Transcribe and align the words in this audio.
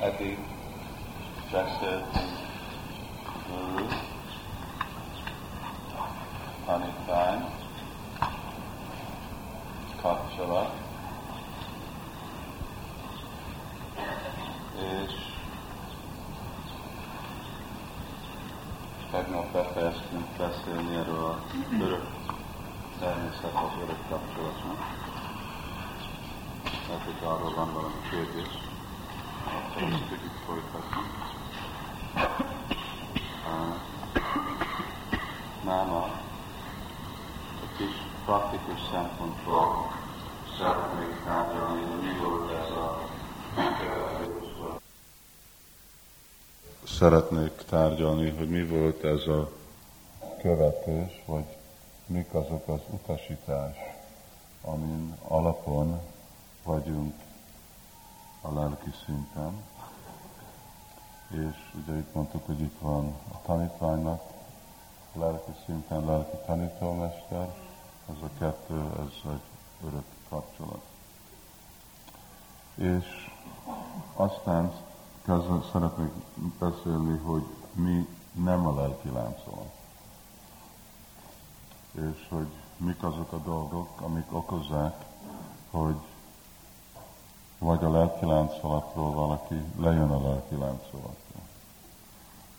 eddig 0.00 0.38
beszéltünk 1.50 2.42
guru, 3.48 3.86
tanítvány, 6.66 7.44
kapcsolat, 10.02 10.72
és 14.74 15.12
tegnap 19.10 19.52
befejeztünk 19.52 20.26
beszélni 20.38 20.96
erről 20.96 21.24
a 21.24 21.38
örök 21.80 22.06
természethez, 22.98 23.82
örök 23.82 24.08
kapcsolatnak. 24.08 24.78
Lehet, 26.88 27.04
hogy 27.04 27.28
arról 27.28 27.54
van 27.54 27.72
valami 27.72 28.00
kérdés, 28.10 28.73
tudjuk 29.74 30.32
folytatni. 30.46 31.02
Náma, 35.64 36.20
egy 37.62 37.76
kis 37.76 37.96
praktikus 38.24 38.80
szempontból 38.92 39.92
szeretnék 40.58 41.24
tárgyalni, 41.24 41.82
mi 42.02 42.18
volt 42.24 42.50
ez 42.52 42.70
a 42.70 43.08
Szeretnék 46.86 47.62
tárgyalni, 47.68 48.30
hogy 48.30 48.48
mi 48.48 48.66
volt 48.66 49.04
ez 49.04 49.26
a 49.26 49.50
követés, 50.42 51.22
vagy 51.26 51.44
mik 52.06 52.34
azok 52.34 52.68
az 52.68 52.80
utasítás, 52.90 53.76
amin 54.62 55.16
alapon 55.28 56.00
vagyunk 56.64 57.14
a 58.44 58.52
lelki 58.52 58.90
szinten. 59.04 59.62
És 61.28 61.72
ugye 61.82 61.98
itt 61.98 62.14
mondtuk, 62.14 62.46
hogy 62.46 62.60
itt 62.60 62.78
van 62.80 63.14
a 63.32 63.42
tanítványnak, 63.42 64.22
lelki 65.12 65.50
szinten 65.66 66.04
lelki 66.04 66.36
tanítómester, 66.46 67.54
ez 68.08 68.16
a 68.22 68.30
kettő, 68.38 68.80
ez 68.98 69.32
egy 69.32 69.42
örök 69.86 70.04
kapcsolat. 70.28 70.82
És 72.74 73.30
aztán 74.14 74.72
kezdve 75.22 75.60
szeretnék 75.72 76.10
beszélni, 76.58 77.18
hogy 77.18 77.44
mi 77.72 78.08
nem 78.32 78.66
a 78.66 78.74
lelki 78.74 79.08
láncolat. 79.08 79.72
És 81.92 82.26
hogy 82.28 82.48
mik 82.76 83.02
azok 83.02 83.32
a 83.32 83.38
dolgok, 83.38 84.00
amik 84.00 84.26
okozzák, 84.32 85.04
hogy 85.70 85.96
vagy 87.64 87.84
a 87.84 87.90
lelki 87.90 88.26
láncolatról 88.26 89.12
valaki 89.12 89.54
lejön 89.76 90.10
a 90.10 90.28
lelki 90.28 90.54
láncolatról. 90.54 91.42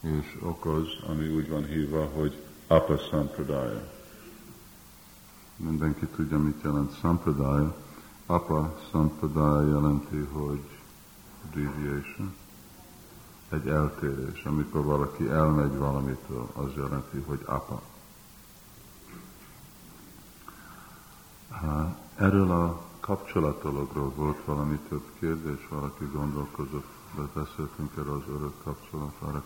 És 0.00 0.38
okoz, 0.42 0.88
ami 1.08 1.28
úgy 1.28 1.48
van 1.48 1.64
hívva, 1.64 2.08
hogy 2.14 2.42
apa 2.66 2.96
sampradaya. 2.96 3.82
Mindenki 5.56 6.06
tudja, 6.06 6.38
mit 6.38 6.62
jelent 6.62 6.98
sampradaya. 6.98 7.74
Apa 8.26 8.78
sampradaya 8.90 9.68
jelenti, 9.68 10.28
hogy 10.32 10.64
deviation, 11.54 12.34
egy 13.48 13.68
eltérés. 13.68 14.44
Amikor 14.44 14.84
valaki 14.84 15.28
elmegy 15.28 15.76
valamitől, 15.76 16.48
az 16.54 16.70
jelenti, 16.76 17.18
hogy 17.26 17.42
apa. 17.44 17.82
Erről 22.16 22.50
a 22.50 22.85
kapcsolatologról 23.06 24.12
volt 24.16 24.44
valami 24.44 24.78
több 24.88 25.04
kérdés, 25.18 25.68
valaki 25.68 26.04
gondolkozott, 26.12 26.86
beszéltünk 27.34 27.90
erről 27.98 28.14
az 28.14 28.34
örök 28.34 28.54
kapcsolat, 28.64 29.14
arra 29.20 29.42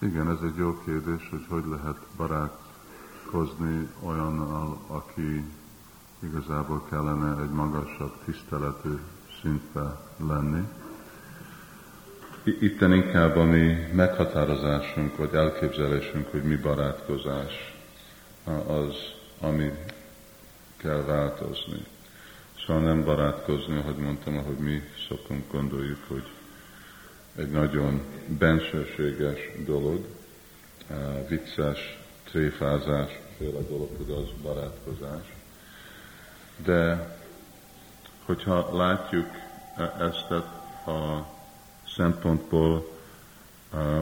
Igen, 0.00 0.30
ez 0.30 0.38
egy 0.42 0.56
jó 0.56 0.82
kérdés, 0.84 1.28
hogy 1.30 1.44
hogy 1.48 1.64
lehet 1.66 1.96
barátkozni 2.16 3.88
olyannal, 4.02 4.78
aki 4.86 5.44
igazából 6.22 6.84
kellene 6.90 7.42
egy 7.42 7.50
magasabb 7.50 8.12
tiszteletű 8.24 8.98
szintbe 9.42 10.00
lenni. 10.16 10.68
Itten 12.44 12.92
inkább 12.92 13.36
a 13.36 13.44
mi 13.44 13.76
meghatározásunk, 13.92 15.16
vagy 15.16 15.34
elképzelésünk, 15.34 16.28
hogy 16.30 16.42
mi 16.42 16.56
barátkozás, 16.56 17.74
az, 18.66 18.94
ami 19.40 19.72
kell 20.76 21.02
változni. 21.04 21.84
Szóval 22.66 22.82
nem 22.82 23.04
barátkozni, 23.04 23.76
ahogy 23.78 23.96
mondtam, 23.96 24.36
ahogy 24.36 24.58
mi 24.58 24.80
szokunk 25.08 25.52
gondoljuk, 25.52 25.98
hogy 26.08 26.24
egy 27.38 27.50
nagyon 27.50 28.00
bensőséges 28.38 29.38
dolog, 29.64 30.04
vicces, 31.28 31.98
tréfázás, 32.24 33.18
féle 33.36 33.60
dolog, 33.60 33.90
az 34.08 34.42
barátkozás. 34.42 35.34
De 36.64 37.16
hogyha 38.24 38.76
látjuk 38.76 39.26
e- 39.76 39.96
ezt 39.98 40.30
a 40.86 41.26
szempontból, 41.96 42.96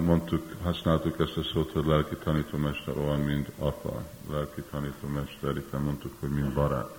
mondtuk, 0.01 0.57
használtuk 0.63 1.21
ezt 1.21 1.37
a 1.37 1.43
szót, 1.43 1.73
hogy 1.73 1.87
lelki 1.87 2.17
tanítómester 2.17 2.97
olyan, 2.97 3.21
mint 3.21 3.49
apa, 3.59 4.03
lelki 4.31 4.63
tanítómester, 4.71 5.57
itt 5.57 5.73
mondtuk, 5.73 6.13
hogy 6.21 6.31
mint 6.31 6.53
barát. 6.53 6.99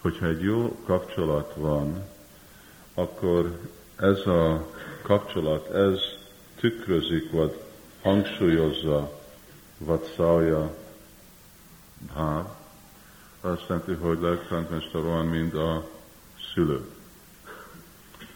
Hogyha 0.00 0.26
egy 0.26 0.42
jó 0.42 0.82
kapcsolat 0.84 1.54
van, 1.54 2.04
akkor 2.94 3.58
ez 3.98 4.26
a 4.26 4.66
kapcsolat, 5.02 5.70
ez 5.70 5.98
tükrözik, 6.60 7.30
vagy 7.30 7.60
hangsúlyozza 8.02 9.20
Vatsalja 9.78 10.74
Bháv, 12.12 12.46
azt 13.40 13.64
jelenti, 13.68 13.92
hogy 13.92 14.20
lelktántmester 14.20 15.02
van, 15.02 15.26
mint 15.26 15.54
a 15.54 15.88
szülő. 16.54 16.80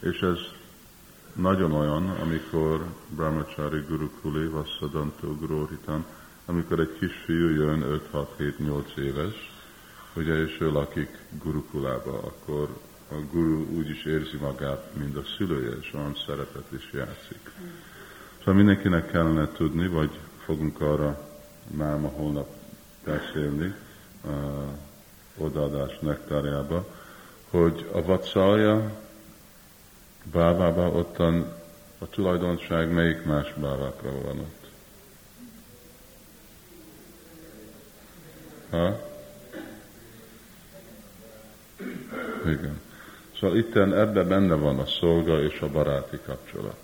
És 0.00 0.21
ez 0.21 0.39
nagyon 1.33 1.73
olyan, 1.73 2.11
amikor 2.11 2.84
Brahmachari 3.09 3.81
Gurukuli, 3.89 4.47
Vasszadantó 4.47 5.34
Gróhitan, 5.34 6.05
amikor 6.47 6.81
egy 6.81 6.97
kisfiú 6.99 7.49
jön 7.49 8.00
5-6-7-8 8.12 8.97
éves, 8.97 9.53
ugye, 10.17 10.34
és 10.34 10.56
ő 10.61 10.71
lakik 10.71 11.19
Gurukulába, 11.43 12.19
akkor 12.19 12.69
a 13.12 13.21
guru 13.33 13.77
úgy 13.77 13.91
is 13.91 14.05
érzi 14.05 14.37
magát, 14.37 14.95
mint 14.95 15.17
a 15.17 15.23
szülője, 15.37 15.77
és 15.81 15.93
olyan 15.95 16.17
szerepet 16.27 16.67
is 16.69 16.91
játszik. 16.93 17.50
Szóval 18.39 18.55
mindenkinek 18.55 19.11
kellene 19.11 19.49
tudni, 19.49 19.87
vagy 19.87 20.19
fogunk 20.45 20.81
arra 20.81 21.28
már 21.71 21.99
ma 21.99 22.09
holnap 22.09 22.49
beszélni, 23.05 23.75
a 24.25 24.31
odaadás 25.37 25.99
nektárjába, 25.99 26.87
hogy 27.50 27.89
a 27.93 28.03
vacalja 28.03 29.00
bávába 30.33 30.89
ottan 30.89 31.53
a 31.99 32.09
tulajdonság 32.09 32.93
melyik 32.93 33.25
más 33.25 33.55
bávákra 33.55 34.21
van 34.21 34.39
ott? 34.39 34.71
Ha? 38.71 39.11
Igen. 42.44 42.81
Szóval 43.43 43.56
itten 43.56 43.94
ebbe 43.94 44.25
benne 44.25 44.55
van 44.55 44.79
a 44.79 44.87
szolga 44.87 45.43
és 45.43 45.61
a 45.61 45.69
baráti 45.69 46.19
kapcsolat. 46.27 46.77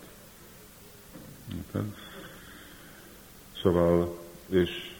Szóval, 3.62 4.18
és 4.46 4.94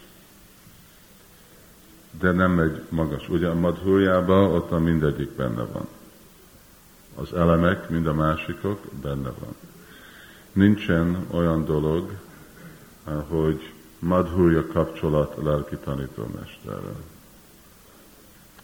de 2.19 2.31
nem 2.31 2.51
megy 2.51 2.81
magas. 2.89 3.29
Ugye 3.29 3.47
a 3.47 3.53
madhújában 3.53 4.51
ott 4.51 4.71
a 4.71 4.79
mindegyik 4.79 5.29
benne 5.29 5.63
van. 5.63 5.87
Az 7.15 7.33
elemek, 7.33 7.89
mind 7.89 8.07
a 8.07 8.13
másikok 8.13 8.85
benne 9.01 9.29
van. 9.39 9.55
Nincsen 10.53 11.25
olyan 11.31 11.65
dolog, 11.65 12.11
hogy 13.27 13.73
madhúja 13.99 14.67
kapcsolat 14.67 15.37
lelki 15.43 15.75
tanítómesterrel. 15.75 17.03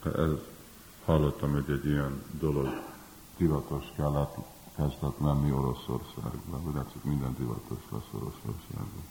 Ez 0.04 0.54
hallottam, 1.06 1.52
hogy 1.52 1.76
egy 1.76 1.86
ilyen 1.86 2.24
dolog 2.40 2.82
divatos 3.38 3.86
kellett 3.96 4.36
kezdett 4.76 5.20
menni 5.20 5.52
Oroszországba, 5.52 6.62
vagy 6.64 6.76
látszik 6.76 7.04
minden 7.04 7.36
divatos 7.38 7.84
lesz 7.92 8.10
Oroszországban. 8.12 9.04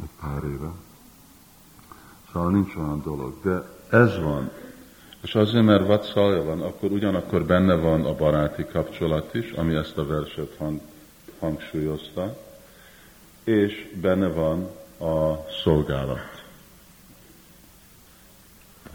Egy 0.00 0.10
pár 0.20 0.44
éve. 0.44 0.70
Szóval 2.32 2.50
nincs 2.50 2.74
olyan 2.76 3.02
dolog. 3.02 3.40
De 3.42 3.76
ez 3.90 4.18
van. 4.18 4.50
És 5.22 5.34
azért, 5.34 5.64
mert 5.64 5.86
vatszalja 5.86 6.42
van, 6.42 6.62
akkor 6.62 6.90
ugyanakkor 6.90 7.44
benne 7.44 7.74
van 7.74 8.04
a 8.04 8.14
baráti 8.14 8.64
kapcsolat 8.64 9.34
is, 9.34 9.50
ami 9.50 9.74
ezt 9.74 9.98
a 9.98 10.06
verset 10.06 10.56
hang, 10.56 10.80
hangsúlyozta, 11.38 12.36
és 13.44 13.92
benne 14.00 14.28
van 14.28 14.68
a 15.10 15.44
szolgálat, 15.62 16.44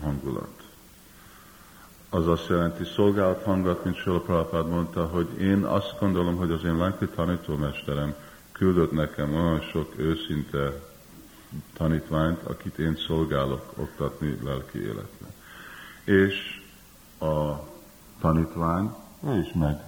hangulat. 0.01 0.61
Az 2.13 2.28
azt 2.28 2.48
jelenti, 2.48 2.84
szolgálat 2.84 3.44
hangat, 3.44 3.84
mint 3.84 3.96
Sula 3.96 4.19
Prabhupád 4.19 4.68
mondta, 4.68 5.06
hogy 5.06 5.42
én 5.42 5.63
azt 5.63 5.96
gondolom, 6.00 6.36
hogy 6.36 6.52
az 6.52 6.63
én 6.63 6.78
lelki 6.78 7.08
tanítómesterem 7.08 8.16
küldött 8.52 8.92
nekem 8.92 9.34
olyan 9.36 9.62
sok 9.62 9.94
őszinte 9.98 10.74
tanítványt, 11.74 12.42
akit 12.44 12.78
én 12.78 12.96
szolgálok 13.08 13.74
oktatni 13.75 14.40
lelki 14.44 14.81
életre. 14.81 15.28
És 16.04 16.62
a 17.19 17.56
tanítvány, 18.19 18.96
ő 19.28 19.40
is 19.40 19.54
meg, 19.54 19.80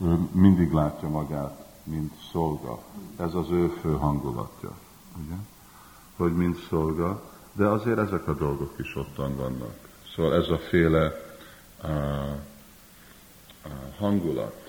ő 0.00 0.18
mindig 0.32 0.72
látja 0.72 1.08
magát, 1.08 1.66
mint 1.84 2.12
szolga. 2.32 2.78
Ez 3.16 3.34
az 3.34 3.50
ő 3.50 3.68
fő 3.80 3.92
hangulatja. 3.92 4.76
Ugye? 5.24 5.36
Hogy 6.16 6.36
mint 6.36 6.66
szolga, 6.68 7.22
de 7.52 7.66
azért 7.66 7.98
ezek 7.98 8.28
a 8.28 8.34
dolgok 8.34 8.72
is 8.78 8.96
ottan 8.96 9.36
vannak. 9.36 9.78
Szóval 10.14 10.34
ez 10.34 10.48
a 10.48 10.58
féle 10.58 11.25
uh, 11.88 12.36
uh, 13.64 13.72
hangulat, 13.98 14.66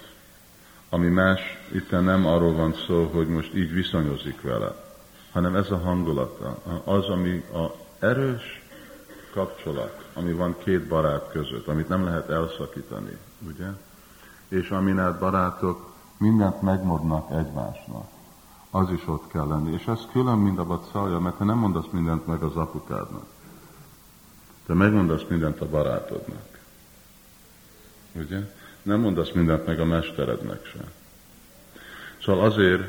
ami 0.89 1.07
más, 1.07 1.41
itt 1.73 1.91
nem 1.91 2.25
arról 2.25 2.53
van 2.53 2.73
szó, 2.87 3.09
hogy 3.13 3.27
most 3.27 3.55
így 3.55 3.73
viszonyozik 3.73 4.41
vele, 4.41 4.75
hanem 5.31 5.55
ez 5.55 5.71
a 5.71 5.77
hangulata, 5.77 6.57
az, 6.83 7.09
ami 7.09 7.43
a 7.53 7.75
erős 7.99 8.61
kapcsolat, 9.33 10.09
ami 10.13 10.33
van 10.33 10.55
két 10.57 10.87
barát 10.87 11.29
között, 11.31 11.67
amit 11.67 11.87
nem 11.87 12.03
lehet 12.03 12.29
elszakítani, 12.29 13.17
ugye? 13.47 13.67
És 14.47 14.69
aminek 14.69 15.19
barátok 15.19 15.93
mindent 16.17 16.61
megmondnak 16.61 17.31
egymásnak, 17.31 18.07
az 18.71 18.91
is 18.91 19.07
ott 19.07 19.27
kell 19.27 19.47
lenni. 19.47 19.73
És 19.73 19.87
ez 19.87 19.99
külön, 20.11 20.37
mint 20.37 20.57
a 20.57 20.65
bacalja, 20.65 21.19
mert 21.19 21.37
te 21.37 21.43
nem 21.43 21.57
mondasz 21.57 21.87
mindent 21.91 22.27
meg 22.27 22.43
az 22.43 22.55
apukádnak. 22.55 23.25
Te 24.65 24.73
megmondasz 24.73 25.23
mindent 25.29 25.61
a 25.61 25.69
barátodnak. 25.69 26.56
Ugye? 28.17 28.39
Nem 28.81 28.99
mondasz 28.99 29.31
mindent 29.31 29.65
meg 29.65 29.79
a 29.79 29.85
mesterednek 29.85 30.65
sem. 30.65 30.91
Szóval 32.21 32.45
azért 32.45 32.81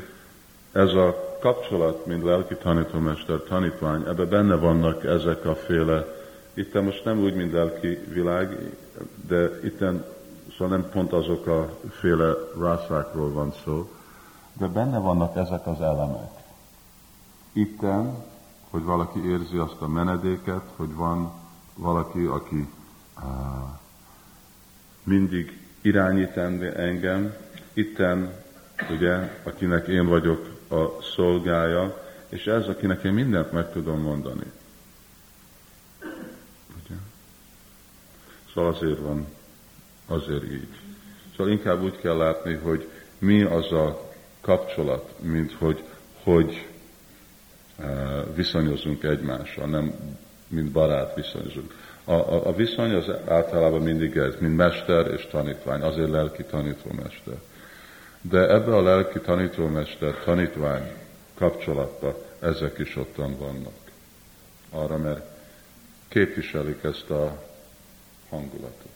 ez 0.71 0.93
a 0.93 1.37
kapcsolat, 1.41 2.05
mint 2.05 2.23
lelki 2.23 2.55
tanítómester, 2.55 3.39
tanítvány, 3.39 4.03
ebbe 4.07 4.25
benne 4.25 4.55
vannak 4.55 5.03
ezek 5.03 5.45
a 5.45 5.55
féle, 5.55 6.05
itt 6.53 6.81
most 6.81 7.03
nem 7.03 7.19
úgy, 7.19 7.35
mint 7.35 7.53
lelki 7.53 7.87
világ, 7.87 8.57
de 9.27 9.59
itt 9.63 9.77
szóval 10.57 10.77
nem 10.77 10.89
pont 10.89 11.13
azok 11.13 11.47
a 11.47 11.77
féle 11.89 12.33
rászákról 12.59 13.31
van 13.31 13.53
szó, 13.63 13.89
de 14.53 14.67
benne 14.67 14.97
vannak 14.99 15.35
ezek 15.35 15.67
az 15.67 15.81
elemek. 15.81 16.31
Itten, 17.53 18.23
hogy 18.69 18.83
valaki 18.83 19.29
érzi 19.29 19.57
azt 19.57 19.81
a 19.81 19.87
menedéket, 19.87 20.63
hogy 20.75 20.93
van 20.93 21.31
valaki, 21.75 22.25
aki 22.25 22.67
uh, 23.17 23.23
mindig 25.09 25.59
irányít 25.81 26.37
engem, 26.37 27.35
itten, 27.73 28.33
ugye, 28.89 29.15
akinek 29.43 29.87
én 29.87 30.07
vagyok 30.07 30.49
a 30.69 31.01
szolgája, 31.01 32.03
és 32.29 32.45
ez, 32.45 32.67
akinek 32.67 33.03
én 33.03 33.13
mindent 33.13 33.51
meg 33.51 33.71
tudom 33.71 34.01
mondani. 34.01 34.51
Ugye? 36.83 36.95
Szóval 38.53 38.69
azért 38.73 38.99
van, 38.99 39.27
azért 40.05 40.43
így. 40.43 40.67
Szóval 41.37 41.51
inkább 41.51 41.83
úgy 41.83 41.97
kell 41.97 42.17
látni, 42.17 42.53
hogy 42.53 42.89
mi 43.17 43.43
az 43.43 43.71
a 43.71 44.11
kapcsolat, 44.41 45.15
mint 45.21 45.53
hogy, 45.53 45.83
hogy 46.23 46.67
uh, 47.77 48.35
viszonyozunk 48.35 49.03
egymással, 49.03 49.67
nem 49.67 49.93
mint 50.47 50.71
barát 50.71 51.15
viszonyozunk. 51.15 51.73
A, 52.09 52.13
a, 52.13 52.47
a 52.47 52.55
viszony 52.55 52.93
az 52.93 53.11
általában 53.27 53.81
mindig 53.81 54.17
ez, 54.17 54.35
mint 54.39 54.55
mester 54.55 55.13
és 55.13 55.25
tanítvány, 55.25 55.81
azért 55.81 56.09
lelki 56.09 56.43
tanítómester. 56.43 57.33
De 58.21 58.53
ebbe 58.53 58.75
a 58.75 58.81
lelki 58.81 59.19
tanítómester, 59.19 60.15
tanítvány 60.23 60.91
kapcsolatba 61.33 62.25
ezek 62.39 62.77
is 62.77 62.95
ottan 62.95 63.37
vannak. 63.37 63.77
Arra, 64.69 64.97
mert 64.97 65.25
képviselik 66.07 66.83
ezt 66.83 67.09
a 67.09 67.43
hangulatot. 68.29 68.91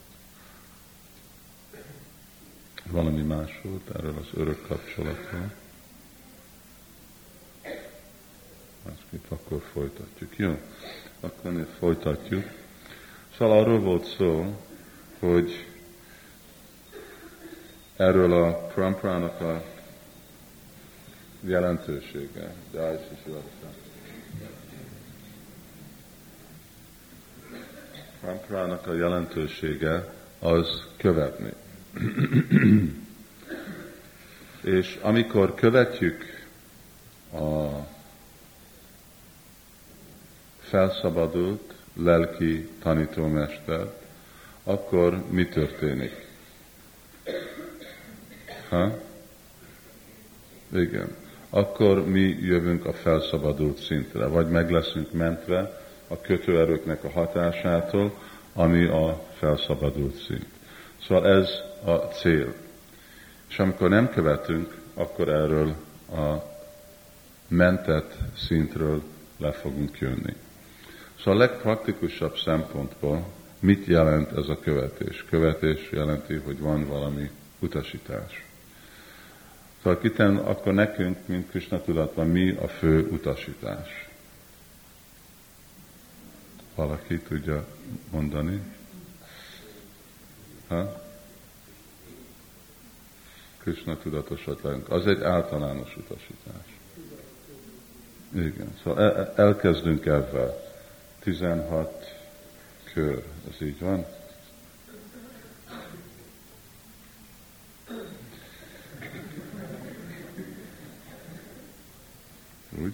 Valami 2.89 3.21
más 3.21 3.60
volt 3.63 3.89
erről 3.95 4.15
az 4.21 4.39
örök 4.39 4.68
kapcsolatról? 4.68 5.51
Másképp 8.86 9.31
akkor 9.31 9.62
folytatjuk. 9.74 10.38
Jó, 10.38 10.60
akkor 11.19 11.68
folytatjuk. 11.80 12.62
Szóval 13.38 13.59
arról 13.59 13.80
volt 13.80 14.06
szó, 14.18 14.59
hogy 15.19 15.65
erről 17.95 18.33
a 18.44 18.53
pramprának 18.68 19.41
a 19.41 19.63
jelentősége. 21.41 22.53
Jai 22.74 22.97
Pramprának 28.21 28.88
a 28.88 28.94
jelentősége 28.94 30.13
az 30.39 30.83
követni. 30.97 31.53
És 34.62 35.00
amikor 35.01 35.53
követjük 35.53 36.24
a 37.33 37.68
felszabadult 40.59 41.73
lelki 41.94 42.69
tanítómester, 42.81 43.94
akkor 44.63 45.24
mi 45.30 45.45
történik? 45.48 46.28
Ha? 48.69 48.98
Igen. 50.74 51.16
Akkor 51.50 52.06
mi 52.07 52.38
jövünk 52.42 52.86
a 52.86 52.94
felszabadult 52.94 53.78
szintre, 53.78 54.25
vagy 54.25 54.50
meg 54.50 54.72
leszünk 54.72 55.12
mentve 55.12 55.81
a 56.07 56.22
kötőerőknek 56.22 57.04
a 57.04 57.10
hatásától, 57.10 58.17
ami 58.53 58.86
a 58.86 59.24
felszabadult 59.38 60.15
szint. 60.15 60.48
Szóval 61.08 61.27
ez 61.27 61.50
a 61.86 61.96
cél. 61.96 62.53
És 63.50 63.60
amikor 63.60 63.89
nem 63.89 64.10
követünk, 64.10 64.77
akkor 64.94 65.29
erről 65.29 65.75
a 66.12 66.34
mentett 67.48 68.17
szintről 68.38 69.01
le 69.38 69.51
fogunk 69.51 70.00
jönni. 70.00 70.34
Szóval 71.24 71.42
a 71.42 71.44
legpraktikusabb 71.46 72.38
szempontból 72.38 73.25
mit 73.60 73.86
jelent 73.86 74.32
ez 74.38 74.48
a 74.50 74.60
követés? 74.60 75.25
Követés 75.30 75.92
jelenti, 75.92 76.36
hogy 76.36 76.60
van 76.60 76.88
valami 76.88 77.30
utasítás. 77.60 78.46
Szóval 79.84 80.00
kiten 80.00 80.38
akkor 80.38 80.74
nekünk, 80.74 81.18
mint 81.25 81.50
Krishna 81.50 81.82
tudatban, 81.82 82.27
mi 82.27 82.50
a 82.51 82.68
fő 82.68 83.08
utasítás? 83.08 84.10
Valaki 86.75 87.20
tudja 87.20 87.65
mondani? 88.12 88.62
Ha? 90.68 91.01
Krishna 93.58 93.98
tudatosat 93.98 94.62
lenünk. 94.62 94.89
Az 94.89 95.08
egy 95.08 95.22
általános 95.22 95.98
utasítás. 95.98 96.80
Igen, 98.34 98.77
szóval 98.84 99.34
elkezdünk 99.36 100.06
ebben. 100.06 100.72
16 101.24 102.15
kör, 102.94 103.24
ez 103.50 103.68
így 103.68 103.80
van? 103.80 104.06
Úgy? 112.82 112.94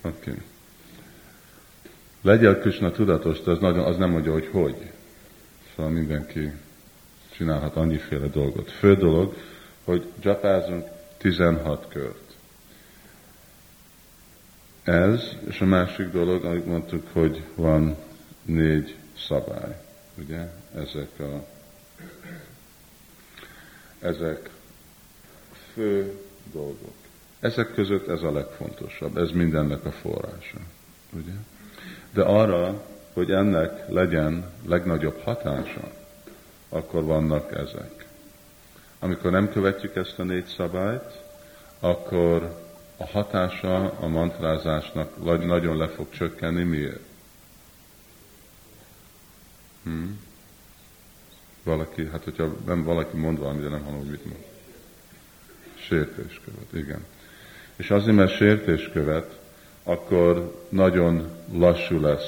Oké. 0.00 0.30
Okay. 0.30 0.42
Legyél 2.22 2.58
Krishna 2.58 2.90
tudatos, 2.90 3.40
de 3.40 3.50
az, 3.50 3.58
nagyon, 3.58 3.84
az 3.84 3.96
nem 3.96 4.10
mondja, 4.10 4.32
hogy 4.32 4.48
hogy. 4.52 4.90
Szóval 5.76 5.92
mindenki 5.92 6.52
csinálhat 7.30 7.76
annyiféle 7.76 8.26
dolgot. 8.26 8.70
Fő 8.70 8.94
dolog, 8.94 9.34
hogy 9.84 10.12
japázunk 10.22 10.88
16 11.18 11.88
kört. 11.88 12.23
Ez, 14.84 15.36
és 15.48 15.60
a 15.60 15.64
másik 15.64 16.10
dolog, 16.10 16.44
amit 16.44 16.66
mondtuk, 16.66 17.06
hogy 17.12 17.44
van 17.54 17.96
négy 18.42 18.96
szabály. 19.28 19.80
Ugye? 20.18 20.48
Ezek 20.74 21.18
a 21.18 21.44
ezek 24.04 24.50
fő 25.72 26.18
dolgok. 26.52 26.94
Ezek 27.40 27.74
között 27.74 28.08
ez 28.08 28.22
a 28.22 28.32
legfontosabb, 28.32 29.16
ez 29.16 29.30
mindennek 29.30 29.84
a 29.84 29.92
forrása. 29.92 30.58
Ugye? 31.12 31.32
De 32.12 32.22
arra, 32.22 32.82
hogy 33.12 33.30
ennek 33.30 33.88
legyen 33.88 34.50
legnagyobb 34.66 35.20
hatása, 35.20 35.92
akkor 36.68 37.04
vannak 37.04 37.52
ezek. 37.52 38.06
Amikor 38.98 39.30
nem 39.30 39.50
követjük 39.50 39.96
ezt 39.96 40.18
a 40.18 40.22
négy 40.22 40.46
szabályt, 40.46 41.22
akkor 41.80 42.63
a 42.96 43.06
hatása 43.06 43.92
a 44.00 44.06
mantrázásnak 44.06 45.24
nagyon 45.44 45.76
le 45.76 45.88
fog 45.88 46.06
csökkenni. 46.10 46.62
Miért? 46.62 47.00
Hmm? 49.82 50.20
Valaki, 51.62 52.06
hát 52.06 52.24
hogyha 52.24 52.56
nem 52.66 52.82
valaki 52.82 53.16
mond 53.16 53.38
valamit, 53.38 53.62
de 53.62 53.68
nem 53.68 53.84
hallom, 53.84 54.06
mit 54.06 54.24
mond. 54.24 54.44
Sértés 55.74 56.40
követ, 56.44 56.84
igen. 56.86 57.04
És 57.76 57.90
azért, 57.90 58.16
mert 58.16 58.36
sértés 58.36 58.88
követ, 58.92 59.38
akkor 59.82 60.62
nagyon 60.68 61.30
lassú 61.52 62.00
lesz 62.00 62.26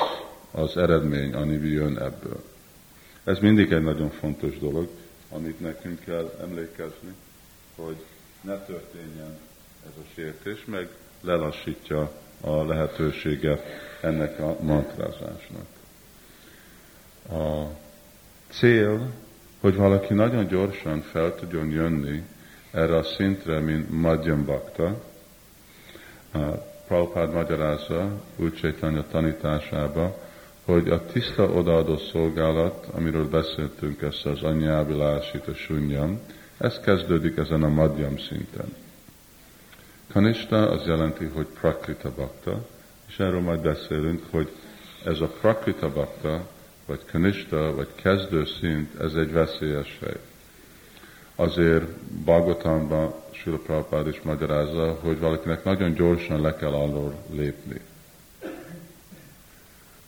az 0.51 0.77
eredmény, 0.77 1.35
ami 1.35 1.55
jön 1.55 1.99
ebből. 1.99 2.45
Ez 3.25 3.39
mindig 3.39 3.73
egy 3.73 3.83
nagyon 3.83 4.11
fontos 4.11 4.59
dolog, 4.59 4.89
amit 5.31 5.61
nekünk 5.61 6.01
kell 6.01 6.37
emlékezni, 6.41 7.15
hogy 7.77 7.97
ne 8.41 8.59
történjen 8.59 9.39
ez 9.87 10.03
a 10.03 10.07
sértés, 10.15 10.65
meg 10.65 10.89
lelassítja 11.21 12.11
a 12.41 12.65
lehetőséget 12.65 13.63
ennek 14.01 14.41
a 14.41 14.57
mantrázásnak. 14.61 15.67
A 17.31 17.65
cél, 18.49 19.11
hogy 19.61 19.77
valaki 19.77 20.15
nagyon 20.15 20.47
gyorsan 20.47 21.01
fel 21.01 21.35
tudjon 21.35 21.71
jönni 21.71 22.23
erre 22.71 22.97
a 22.97 23.03
szintre, 23.03 23.61
mint 23.61 24.01
Madhyam 24.01 24.45
Bhakta. 24.45 25.03
Prabhupád 26.87 27.33
magyarázza 27.33 28.23
úgy 28.37 28.55
Chaitanya 28.55 29.07
tanításába, 29.11 30.17
hogy 30.65 30.89
a 30.89 31.07
tiszta 31.07 31.45
odaadó 31.45 31.97
szolgálat, 31.97 32.87
amiről 32.93 33.29
beszéltünk, 33.29 34.03
ezt 34.03 34.27
az 34.27 34.43
anyjábilásít, 34.43 35.47
a 35.47 35.55
sunyam, 35.55 36.21
ez 36.59 36.81
kezdődik 36.81 37.37
ezen 37.37 37.63
a 37.63 37.69
madjam 37.69 38.19
szinten. 38.19 38.86
Kanista 40.13 40.71
az 40.71 40.87
jelenti, 40.87 41.25
hogy 41.25 41.47
prakrita 41.47 42.13
bakta, 42.15 42.67
és 43.09 43.19
erről 43.19 43.41
majd 43.41 43.61
beszélünk, 43.61 44.23
hogy 44.31 44.49
ez 45.05 45.21
a 45.21 45.27
prakrita 45.27 45.93
bakta, 45.93 46.49
vagy 46.87 47.05
kanista, 47.11 47.75
vagy 47.75 47.89
kezdő 47.95 48.45
szint, 48.45 49.01
ez 49.01 49.15
egy 49.15 49.33
veszélyes 49.33 49.99
hely. 50.01 50.21
Azért 51.35 51.91
Bagotanban 52.25 53.15
Sula 53.31 53.59
Prabhupád 53.59 54.07
is 54.07 54.21
magyarázza, 54.23 54.99
hogy 55.01 55.19
valakinek 55.19 55.65
nagyon 55.65 55.95
gyorsan 55.95 56.41
le 56.41 56.57
kell 56.57 56.73
alól 56.73 57.15
lépni. 57.31 57.81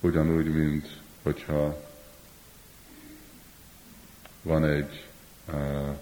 Ugyanúgy, 0.01 0.55
mint 0.55 0.87
hogyha 1.23 1.77
van 4.43 4.65
egy 4.65 5.05
uh, 5.53 5.97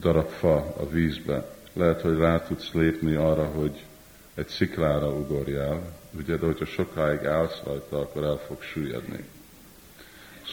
darab 0.00 0.28
fa 0.28 0.56
a 0.56 0.88
vízbe, 0.88 1.55
lehet, 1.76 2.00
hogy 2.00 2.18
rá 2.18 2.40
tudsz 2.40 2.72
lépni 2.72 3.14
arra, 3.14 3.44
hogy 3.44 3.84
egy 4.34 4.48
sziklára 4.48 5.10
ugorjál, 5.10 5.80
ugye, 6.18 6.36
de 6.36 6.46
hogyha 6.46 6.64
sokáig 6.64 7.24
állsz 7.24 7.60
rajta, 7.64 8.00
akkor 8.00 8.24
el 8.24 8.40
fog 8.46 8.62
süllyedni. 8.62 9.24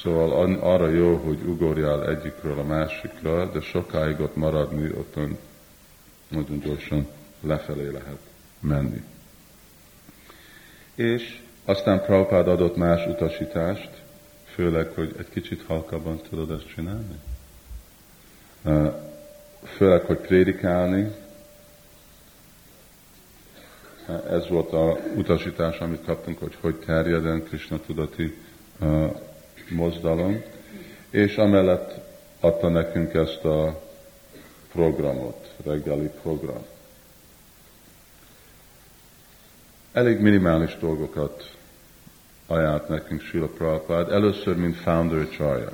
Szóval 0.01 0.57
arra 0.59 0.87
jó, 0.89 1.15
hogy 1.15 1.41
ugorjál 1.45 2.09
egyikről 2.09 2.59
a 2.59 2.63
másikra, 2.63 3.51
de 3.51 3.61
sokáig 3.61 4.19
ott 4.19 4.35
maradni, 4.35 4.91
ott 4.91 5.15
nagyon 6.27 6.59
gyorsan 6.59 7.07
lefelé 7.41 7.87
lehet 7.87 8.19
menni. 8.59 9.03
És 10.95 11.41
aztán 11.65 12.01
Prabhupád 12.01 12.47
adott 12.47 12.75
más 12.75 13.05
utasítást, 13.07 13.89
főleg, 14.45 14.87
hogy 14.87 15.15
egy 15.17 15.29
kicsit 15.29 15.63
halkabban 15.67 16.21
tudod 16.29 16.51
ezt 16.51 16.73
csinálni. 16.75 17.19
Főleg, 19.63 20.01
hogy 20.01 20.17
prédikálni. 20.17 21.11
Ez 24.29 24.47
volt 24.47 24.73
a 24.73 24.97
utasítás, 25.15 25.79
amit 25.79 26.05
kaptunk, 26.05 26.39
hogy 26.39 26.57
hogy 26.61 26.75
terjeden 26.75 27.43
Krishna 27.43 27.79
tudati 27.79 28.37
mozdalom. 29.69 30.43
És 31.09 31.35
amellett 31.35 31.93
adta 32.39 32.69
nekünk 32.69 33.13
ezt 33.13 33.45
a 33.45 33.81
programot, 34.71 35.51
reggeli 35.63 36.11
program. 36.21 36.63
elég 39.93 40.19
minimális 40.19 40.77
dolgokat 40.79 41.55
ajánlott 42.47 42.87
nekünk 42.87 43.21
Srila 43.21 43.47
Prabhupád, 43.47 44.11
először, 44.11 44.55
mint 44.55 44.75
founder 44.75 45.29
csaja. 45.29 45.73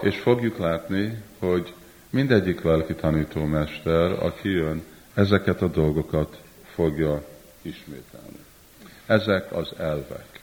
És 0.00 0.18
fogjuk 0.18 0.58
látni, 0.58 1.22
hogy 1.38 1.74
mindegyik 2.10 2.62
lelki 2.62 2.94
tanítómester, 2.94 4.24
aki 4.24 4.48
jön, 4.48 4.82
ezeket 5.14 5.62
a 5.62 5.68
dolgokat 5.68 6.40
fogja 6.74 7.24
ismételni. 7.62 8.38
Ezek 9.06 9.52
az 9.52 9.72
elvek. 9.76 10.40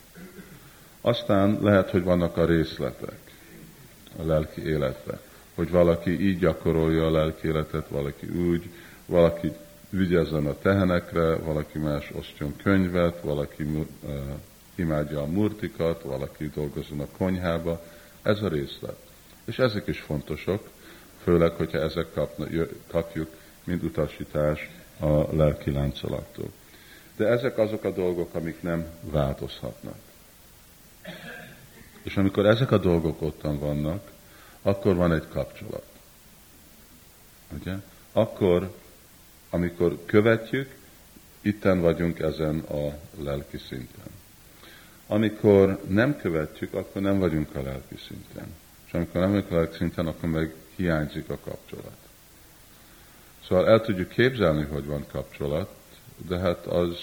Aztán 1.01 1.59
lehet, 1.61 1.89
hogy 1.89 2.03
vannak 2.03 2.37
a 2.37 2.45
részletek 2.45 3.19
a 4.17 4.23
lelki 4.25 4.67
életbe. 4.67 5.19
Hogy 5.55 5.69
valaki 5.69 6.27
így 6.27 6.39
gyakorolja 6.39 7.05
a 7.05 7.11
lelki 7.11 7.47
életet, 7.47 7.87
valaki 7.87 8.27
úgy, 8.27 8.69
valaki 9.05 9.51
vigyázzen 9.89 10.45
a 10.45 10.57
tehenekre, 10.57 11.35
valaki 11.35 11.77
más 11.77 12.11
osztjon 12.11 12.55
könyvet, 12.63 13.21
valaki 13.21 13.63
uh, 13.63 13.85
imádja 14.75 15.21
a 15.21 15.25
murtikat, 15.25 16.01
valaki 16.01 16.51
dolgozzon 16.53 16.99
a 16.99 17.07
konyhába. 17.17 17.83
Ez 18.21 18.41
a 18.41 18.47
részlet. 18.47 18.97
És 19.45 19.59
ezek 19.59 19.87
is 19.87 19.99
fontosak, 19.99 20.69
főleg, 21.25 21.51
hogyha 21.51 21.77
ezek 21.77 22.13
kapna, 22.13 22.45
kapjuk, 22.87 23.29
mint 23.63 23.83
utasítás 23.83 24.69
a 24.99 25.35
lelki 25.35 25.71
láncolattól. 25.71 26.51
De 27.15 27.27
ezek 27.27 27.57
azok 27.57 27.83
a 27.83 27.91
dolgok, 27.91 28.33
amik 28.33 28.61
nem 28.61 28.85
változhatnak. 29.01 29.97
És 32.03 32.17
amikor 32.17 32.45
ezek 32.45 32.71
a 32.71 32.77
dolgok 32.77 33.21
ottan 33.21 33.59
vannak, 33.59 34.11
akkor 34.61 34.95
van 34.95 35.13
egy 35.13 35.27
kapcsolat. 35.27 35.85
Ugye? 37.59 37.73
Akkor 38.11 38.75
amikor 39.49 39.99
követjük, 40.05 40.75
itten 41.41 41.81
vagyunk 41.81 42.19
ezen 42.19 42.59
a 42.59 42.97
lelki 43.23 43.57
szinten. 43.57 44.11
Amikor 45.07 45.81
nem 45.87 46.17
követjük, 46.17 46.73
akkor 46.73 47.01
nem 47.01 47.19
vagyunk 47.19 47.55
a 47.55 47.61
lelki 47.61 47.95
szinten. 48.07 48.53
És 48.85 48.93
amikor 48.93 49.21
nem 49.21 49.31
vagyunk 49.31 49.51
a 49.51 49.55
lelki 49.55 49.77
szinten, 49.77 50.07
akkor 50.07 50.29
meg 50.29 50.53
hiányzik 50.75 51.29
a 51.29 51.37
kapcsolat. 51.43 51.97
Szóval 53.47 53.67
el 53.67 53.81
tudjuk 53.81 54.09
képzelni, 54.09 54.63
hogy 54.63 54.85
van 54.85 55.05
kapcsolat, 55.11 55.69
de 56.27 56.37
hát 56.37 56.65
az 56.65 56.97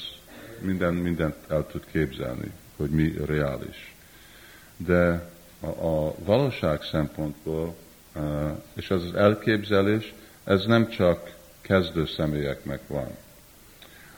minden, 0.60 0.94
mindent 0.94 1.36
el 1.48 1.66
tud 1.66 1.84
képzelni, 1.90 2.52
hogy 2.76 2.90
mi 2.90 3.14
reális. 3.24 3.94
De 4.76 5.30
a, 5.60 5.66
a 5.66 6.14
valóság 6.18 6.82
szempontból, 6.82 7.74
eh, 8.12 8.50
és 8.74 8.90
ez 8.90 9.02
az 9.02 9.14
elképzelés, 9.14 10.14
ez 10.44 10.64
nem 10.64 10.88
csak 10.88 11.34
kezdő 11.60 12.06
személyeknek 12.06 12.80
van. 12.86 13.16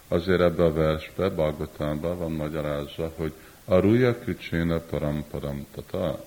Azért 0.08 0.40
ebbe 0.40 0.64
a 0.64 0.72
versbe, 0.72 1.28
Bhagavatamban 1.28 2.18
van 2.18 2.32
magyarázva, 2.32 3.12
hogy 3.16 3.32
Aruya 3.64 4.14
Kricséna 4.14 4.78
Param 4.78 5.24
Param 5.30 5.66
Tata. 5.74 6.24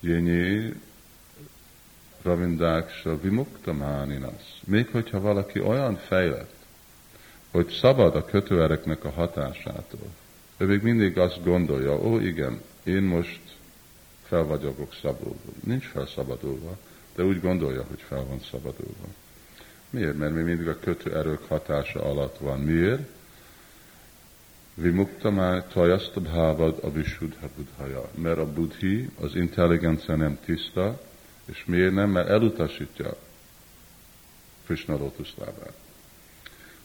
Jényé 0.00 0.74
Ravindáksa 2.22 3.20
Vimuktamáninas. 3.20 4.60
Még 4.66 4.88
hogyha 4.88 5.20
valaki 5.20 5.60
olyan 5.60 5.96
fejlett, 5.96 6.54
hogy 7.50 7.68
szabad 7.80 8.16
a 8.16 8.24
kötőereknek 8.24 9.04
a 9.04 9.10
hatásától, 9.10 10.08
ő 10.56 10.66
még 10.66 10.82
mindig 10.82 11.18
azt 11.18 11.44
gondolja, 11.44 11.98
ó 11.98 12.18
igen, 12.18 12.60
én 12.82 13.02
most 13.02 13.40
fel 14.22 14.44
vagyok 14.44 14.94
szabadulva. 15.02 15.52
Nincs 15.64 15.84
felszabadulva, 15.84 16.78
de 17.14 17.24
úgy 17.24 17.40
gondolja, 17.40 17.84
hogy 17.88 18.00
fel 18.08 18.24
van 18.24 18.40
szabadulva. 18.50 19.06
Miért? 19.90 20.18
Mert 20.18 20.34
mi 20.34 20.42
mindig 20.42 20.68
a 20.68 20.78
kötőerők 20.78 21.48
hatása 21.48 22.02
alatt 22.02 22.38
van. 22.38 22.60
Miért? 22.60 23.08
Vimukta 24.74 25.30
már 25.30 25.66
tajaszta 25.66 26.20
bhávad 26.20 26.78
a 26.82 26.90
visudha 26.92 27.48
budhaja. 27.56 28.10
Mert 28.14 28.38
a 28.38 28.52
budhi, 28.52 29.10
az 29.20 29.34
intelligencia 29.34 30.16
nem 30.16 30.38
tiszta, 30.44 31.00
és 31.44 31.64
miért 31.64 31.94
nem? 31.94 32.10
Mert 32.10 32.28
elutasítja 32.28 33.16
Krishna 34.66 34.96
lótuszlábát. 34.96 35.74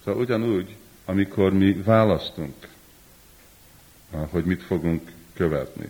Szóval 0.04 0.22
ugyanúgy, 0.22 0.76
amikor 1.06 1.54
mi 1.54 1.74
választunk, 1.74 2.68
hogy 4.10 4.46
mit 4.46 4.64
fogunk 4.64 5.12
követni, 5.34 5.90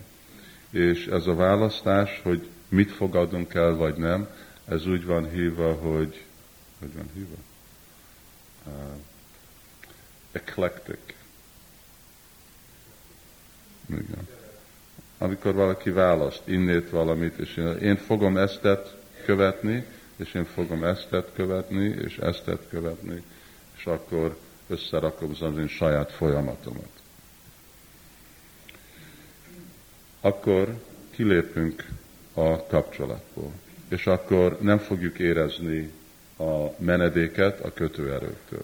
és 0.69 1.05
ez 1.05 1.27
a 1.27 1.35
választás, 1.35 2.19
hogy 2.23 2.47
mit 2.67 2.91
fogadunk 2.91 3.53
el, 3.53 3.75
vagy 3.75 3.95
nem, 3.95 4.27
ez 4.65 4.87
úgy 4.87 5.05
van 5.05 5.29
hívva, 5.29 5.73
hogy 5.73 6.25
hogy 6.79 6.93
van 6.93 7.09
hívva? 7.13 7.35
eclectic. 10.31 11.15
Igen. 13.89 14.27
Amikor 15.17 15.53
valaki 15.53 15.89
választ 15.89 16.47
innét 16.47 16.89
valamit, 16.89 17.37
és 17.37 17.57
én, 17.81 17.95
fogom 17.95 18.37
eztet 18.37 18.95
követni, 19.25 19.85
és 20.15 20.33
én 20.33 20.45
fogom 20.45 20.83
eztet 20.83 21.31
követni, 21.33 21.85
és 22.05 22.17
eztet 22.17 22.67
követni, 22.69 23.23
és 23.77 23.85
akkor 23.85 24.37
összerakom 24.67 25.29
az 25.41 25.57
én 25.57 25.67
saját 25.67 26.11
folyamatomat. 26.11 26.89
Akkor 30.21 30.75
kilépünk 31.11 31.85
a 32.33 32.65
kapcsolatból, 32.65 33.51
és 33.89 34.07
akkor 34.07 34.57
nem 34.61 34.77
fogjuk 34.77 35.19
érezni 35.19 35.91
a 36.37 36.67
menedéket 36.77 37.59
a 37.59 37.73
kötőerőktől. 37.73 38.63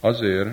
Azért 0.00 0.48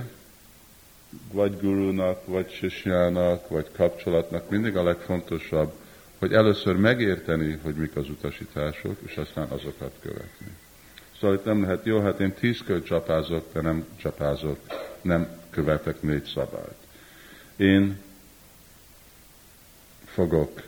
vagy 1.31 1.59
gurunak, 1.59 2.25
vagy 2.25 2.51
sisjának, 2.51 3.49
vagy 3.49 3.67
kapcsolatnak 3.71 4.49
mindig 4.49 4.75
a 4.75 4.83
legfontosabb, 4.83 5.73
hogy 6.17 6.33
először 6.33 6.75
megérteni, 6.75 7.59
hogy 7.63 7.75
mik 7.75 7.95
az 7.95 8.09
utasítások, 8.09 8.97
és 9.05 9.17
aztán 9.17 9.47
azokat 9.47 9.91
követni. 10.01 10.47
Szóval 11.19 11.35
itt 11.35 11.45
nem 11.45 11.61
lehet, 11.61 11.85
jó, 11.85 11.99
hát 11.99 12.19
én 12.19 12.33
tíz 12.33 12.63
költ 12.65 12.85
csapázok, 12.85 13.53
de 13.53 13.61
nem 13.61 13.85
csapázok, 13.95 14.59
nem 15.01 15.27
követek 15.49 16.01
négy 16.01 16.23
szabályt. 16.23 16.77
Én 17.55 17.99
fogok 20.05 20.61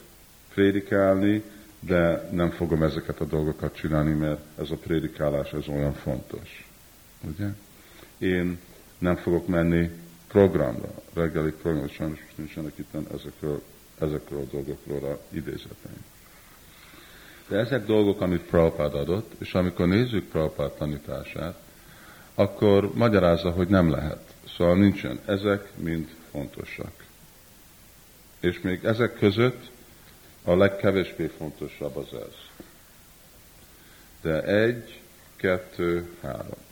prédikálni, 0.54 1.44
de 1.80 2.30
nem 2.32 2.50
fogom 2.50 2.84
ezeket 2.84 3.20
a 3.20 3.26
dolgokat 3.26 3.76
csinálni, 3.76 4.14
mert 4.14 4.40
ez 4.60 4.72
a 4.72 4.76
prédikálás 4.76 5.52
ez 5.54 5.68
olyan 5.68 5.94
fontos. 5.94 6.68
Ugye? 7.22 7.48
Én 8.18 8.60
nem 8.98 9.16
fogok 9.16 9.48
menni 9.48 9.92
programra, 10.34 10.90
reggeli 11.14 11.52
programra, 11.52 11.88
sajnos 11.88 12.20
most 12.20 12.38
nincsenek 12.38 12.74
itt 12.76 12.94
ezekről, 13.14 13.62
ezekről 14.00 14.40
a 14.40 14.52
dolgokról 14.52 15.12
a 15.12 15.20
idézeteim. 15.30 16.06
De 17.48 17.58
ezek 17.58 17.86
dolgok, 17.86 18.22
amit 18.22 18.42
Prabhupád 18.42 18.96
adott, 18.96 19.34
és 19.38 19.54
amikor 19.54 19.88
nézzük 19.88 20.30
Prabhupád 20.30 20.72
tanítását, 20.72 21.60
akkor 22.36 22.94
magyarázza, 22.94 23.52
hogy 23.52 23.68
nem 23.68 23.90
lehet. 23.90 24.34
Szóval 24.58 24.78
nincsen. 24.78 25.20
Ezek 25.26 25.72
mind 25.76 26.10
fontosak. 26.32 27.04
És 28.40 28.62
még 28.62 28.84
ezek 28.84 29.18
között 29.18 29.72
a 30.44 30.56
legkevésbé 30.56 31.28
fontosabb 31.38 31.96
az 31.96 32.14
ez. 32.14 32.36
De 34.22 34.44
egy, 34.44 35.02
kettő, 35.36 36.10
három. 36.22 36.63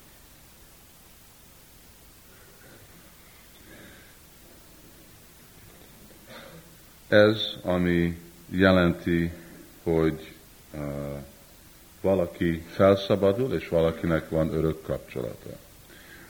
Ez, 7.11 7.55
ami 7.61 8.17
jelenti, 8.49 9.31
hogy 9.83 10.33
uh, 10.73 10.81
valaki 12.01 12.63
felszabadul, 12.69 13.53
és 13.53 13.67
valakinek 13.67 14.29
van 14.29 14.53
örök 14.53 14.81
kapcsolata. 14.81 15.49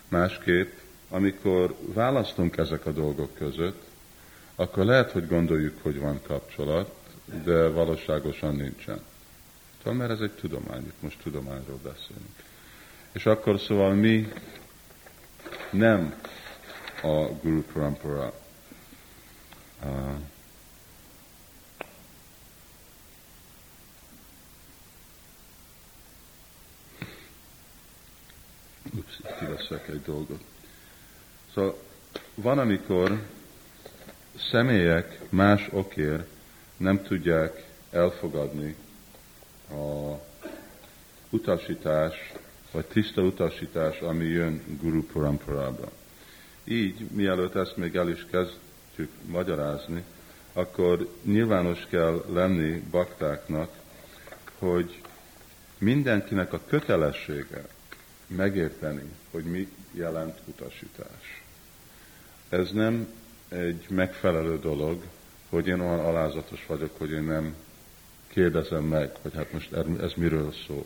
Másképp, 0.07 0.71
amikor 1.09 1.75
választunk 1.93 2.57
ezek 2.57 2.85
a 2.85 2.91
dolgok 2.91 3.33
között, 3.35 3.83
akkor 4.55 4.85
lehet, 4.85 5.11
hogy 5.11 5.27
gondoljuk, 5.27 5.81
hogy 5.81 5.99
van 5.99 6.21
kapcsolat, 6.21 6.93
de 7.43 7.67
valóságosan 7.67 8.55
nincsen. 8.55 9.01
Tudom, 9.83 9.97
mert 9.97 10.11
ez 10.11 10.19
egy 10.19 10.31
tudomány, 10.31 10.83
itt 10.85 11.01
most 11.01 11.19
tudományról 11.23 11.79
beszélünk. 11.83 12.35
És 13.11 13.25
akkor 13.25 13.59
szóval 13.59 13.93
mi 13.93 14.31
nem 15.71 16.21
a 17.01 17.25
Guru 17.41 17.61
Parampara 17.61 18.33
uh, 19.83 19.89
Ups, 28.97 29.21
kiveszek 29.71 29.87
egy 29.87 30.01
dolgot. 30.01 30.41
Szóval 31.53 31.77
van, 32.35 32.59
amikor 32.59 33.21
személyek 34.51 35.19
más 35.29 35.67
okért 35.71 36.27
nem 36.77 37.01
tudják 37.01 37.65
elfogadni 37.91 38.75
a 39.69 40.15
utasítás, 41.29 42.31
vagy 42.71 42.85
tiszta 42.85 43.21
utasítás, 43.21 43.99
ami 43.99 44.25
jön 44.25 44.61
Guru 44.81 45.03
Paramparába. 45.03 45.91
Így, 46.63 47.09
mielőtt 47.11 47.55
ezt 47.55 47.77
még 47.77 47.95
el 47.95 48.09
is 48.09 48.25
kezdjük 48.31 49.11
magyarázni, 49.25 50.03
akkor 50.53 51.09
nyilvános 51.23 51.87
kell 51.89 52.23
lenni 52.29 52.83
baktáknak, 52.91 53.69
hogy 54.59 55.01
mindenkinek 55.77 56.53
a 56.53 56.61
kötelessége 56.67 57.65
megérteni, 58.35 59.03
hogy 59.31 59.43
mi 59.43 59.67
jelent 59.91 60.39
utasítás. 60.45 61.43
Ez 62.49 62.71
nem 62.71 63.07
egy 63.49 63.85
megfelelő 63.89 64.59
dolog, 64.59 65.03
hogy 65.49 65.67
én 65.67 65.79
olyan 65.79 65.99
alázatos 65.99 66.65
vagyok, 66.67 66.97
hogy 66.97 67.11
én 67.11 67.23
nem 67.23 67.55
kérdezem 68.27 68.83
meg, 68.83 69.11
hogy 69.21 69.33
hát 69.33 69.51
most 69.53 69.73
ez 70.01 70.13
miről 70.15 70.53
szól. 70.67 70.85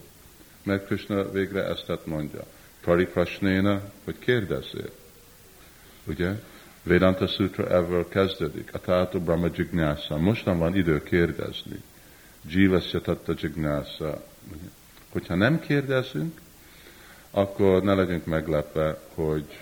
Mert 0.64 0.86
Krishna 0.86 1.32
végre 1.32 1.64
ezt 1.64 2.06
mondja. 2.06 2.46
Prasnéna, 2.82 3.82
hogy 4.04 4.20
kérdezzél. 4.20 4.90
Ugye? 6.04 6.32
Vedanta 6.84 7.28
Sutra 7.28 7.68
ever 7.68 8.08
kezdődik. 8.08 8.74
A 8.74 8.80
Tato 8.80 9.20
Brahma 9.20 9.48
Jignása. 9.56 10.18
Mostan 10.18 10.58
van 10.58 10.76
idő 10.76 11.04
kérdezni. 11.04 11.82
Jivasya 12.48 13.02
Tatta 13.02 13.34
Jignása. 13.38 14.24
Hogyha 15.10 15.36
nem 15.36 15.60
kérdezünk, 15.60 16.40
akkor 17.38 17.84
ne 17.84 17.94
legyünk 17.94 18.26
meglepve, 18.26 19.00
hogy 19.14 19.60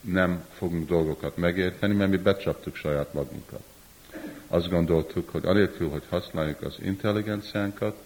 nem 0.00 0.44
fogunk 0.52 0.88
dolgokat 0.88 1.36
megérteni, 1.36 1.94
mert 1.94 2.10
mi 2.10 2.16
becsaptuk 2.16 2.76
saját 2.76 3.12
magunkat. 3.12 3.62
Azt 4.46 4.68
gondoltuk, 4.68 5.28
hogy 5.28 5.46
anélkül, 5.46 5.88
hogy 5.88 6.02
használjuk 6.08 6.62
az 6.62 6.76
intelligenciánkat, 6.82 7.96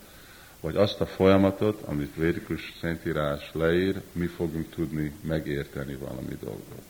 vagy 0.60 0.76
azt 0.76 1.00
a 1.00 1.06
folyamatot, 1.06 1.82
amit 1.82 2.14
védikus 2.14 2.74
szentírás 2.80 3.50
leír, 3.52 4.00
mi 4.12 4.26
fogunk 4.26 4.70
tudni 4.70 5.12
megérteni 5.20 5.94
valami 5.94 6.36
dolgot. 6.40 6.84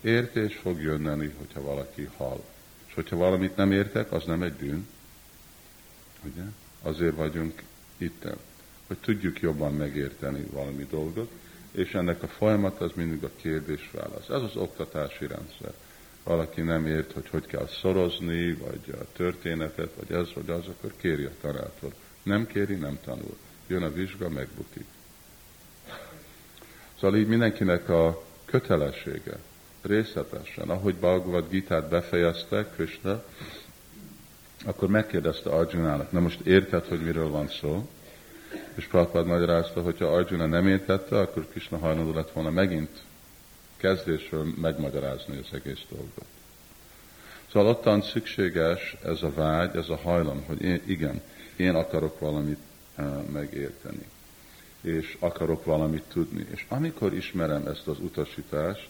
Értés 0.00 0.56
fog 0.56 0.80
jönneni, 0.80 1.34
hogyha 1.38 1.62
valaki 1.62 2.08
hal. 2.16 2.44
És 2.86 2.94
hogyha 2.94 3.16
valamit 3.16 3.56
nem 3.56 3.72
értek, 3.72 4.12
az 4.12 4.24
nem 4.24 4.42
egy 4.42 4.52
bűn. 4.52 4.88
Ugye? 6.24 6.42
Azért 6.82 7.16
vagyunk 7.16 7.62
itten, 7.96 8.36
hogy 8.92 9.00
tudjuk 9.00 9.40
jobban 9.40 9.74
megérteni 9.74 10.44
valami 10.50 10.86
dolgot, 10.90 11.30
és 11.70 11.94
ennek 11.94 12.22
a 12.22 12.26
folyamat 12.26 12.80
az 12.80 12.90
mindig 12.94 13.24
a 13.24 13.30
kérdés-válasz. 13.36 14.28
Ez 14.28 14.42
az 14.42 14.56
oktatási 14.56 15.26
rendszer. 15.26 15.72
Valaki 16.24 16.60
nem 16.60 16.86
ért, 16.86 17.12
hogy 17.12 17.28
hogy 17.28 17.46
kell 17.46 17.66
szorozni, 17.66 18.52
vagy 18.52 18.94
a 19.00 19.12
történetet, 19.12 19.90
vagy 19.94 20.16
ez, 20.16 20.32
vagy 20.34 20.50
az, 20.50 20.66
akkor 20.66 20.92
kéri 20.96 21.24
a 21.24 21.30
tanától. 21.40 21.92
Nem 22.22 22.46
kéri, 22.46 22.74
nem 22.74 22.98
tanul. 23.04 23.36
Jön 23.66 23.82
a 23.82 23.92
vizsga, 23.92 24.28
megbukik. 24.28 24.86
Szóval 27.00 27.18
így 27.18 27.28
mindenkinek 27.28 27.88
a 27.88 28.22
kötelessége 28.44 29.38
részletesen, 29.82 30.70
ahogy 30.70 30.94
Bhagavad 30.94 31.48
Gita-t 31.48 31.88
befejezte 31.88 32.70
Krishna, 32.74 33.24
akkor 34.64 34.88
megkérdezte 34.88 35.50
Arjunának, 35.50 36.12
na 36.12 36.20
most 36.20 36.40
érted, 36.40 36.84
hogy 36.84 37.02
miről 37.02 37.28
van 37.28 37.48
szó? 37.48 37.88
És 38.74 38.84
Prabhupád 38.84 39.26
magyarázta, 39.26 39.82
hogyha 39.82 40.06
Arjuna 40.06 40.46
nem 40.46 40.68
értette, 40.68 41.18
akkor 41.18 41.46
Krishna 41.50 41.78
hajlandó 41.78 42.12
lett 42.12 42.30
volna 42.30 42.50
megint 42.50 43.02
kezdésről 43.76 44.46
megmagyarázni 44.60 45.36
az 45.36 45.48
egész 45.52 45.80
dolgot. 45.88 46.24
Szóval 47.52 47.68
ottan 47.68 48.02
szükséges 48.02 48.96
ez 49.04 49.22
a 49.22 49.32
vágy, 49.34 49.76
ez 49.76 49.88
a 49.88 49.96
hajlam, 49.96 50.44
hogy 50.46 50.62
én, 50.62 50.82
igen, 50.86 51.22
én 51.56 51.74
akarok 51.74 52.18
valamit 52.18 52.58
uh, 52.98 53.28
megérteni, 53.32 54.06
és 54.80 55.16
akarok 55.20 55.64
valamit 55.64 56.02
tudni. 56.02 56.46
És 56.50 56.64
amikor 56.68 57.14
ismerem 57.14 57.66
ezt 57.66 57.86
az 57.86 57.98
utasítást, 57.98 58.88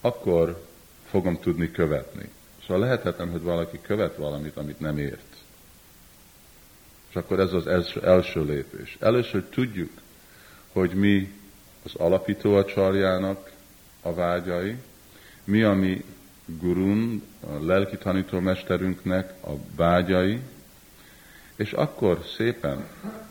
akkor 0.00 0.64
fogom 1.08 1.40
tudni 1.40 1.70
követni. 1.70 2.30
Szóval 2.60 2.78
lehetetlen, 2.78 3.30
hogy 3.30 3.42
valaki 3.42 3.78
követ 3.82 4.16
valamit, 4.16 4.56
amit 4.56 4.80
nem 4.80 4.98
ért. 4.98 5.29
És 7.10 7.16
akkor 7.16 7.40
ez 7.40 7.52
az 7.52 7.66
első, 8.02 8.44
lépés. 8.44 8.96
Először 9.00 9.44
tudjuk, 9.44 9.90
hogy 10.72 10.90
mi 10.90 11.32
az 11.84 11.94
alapító 11.94 12.54
a 12.54 12.64
csarjának 12.64 13.50
a 14.02 14.14
vágyai, 14.14 14.76
mi 15.44 15.62
a 15.62 15.72
mi 15.72 16.04
gurun, 16.46 17.22
a 17.40 17.64
lelki 17.64 17.96
tanítómesterünknek 17.96 19.32
a 19.44 19.50
vágyai, 19.76 20.40
és 21.56 21.72
akkor 21.72 22.24
szépen, 22.36 22.86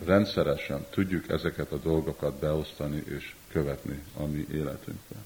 rendszeresen 0.06 0.86
tudjuk 0.90 1.30
ezeket 1.30 1.72
a 1.72 1.78
dolgokat 1.78 2.40
beosztani 2.40 3.04
és 3.18 3.36
követni 3.52 4.00
a 4.18 4.26
mi 4.26 4.46
életünkben. 4.52 5.26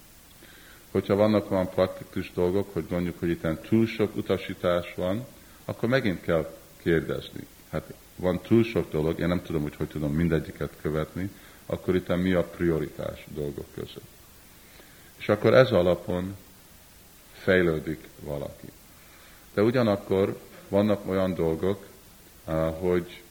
Hogyha 0.92 1.16
vannak 1.16 1.52
olyan 1.52 1.70
praktikus 1.70 2.32
dolgok, 2.34 2.74
hogy 2.74 2.86
mondjuk, 2.90 3.20
hogy 3.20 3.30
itt 3.30 3.48
túl 3.70 3.86
sok 3.86 4.16
utasítás 4.16 4.94
van, 4.96 5.26
akkor 5.66 5.90
megint 5.90 6.22
kell 6.22 6.56
kérdezni. 6.78 7.48
Hát 7.70 7.94
van 8.16 8.40
túl 8.42 8.64
sok 8.64 8.92
dolog, 8.92 9.20
én 9.20 9.28
nem 9.28 9.42
tudom, 9.42 9.62
hogy 9.62 9.76
hogy 9.76 9.88
tudom 9.88 10.14
mindegyiket 10.14 10.72
követni, 10.82 11.30
akkor 11.66 11.96
itt 11.96 12.16
mi 12.16 12.34
a 12.34 12.44
prioritás 12.44 13.26
dolgok 13.28 13.66
között. 13.74 14.12
És 15.18 15.30
akkor 15.30 15.54
ez 15.54 15.72
alapon 15.72 16.36
fejlődik 17.34 18.08
valaki. 18.20 18.68
De 19.54 19.62
ugyanakkor 19.62 20.40
vannak 20.70 21.10
olyan 21.10 21.34
dolgok, 21.34 21.86
hogy 22.80 23.22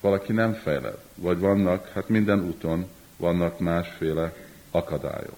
valaki 0.00 0.32
nem 0.32 0.52
fejled, 0.52 0.98
vagy 1.14 1.38
vannak, 1.38 1.88
hát 1.88 2.08
minden 2.08 2.44
úton 2.44 2.86
vannak 3.16 3.58
másféle 3.58 4.36
akadályok. 4.70 5.36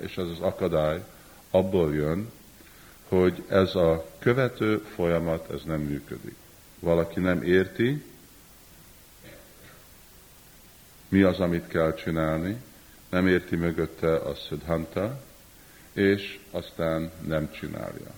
És 0.00 0.16
ez 0.16 0.26
az 0.26 0.40
akadály 0.40 1.04
abból 1.50 1.94
jön, 1.94 2.30
hogy 3.08 3.44
ez 3.48 3.74
a 3.74 4.06
követő 4.18 4.78
folyamat, 4.78 5.50
ez 5.50 5.62
nem 5.64 5.80
működik. 5.80 6.36
Valaki 6.80 7.20
nem 7.20 7.42
érti, 7.42 8.04
mi 11.08 11.22
az, 11.22 11.40
amit 11.40 11.66
kell 11.66 11.94
csinálni, 11.94 12.56
nem 13.08 13.26
érti 13.26 13.56
mögötte 13.56 14.16
a 14.16 14.34
szidhanta, 14.34 15.20
és 15.92 16.38
aztán 16.50 17.10
nem 17.26 17.50
csinálja. 17.50 18.14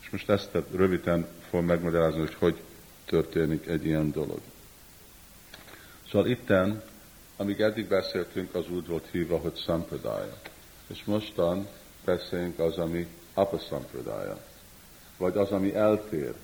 És 0.00 0.10
most 0.10 0.28
ezt 0.28 0.58
röviden 0.72 1.26
fogom 1.48 1.66
megmagyarázni, 1.66 2.18
hogy 2.18 2.34
hogy 2.34 2.60
történik 3.04 3.66
egy 3.66 3.84
ilyen 3.84 4.10
dolog. 4.10 4.40
Szóval 6.10 6.28
itten, 6.28 6.82
amíg 7.36 7.60
eddig 7.60 7.86
beszéltünk, 7.86 8.54
az 8.54 8.70
úgy 8.70 8.86
volt 8.86 9.08
hívva, 9.10 9.36
hogy 9.36 9.54
szampradája. 9.54 10.40
És 10.86 11.04
mostan 11.04 11.68
beszélünk 12.04 12.58
az, 12.58 12.76
ami 12.76 13.06
apasampradája. 13.34 14.38
Vagy 15.16 15.36
az, 15.36 15.50
ami 15.50 15.74
eltér 15.74 16.34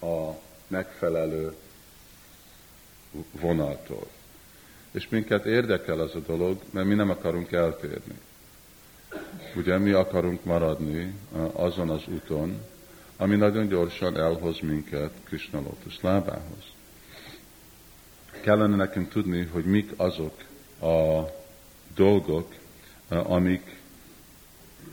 a 0.00 0.30
megfelelő 0.66 1.54
vonaltól. 3.40 4.06
És 4.90 5.08
minket 5.08 5.44
érdekel 5.44 6.00
az 6.00 6.14
a 6.14 6.20
dolog, 6.20 6.60
mert 6.70 6.86
mi 6.86 6.94
nem 6.94 7.10
akarunk 7.10 7.52
eltérni. 7.52 8.18
Ugye 9.56 9.78
mi 9.78 9.90
akarunk 9.90 10.44
maradni 10.44 11.14
azon 11.52 11.90
az 11.90 12.02
úton, 12.06 12.60
ami 13.16 13.36
nagyon 13.36 13.68
gyorsan 13.68 14.16
elhoz 14.16 14.58
minket 14.60 15.10
Krishna 15.24 15.60
Lotus 15.60 16.00
lábához. 16.00 16.64
Kellene 18.40 18.76
nekünk 18.76 19.08
tudni, 19.08 19.44
hogy 19.44 19.64
mik 19.64 19.92
azok 19.96 20.42
a 20.80 21.24
dolgok, 21.94 22.54
amik 23.08 23.76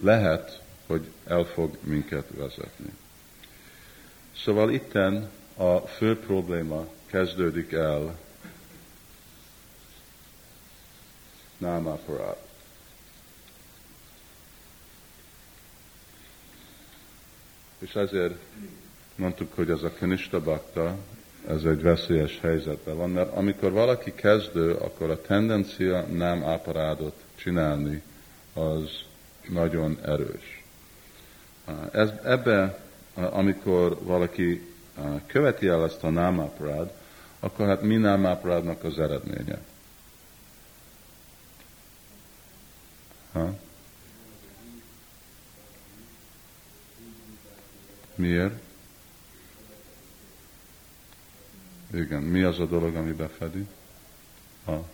lehet, 0.02 0.62
hogy 0.88 1.06
el 1.26 1.44
fog 1.44 1.78
minket 1.84 2.28
vezetni. 2.38 2.94
Szóval 4.36 4.72
itten 4.72 5.30
a 5.62 5.88
fő 5.88 6.20
probléma 6.20 6.88
kezdődik 7.06 7.72
el 7.72 8.18
námaparát. 11.58 12.48
És 17.80 17.96
ezért 17.96 18.36
mondtuk, 19.16 19.54
hogy 19.54 19.70
ez 19.70 19.84
a 19.84 19.94
kanista 20.00 20.42
bakta, 20.42 20.98
ez 21.48 21.64
egy 21.64 21.82
veszélyes 21.82 22.40
helyzetben 22.40 22.98
van, 22.98 23.10
mert 23.10 23.36
amikor 23.36 23.72
valaki 23.72 24.14
kezdő, 24.14 24.74
akkor 24.74 25.10
a 25.10 25.22
tendencia 25.22 26.02
nem 26.02 26.44
áparádot 26.44 27.24
csinálni 27.36 28.02
az 28.54 28.90
nagyon 29.50 29.98
erős. 30.06 30.64
Ez, 31.92 32.10
ebbe, 32.24 32.84
amikor 33.14 33.98
valaki 34.04 34.71
követi 35.26 35.68
el 35.68 35.84
ezt 35.84 36.04
a 36.04 36.10
námáparád, 36.10 36.92
akkor 37.40 37.68
hát 37.68 37.82
mi 37.82 37.96
námáparádnak 37.96 38.84
az 38.84 39.00
eredménye? 39.00 39.60
Ha? 43.32 43.54
Miért? 48.16 48.62
Igen, 51.94 52.22
mi 52.22 52.42
az 52.42 52.60
a 52.60 52.66
dolog, 52.66 52.96
ami 52.96 53.12
befedi? 53.12 53.68
Ha? 54.66 54.86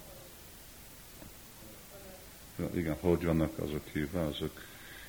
Igen, 2.73 2.97
hogy 2.99 3.25
vannak 3.25 3.57
azok 3.59 3.87
hívva? 3.91 4.25
Azok 4.25 4.61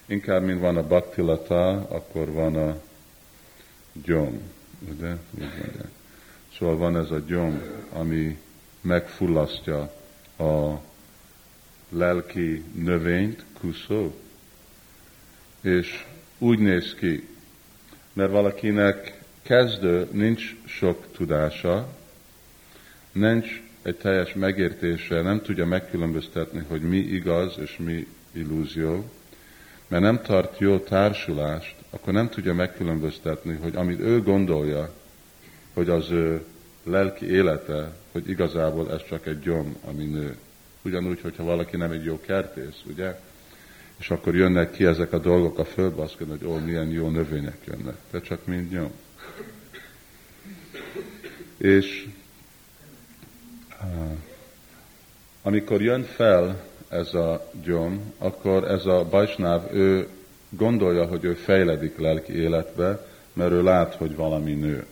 inkább, 0.07 0.42
mint 0.42 0.61
van 0.61 0.77
a 0.77 0.87
baktilata, 0.87 1.70
akkor 1.88 2.31
van 2.31 2.57
a 2.57 2.81
gyom, 3.92 4.40
ugye? 4.79 5.17
Szóval 6.59 6.77
van 6.77 6.97
ez 6.97 7.11
a 7.11 7.19
gyom, 7.19 7.62
ami 7.93 8.38
megfullasztja 8.81 9.93
a 10.38 10.81
lelki 11.88 12.64
növényt, 12.75 13.45
kuszó, 13.61 14.14
és 15.61 16.05
úgy 16.38 16.59
néz 16.59 16.95
ki, 16.95 17.29
mert 18.12 18.31
valakinek 18.31 19.21
kezdő 19.43 20.09
nincs 20.12 20.57
sok 20.67 21.12
tudása, 21.12 21.88
nincs 23.12 23.62
egy 23.83 23.97
teljes 23.97 24.35
megértése, 24.35 25.23
nem 25.23 25.41
tudja 25.41 25.67
megkülönböztetni, 25.67 26.64
hogy 26.69 26.83
mi 26.83 26.97
igaz 26.97 27.59
és 27.59 27.77
mi 27.77 28.07
illúzió, 28.33 29.11
mert 29.88 30.03
nem 30.03 30.22
tart 30.22 30.59
jó 30.59 30.79
társulást, 30.79 31.74
akkor 31.90 32.12
nem 32.12 32.29
tudja 32.29 32.55
megkülönböztetni, 32.55 33.59
hogy 33.62 33.77
amit 33.77 34.01
ő 34.01 34.22
gondolja, 34.22 34.92
hogy 35.74 35.88
az 35.88 36.11
ő 36.11 36.44
lelki 36.83 37.27
élete, 37.31 37.92
hogy 38.12 38.29
igazából 38.29 38.92
ez 38.92 39.05
csak 39.09 39.27
egy 39.27 39.40
gyom, 39.40 39.77
ami 39.85 40.05
nő. 40.05 40.37
Ugyanúgy, 40.83 41.20
hogyha 41.20 41.44
valaki 41.44 41.77
nem 41.77 41.90
egy 41.90 42.05
jó 42.05 42.20
kertész, 42.20 42.83
ugye? 42.87 43.20
És 43.98 44.11
akkor 44.11 44.35
jönnek 44.35 44.70
ki 44.70 44.85
ezek 44.85 45.12
a 45.12 45.18
dolgok 45.18 45.59
a 45.59 45.64
földbe, 45.64 46.03
azt 46.03 46.20
mondja, 46.20 46.48
hogy 46.48 46.57
ó, 46.57 46.64
milyen 46.64 46.88
jó 46.88 47.09
növények 47.09 47.59
jönnek. 47.64 47.96
De 48.11 48.20
csak 48.20 48.46
mind 48.46 48.70
nyom. 48.70 48.92
És 51.57 52.07
amikor 55.42 55.83
jön 55.83 56.03
fel 56.03 56.64
ez 56.88 57.14
a 57.14 57.51
gyom, 57.62 58.12
akkor 58.18 58.70
ez 58.70 58.87
a 58.87 59.05
bajsnáv, 59.05 59.74
ő 59.74 60.09
gondolja, 60.48 61.07
hogy 61.07 61.24
ő 61.24 61.35
fejledik 61.35 61.98
lelki 61.98 62.33
életbe, 62.33 63.07
mert 63.33 63.51
ő 63.51 63.62
lát, 63.62 63.94
hogy 63.94 64.16
valami 64.16 64.53
nő. 64.53 64.87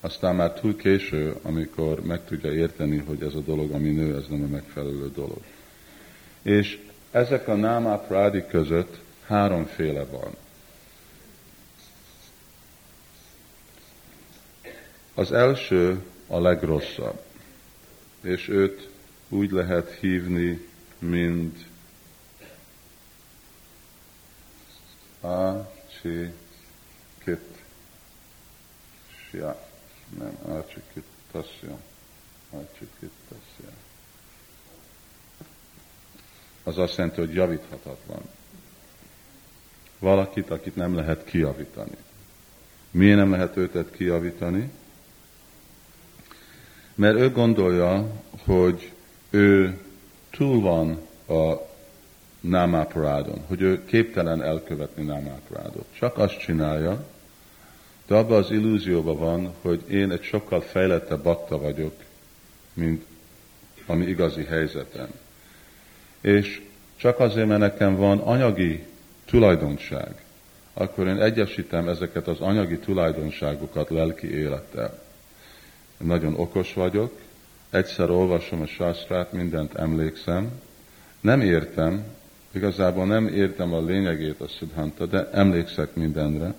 Aztán 0.00 0.34
már 0.34 0.52
túl 0.52 0.76
késő, 0.76 1.34
amikor 1.42 2.00
meg 2.00 2.24
tudja 2.24 2.52
érteni, 2.52 2.96
hogy 2.96 3.22
ez 3.22 3.34
a 3.34 3.40
dolog, 3.40 3.70
ami 3.70 3.90
nő, 3.90 4.16
ez 4.16 4.24
nem 4.28 4.42
a 4.42 4.46
megfelelő 4.46 5.10
dolog. 5.14 5.40
És 6.42 6.78
ezek 7.10 7.48
a 7.48 7.54
námá 7.54 7.96
prádi 7.96 8.44
között 8.46 8.98
háromféle 9.26 10.04
van. 10.04 10.30
Az 15.14 15.32
első 15.32 16.02
a 16.26 16.40
legrosszabb, 16.40 17.20
és 18.20 18.48
őt 18.48 18.88
úgy 19.28 19.50
lehet 19.50 19.90
hívni, 20.00 20.68
mint 21.08 21.66
a 25.20 25.70
csi 26.00 26.32
kit 27.24 27.62
nem, 30.18 30.56
a 30.56 30.66
csi 30.66 30.80
kit 30.92 31.04
tasja, 31.32 31.78
a 32.50 32.56
csi 32.78 32.88
kit 32.98 33.10
tasja. 33.28 33.72
Az 36.62 36.78
azt 36.78 36.96
jelenti, 36.96 37.20
hogy 37.20 37.34
javíthatatlan. 37.34 38.22
Valakit, 39.98 40.50
akit 40.50 40.76
nem 40.76 40.94
lehet 40.94 41.24
kijavítani. 41.24 41.96
Miért 42.90 43.16
nem 43.16 43.30
lehet 43.30 43.56
őtet 43.56 43.90
kijavítani? 43.90 44.70
Mert 46.94 47.16
ő 47.16 47.30
gondolja, 47.30 48.22
hogy 48.44 48.92
ő 49.30 49.78
túl 50.36 50.60
van 50.60 50.98
a 51.38 51.60
námáparádon, 52.40 53.44
hogy 53.46 53.60
ő 53.60 53.84
képtelen 53.84 54.42
elkövetni 54.42 55.04
námáparádot. 55.04 55.84
Csak 55.98 56.18
azt 56.18 56.38
csinálja, 56.38 57.04
de 58.06 58.14
abban 58.14 58.36
az 58.36 58.50
illúzióban 58.50 59.18
van, 59.18 59.54
hogy 59.62 59.84
én 59.90 60.10
egy 60.10 60.22
sokkal 60.22 60.60
fejlettebb 60.60 61.22
bakta 61.22 61.58
vagyok, 61.58 61.94
mint 62.72 63.04
ami 63.86 64.06
igazi 64.06 64.44
helyzetem. 64.44 65.08
És 66.20 66.62
csak 66.96 67.20
azért, 67.20 67.46
mert 67.46 67.60
nekem 67.60 67.96
van 67.96 68.18
anyagi 68.18 68.86
tulajdonság, 69.24 70.24
akkor 70.74 71.06
én 71.06 71.20
egyesítem 71.20 71.88
ezeket 71.88 72.28
az 72.28 72.40
anyagi 72.40 72.78
tulajdonságokat 72.78 73.90
lelki 73.90 74.34
élettel. 74.34 75.02
Nagyon 75.96 76.34
okos 76.34 76.74
vagyok, 76.74 77.20
egyszer 77.74 78.10
olvasom 78.10 78.60
a 78.60 78.66
sástrát, 78.66 79.32
mindent 79.32 79.74
emlékszem, 79.74 80.50
nem 81.20 81.40
értem, 81.40 82.04
Igazából 82.54 83.06
nem 83.06 83.28
értem 83.28 83.72
a 83.72 83.84
lényegét 83.84 84.40
a 84.40 84.48
Siddhanta, 84.48 85.06
de 85.06 85.28
emlékszek 85.32 85.94
mindenre. 85.94 86.54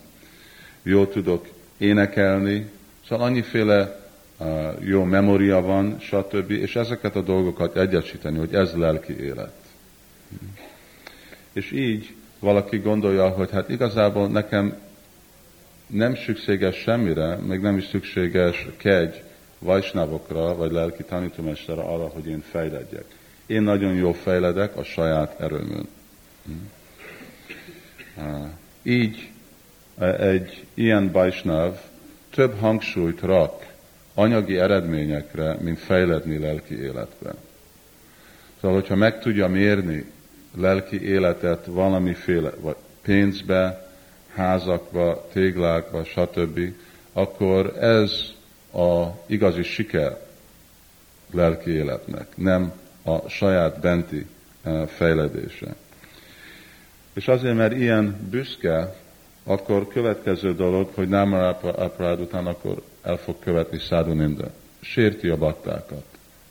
Jó 0.83 1.05
tudok 1.05 1.47
énekelni, 1.77 2.69
szóval 3.07 3.25
annyiféle 3.25 3.99
jó 4.79 5.03
memória 5.03 5.61
van, 5.61 5.99
stb. 5.99 6.51
És 6.51 6.75
ezeket 6.75 7.15
a 7.15 7.21
dolgokat 7.21 7.77
egyesíteni, 7.77 8.37
hogy 8.37 8.53
ez 8.53 8.73
lelki 8.73 9.19
élet. 9.19 9.53
És 11.53 11.71
így 11.71 12.15
valaki 12.39 12.77
gondolja, 12.77 13.29
hogy 13.29 13.51
hát 13.51 13.69
igazából 13.69 14.27
nekem 14.27 14.77
nem 15.87 16.15
szükséges 16.15 16.75
semmire, 16.75 17.35
még 17.35 17.59
nem 17.59 17.77
is 17.77 17.85
szükséges 17.85 18.67
kegy 18.77 19.23
vajsnavokra, 19.65 20.55
vagy 20.55 20.71
lelki 20.71 21.03
tanítómesterre 21.03 21.81
arra, 21.81 22.07
hogy 22.07 22.27
én 22.27 22.43
fejledjek. 22.51 23.05
Én 23.45 23.61
nagyon 23.61 23.93
jól 23.93 24.13
fejledek 24.13 24.77
a 24.77 24.83
saját 24.83 25.39
erőmön. 25.39 25.87
Így 28.83 29.29
egy 30.19 30.65
ilyen 30.73 31.11
bajsnav 31.11 31.79
több 32.29 32.59
hangsúlyt 32.59 33.21
rak 33.21 33.73
anyagi 34.13 34.57
eredményekre, 34.57 35.57
mint 35.61 35.79
fejledni 35.79 36.37
lelki 36.37 36.81
életben. 36.81 37.35
Szóval, 38.61 38.79
hogyha 38.79 38.95
meg 38.95 39.19
tudja 39.19 39.47
mérni 39.47 40.05
lelki 40.57 41.07
életet 41.07 41.65
valamiféle 41.65 42.49
vagy 42.59 42.75
pénzbe, 43.01 43.87
házakba, 44.33 45.27
téglákba, 45.33 46.03
stb., 46.03 46.59
akkor 47.13 47.77
ez 47.79 48.34
a 48.75 49.19
igazi 49.25 49.63
siker 49.63 50.17
lelki 51.31 51.69
életnek, 51.71 52.27
nem 52.35 52.73
a 53.03 53.29
saját 53.29 53.79
benti 53.79 54.25
eh, 54.63 54.87
fejledése. 54.87 55.75
És 57.13 57.27
azért, 57.27 57.55
mert 57.55 57.73
ilyen 57.73 58.27
büszke, 58.29 58.95
akkor 59.43 59.87
következő 59.87 60.55
dolog, 60.55 60.89
hogy 60.93 61.07
nem 61.07 61.33
Aparád 61.33 62.19
után 62.19 62.45
akkor 62.45 62.81
el 63.01 63.17
fog 63.17 63.35
követni 63.39 63.79
Száduninda. 63.79 64.51
Sérti 64.79 65.29
a 65.29 65.37
baktákat, 65.37 66.05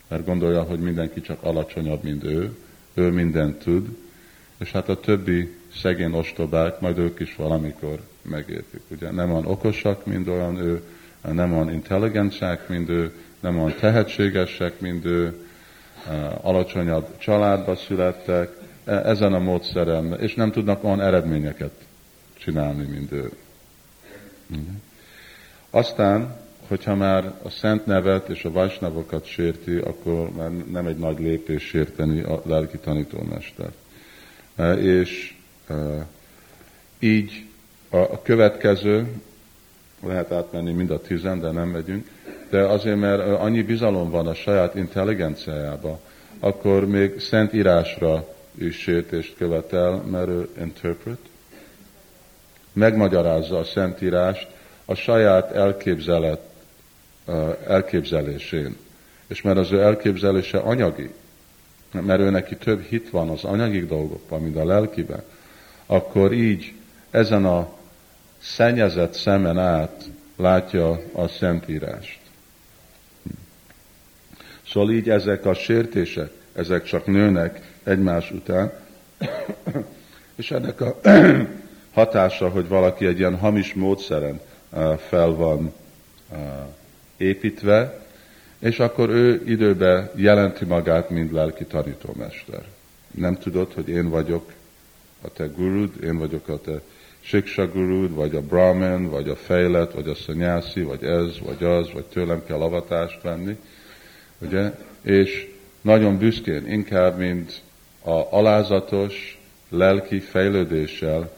mert 0.09 0.25
gondolja, 0.25 0.63
hogy 0.63 0.79
mindenki 0.79 1.21
csak 1.21 1.43
alacsonyabb, 1.43 2.03
mint 2.03 2.25
ő, 2.25 2.57
ő 2.95 3.11
mindent 3.11 3.59
tud, 3.63 3.97
és 4.59 4.71
hát 4.71 4.89
a 4.89 5.01
többi 5.01 5.55
szegény 5.77 6.13
ostobák, 6.13 6.81
majd 6.81 6.99
ők 6.99 7.21
is 7.21 7.37
valamikor 7.37 8.01
megértik. 8.23 8.81
Ugye 8.89 9.11
nem 9.11 9.31
olyan 9.31 9.47
okosak, 9.47 10.07
mint 10.07 10.29
olyan 10.29 10.57
ő, 10.57 10.83
nem 11.33 11.53
olyan 11.53 11.73
intelligensek, 11.73 12.69
mint 12.69 12.89
ő, 12.89 13.13
nem 13.41 13.59
olyan 13.59 13.77
tehetségesek, 13.81 14.81
mint 14.81 15.05
ő, 15.05 15.45
alacsonyabb 16.41 17.19
családba 17.19 17.77
születtek, 17.77 18.57
e, 18.85 18.93
ezen 18.93 19.33
a 19.33 19.39
módszeren, 19.39 20.21
és 20.21 20.35
nem 20.35 20.51
tudnak 20.51 20.85
olyan 20.85 21.01
eredményeket 21.01 21.73
csinálni, 22.39 22.85
mint 22.85 23.13
ő. 23.13 23.31
Aztán, 25.71 26.37
hogyha 26.69 26.95
már 26.95 27.35
a 27.43 27.51
szent 27.51 27.87
nevet 27.87 28.29
és 28.29 28.45
a 28.45 28.51
vajsnavokat 28.51 29.25
sérti, 29.25 29.77
akkor 29.77 30.31
már 30.31 30.51
nem 30.51 30.87
egy 30.87 30.97
nagy 30.97 31.19
lépés 31.19 31.63
sérteni 31.63 32.21
a 32.21 32.43
lelki 32.45 32.79
tanítómestert. 32.79 33.77
E, 34.57 34.73
és 34.73 35.35
e, 35.69 36.07
így 36.99 37.47
a 37.89 38.23
következő, 38.23 39.21
lehet 40.07 40.33
átmenni 40.33 40.73
mind 40.73 40.91
a 40.91 41.01
tizen, 41.01 41.41
de 41.41 41.51
nem 41.51 41.69
megyünk, 41.69 42.07
de 42.51 42.63
azért, 42.63 42.99
mert 42.99 43.21
annyi 43.21 43.63
bizalom 43.63 44.11
van 44.11 44.27
a 44.27 44.35
saját 44.35 44.75
intelligenciájába, 44.75 46.01
akkor 46.41 46.87
még 46.87 47.21
szent 47.21 47.53
írásra 47.53 48.29
is 48.59 48.77
sértést 48.77 49.37
követel, 49.37 50.03
mert 50.11 50.29
ő 50.29 50.49
interpret, 50.61 51.19
megmagyarázza 52.73 53.59
a 53.59 53.65
szentírást 53.65 54.49
a 54.85 54.95
saját 54.95 55.53
elképzelet, 55.53 56.41
elképzelésén. 57.67 58.77
És 59.27 59.43
mert 59.43 59.59
az 59.59 59.73
ő 59.73 59.81
elképzelése 59.81 60.59
anyagi, 60.59 61.11
mert 61.93 62.21
ő 62.21 62.31
neki 62.31 62.57
több 62.57 62.83
hit 62.83 63.11
van 63.11 63.29
az 63.29 63.45
anyagi 63.45 63.87
dolgokban, 63.87 64.43
mint 64.43 64.57
a 64.57 64.65
lelkiben, 64.65 65.23
akkor 65.87 66.33
így 66.33 66.73
ezen 67.11 67.45
a 67.45 67.73
szennyezett 68.45 69.13
szemen 69.13 69.59
át 69.59 70.05
látja 70.37 71.01
a 71.13 71.29
Szentírást. 71.29 72.19
Szóval 74.67 74.91
így 74.91 75.11
ezek 75.11 75.47
a 75.47 75.55
sértések, 75.55 76.31
ezek 76.53 76.85
csak 76.85 77.07
nőnek 77.07 77.73
egymás 77.83 78.31
után, 78.31 78.73
és 80.37 80.51
ennek 80.51 80.81
a 80.81 81.01
hatása, 81.93 82.49
hogy 82.49 82.69
valaki 82.69 83.07
egy 83.07 83.19
ilyen 83.19 83.39
hamis 83.39 83.75
módszeren 83.75 84.41
fel 85.09 85.31
van 85.31 85.73
építve, 87.17 88.03
és 88.59 88.79
akkor 88.79 89.09
ő 89.11 89.43
időben 89.47 90.11
jelenti 90.15 90.65
magát, 90.65 91.11
mint 91.11 91.33
lelki 91.33 91.65
tanítómester. 91.65 92.63
Nem 93.11 93.39
tudod, 93.39 93.73
hogy 93.73 93.89
én 93.89 94.09
vagyok 94.09 94.53
a 95.21 95.29
te 95.29 95.47
gurud, 95.47 96.03
én 96.03 96.19
vagyok 96.19 96.49
a 96.49 96.61
te 96.61 96.81
Siksa 97.27 97.67
gurud, 97.67 98.15
vagy 98.15 98.35
a 98.35 98.41
Brahman, 98.41 99.09
vagy 99.11 99.29
a 99.29 99.37
fejlet, 99.37 99.93
vagy 99.93 100.09
a 100.09 100.15
szanyászi, 100.15 100.83
vagy 100.83 101.05
ez, 101.05 101.39
vagy 101.45 101.65
az, 101.65 101.93
vagy 101.93 102.05
tőlem 102.05 102.43
kell 102.47 102.61
avatást 102.61 103.23
venni, 103.23 103.57
ugye? 104.39 104.71
És 105.03 105.51
nagyon 105.81 106.19
büszkén, 106.19 106.67
inkább, 106.67 107.19
mint 107.19 107.63
a 108.03 108.37
alázatos 108.37 109.41
lelki 109.69 110.21
fejlődéssel 110.21 111.33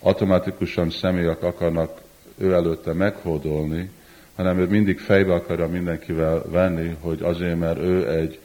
automatikusan 0.00 0.90
személyek 0.90 1.42
akarnak 1.42 2.00
ő 2.38 2.52
előtte 2.52 2.92
meghódolni, 2.92 3.90
hanem 4.34 4.58
ő 4.58 4.66
mindig 4.66 4.98
fejbe 4.98 5.34
akarja 5.34 5.68
mindenkivel 5.68 6.42
venni, 6.50 6.96
hogy 7.00 7.22
azért, 7.22 7.58
mert 7.58 7.78
ő 7.78 8.10
egy 8.10 8.38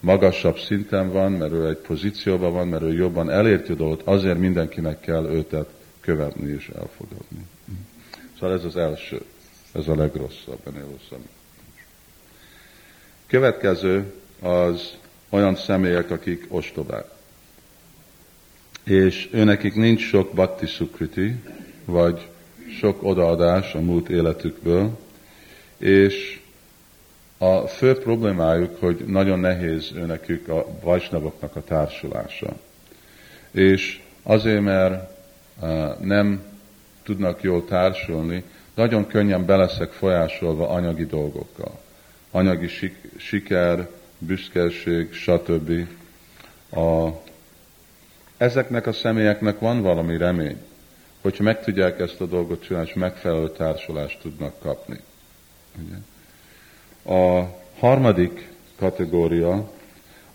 magasabb 0.00 0.58
szinten 0.58 1.12
van, 1.12 1.32
mert 1.32 1.52
ő 1.52 1.68
egy 1.68 1.76
pozícióban 1.76 2.52
van, 2.52 2.68
mert 2.68 2.82
ő 2.82 2.92
jobban 2.92 3.30
elérti 3.30 3.74
dolgot, 3.74 4.02
azért 4.04 4.38
mindenkinek 4.38 5.00
kell 5.00 5.24
őtet 5.24 5.68
követni 6.08 6.52
és 6.52 6.70
elfogadni. 6.76 7.46
Szóval 8.38 8.56
ez 8.56 8.64
az 8.64 8.76
első, 8.76 9.20
ez 9.72 9.88
a 9.88 9.94
legrosszabb, 9.94 10.58
ennél 10.66 10.86
rosszabb. 10.90 11.28
Következő 13.26 14.12
az 14.40 14.94
olyan 15.28 15.56
személyek, 15.56 16.10
akik 16.10 16.46
ostobák. 16.48 17.04
És 18.84 19.28
őnekik 19.32 19.74
nincs 19.74 20.00
sok 20.00 20.34
bhakti 20.34 20.66
sukriti, 20.66 21.34
vagy 21.84 22.28
sok 22.78 23.02
odaadás 23.02 23.74
a 23.74 23.80
múlt 23.80 24.08
életükből, 24.08 24.98
és 25.78 26.40
a 27.38 27.66
fő 27.66 27.94
problémájuk, 27.94 28.80
hogy 28.80 29.04
nagyon 29.06 29.38
nehéz 29.38 29.92
őnekük 29.94 30.48
a 30.48 30.66
vajsnavoknak 30.80 31.56
a 31.56 31.64
társulása. 31.64 32.56
És 33.50 34.00
azért, 34.22 34.62
mert 34.62 35.17
nem 36.00 36.42
tudnak 37.02 37.42
jól 37.42 37.64
társulni, 37.64 38.44
nagyon 38.74 39.06
könnyen 39.06 39.44
beleszek 39.44 39.90
folyásolva 39.90 40.68
anyagi 40.68 41.06
dolgokkal. 41.06 41.80
Anyagi 42.30 42.68
sik- 42.68 43.10
siker, 43.16 43.88
büszkeség, 44.18 45.12
stb. 45.12 45.86
A, 46.70 47.08
ezeknek 48.36 48.86
a 48.86 48.92
személyeknek 48.92 49.58
van 49.58 49.82
valami 49.82 50.16
remény, 50.16 50.58
hogyha 51.20 51.42
meg 51.42 51.64
tudják 51.64 52.00
ezt 52.00 52.20
a 52.20 52.26
dolgot 52.26 52.62
csinálni, 52.62 52.88
és 52.88 52.94
megfelelő 52.94 53.50
társulást 53.50 54.20
tudnak 54.20 54.60
kapni. 54.60 55.00
A 57.04 57.42
harmadik 57.78 58.48
kategória 58.76 59.70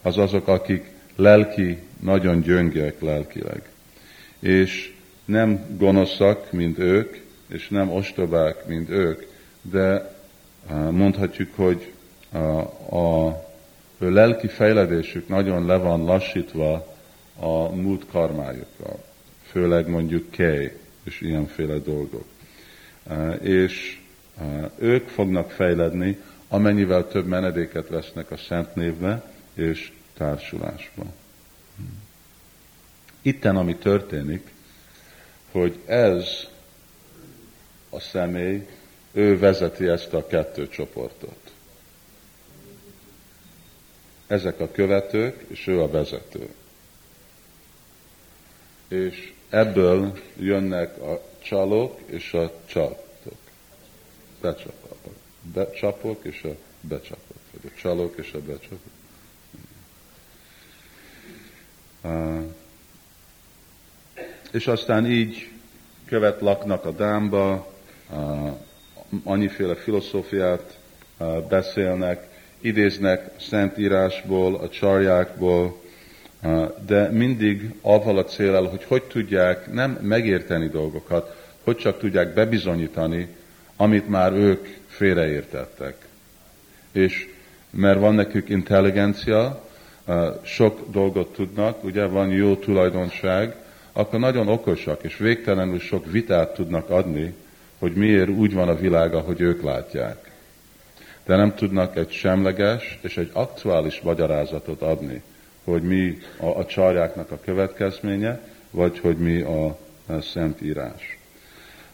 az 0.01 0.17
azok, 0.17 0.47
akik 0.47 0.91
lelki, 1.15 1.79
nagyon 1.99 2.41
gyöngek 2.41 3.01
lelkileg. 3.01 3.69
És 4.39 4.92
nem 5.25 5.65
gonoszak, 5.77 6.51
mint 6.51 6.77
ők, 6.77 7.17
és 7.47 7.67
nem 7.67 7.91
ostobák, 7.91 8.65
mint 8.67 8.89
ők, 8.89 9.23
de 9.62 10.15
mondhatjuk, 10.91 11.55
hogy 11.55 11.93
a, 12.31 12.38
a, 12.95 13.27
a 13.27 13.41
lelki 13.97 14.47
fejledésük 14.47 15.27
nagyon 15.27 15.65
le 15.65 15.77
van 15.77 16.03
lassítva 16.03 16.95
a 17.39 17.75
múlt 17.75 18.05
karmájukkal, 18.12 19.03
főleg 19.43 19.88
mondjuk 19.88 20.31
kej 20.31 20.77
és 21.03 21.21
ilyenféle 21.21 21.77
dolgok. 21.77 22.25
És 23.41 23.99
ők 24.77 25.07
fognak 25.07 25.51
fejledni, 25.51 26.17
amennyivel 26.47 27.07
több 27.07 27.27
menedéket 27.27 27.88
vesznek 27.88 28.31
a 28.31 28.38
szent 28.38 28.75
névbe 28.75 29.31
és 29.53 29.91
társulásba. 30.17 31.05
Itten, 33.21 33.55
ami 33.55 33.75
történik, 33.75 34.53
hogy 35.54 35.80
ez 35.86 36.48
a 37.89 38.00
személy, 38.00 38.68
ő 39.12 39.38
vezeti 39.39 39.88
ezt 39.88 40.13
a 40.13 40.28
kettő 40.28 40.68
csoportot. 40.68 41.52
Ezek 44.28 44.60
a 44.60 44.72
követők, 44.72 45.46
és 45.48 45.68
ő 45.68 45.82
a 45.82 45.89
vezető. 45.89 46.50
és 48.88 49.34
ebből 49.50 50.20
jönnek 50.38 51.02
a 51.02 51.22
csalók 51.42 52.00
és 52.06 52.34
a 52.34 52.54
csapok. 52.66 53.38
Becsapok. 54.42 54.98
Becsapok 55.54 56.26
és 56.26 56.44
a 56.44 56.56
becsapok. 56.82 57.38
Vagy 57.52 57.72
a 57.76 57.80
csalók 57.80 58.18
és 58.18 58.34
a 58.34 58.39
becsapok. 58.39 58.80
Uh, 62.02 62.54
és 64.54 64.68
aztán 64.68 65.06
így 65.06 65.50
követ 66.06 66.42
laknak 66.42 66.86
a 66.86 66.92
dámba, 66.92 67.74
annyiféle 69.24 69.76
filozófiát 69.76 70.78
beszélnek, 71.50 72.28
idéznek 72.62 73.30
Szentírásból, 73.39 74.56
a 74.56 74.70
csarjákból, 74.70 75.82
de 76.86 77.10
mindig 77.12 77.74
avval 77.82 78.18
a 78.18 78.24
célral, 78.24 78.68
hogy 78.68 78.84
hogy 78.84 79.04
tudják 79.04 79.72
nem 79.72 79.92
megérteni 80.02 80.68
dolgokat, 80.68 81.36
hogy 81.63 81.78
csak 81.78 82.00
tudják 82.00 82.34
bebizonyítani, 82.34 83.28
amit 83.76 84.10
már 84.10 84.34
ők 84.34 84.68
félreértettek. 84.88 85.96
És 86.92 87.30
mert 87.70 88.00
van 88.00 88.13
nekük 88.16 88.50
intelligencia, 88.50 89.70
sok 90.44 90.92
dolgot 90.92 91.34
tudnak, 91.34 91.84
ugye 91.84 92.06
van 92.06 92.30
jó 92.30 92.56
tulajdonság, 92.56 93.56
akkor 93.93 94.19
nagyon 94.19 94.47
okosak, 94.47 95.03
és 95.03 95.17
végtelenül 95.17 95.79
sok 95.79 96.12
vitát 96.12 96.53
tudnak 96.53 96.89
adni, 96.89 97.34
hogy 97.79 97.93
miért 97.93 98.29
úgy 98.29 98.53
van 98.53 98.67
a 98.67 98.75
világ, 98.75 99.13
ahogy 99.13 99.41
ők 99.41 99.63
látják. 99.63 100.32
De 101.25 101.36
nem 101.36 101.56
tudnak 101.56 101.95
egy 101.95 102.12
semleges 102.12 102.99
és 103.01 103.17
egy 103.17 103.29
aktuális 103.34 104.01
magyarázatot 104.01 104.82
adni 104.82 105.21
hogy 105.63 105.82
mi 105.82 106.17
a, 106.38 106.45
a 106.45 106.65
csarjáknak 106.65 107.32
a 107.32 107.39
következménye, 107.39 108.39
vagy 108.71 108.99
hogy 108.99 109.17
mi 109.17 109.41
a, 109.41 109.65
a 110.06 110.21
Szent 110.21 110.62
Írás. 110.62 111.17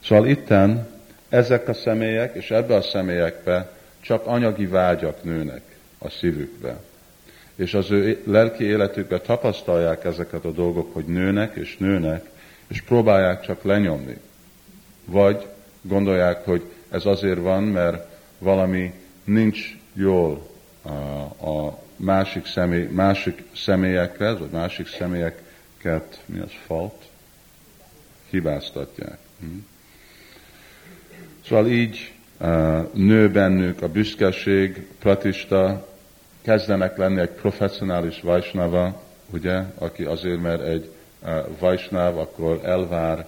Szóval 0.03 0.27
itten 0.27 0.87
ezek 1.29 1.67
a 1.67 1.73
személyek, 1.73 2.35
és 2.35 2.51
ebbe 2.51 2.75
a 2.75 2.81
személyekbe 2.81 3.71
csak 4.01 4.25
anyagi 4.25 4.65
vágyak 4.65 5.23
nőnek 5.23 5.61
a 5.97 6.09
szívükbe. 6.09 6.77
És 7.59 7.73
az 7.73 7.91
ő 7.91 8.21
lelki 8.25 8.63
életükbe 8.63 9.19
tapasztalják 9.21 10.05
ezeket 10.05 10.45
a 10.45 10.51
dolgok, 10.51 10.93
hogy 10.93 11.05
nőnek 11.05 11.55
és 11.55 11.77
nőnek, 11.77 12.29
és 12.67 12.81
próbálják 12.81 13.41
csak 13.41 13.63
lenyomni. 13.63 14.17
Vagy 15.05 15.47
gondolják, 15.81 16.45
hogy 16.45 16.61
ez 16.89 17.05
azért 17.05 17.39
van, 17.39 17.63
mert 17.63 18.07
valami 18.37 18.93
nincs 19.23 19.77
jól 19.93 20.47
a, 21.41 21.79
másik, 21.95 22.45
személy, 22.45 22.85
másik 22.85 23.43
személyekhez, 23.55 24.39
vagy 24.39 24.49
másik 24.49 24.87
személyeket, 24.87 26.23
mi 26.25 26.39
az 26.39 26.51
fault, 26.65 27.03
hibáztatják. 28.29 29.17
Hm? 29.39 29.45
Szóval 31.45 31.67
így 31.67 32.13
uh, 32.37 32.93
nő 32.93 33.29
bennük 33.29 33.81
a 33.81 33.87
büszkeség, 33.87 34.87
pratista, 34.99 35.88
kezdenek 36.41 36.97
lenni 36.97 37.19
egy 37.19 37.29
professzionális 37.29 38.21
vajsnava, 38.21 39.01
ugye, 39.33 39.61
aki 39.77 40.03
azért, 40.03 40.41
mert 40.41 40.61
egy 40.61 40.91
uh, 41.23 41.29
vajsnáv, 41.59 42.17
akkor 42.17 42.59
elvár, 42.63 43.27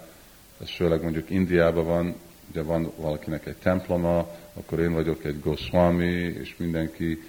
ez 0.61 0.69
főleg 0.69 1.01
mondjuk 1.01 1.29
Indiában 1.29 1.85
van, 1.85 2.15
ugye 2.51 2.61
van 2.61 2.91
valakinek 2.95 3.45
egy 3.45 3.55
temploma, 3.55 4.27
akkor 4.53 4.79
én 4.79 4.93
vagyok 4.93 5.23
egy 5.23 5.39
Goswami, 5.39 6.35
és 6.41 6.55
mindenki 6.57 7.19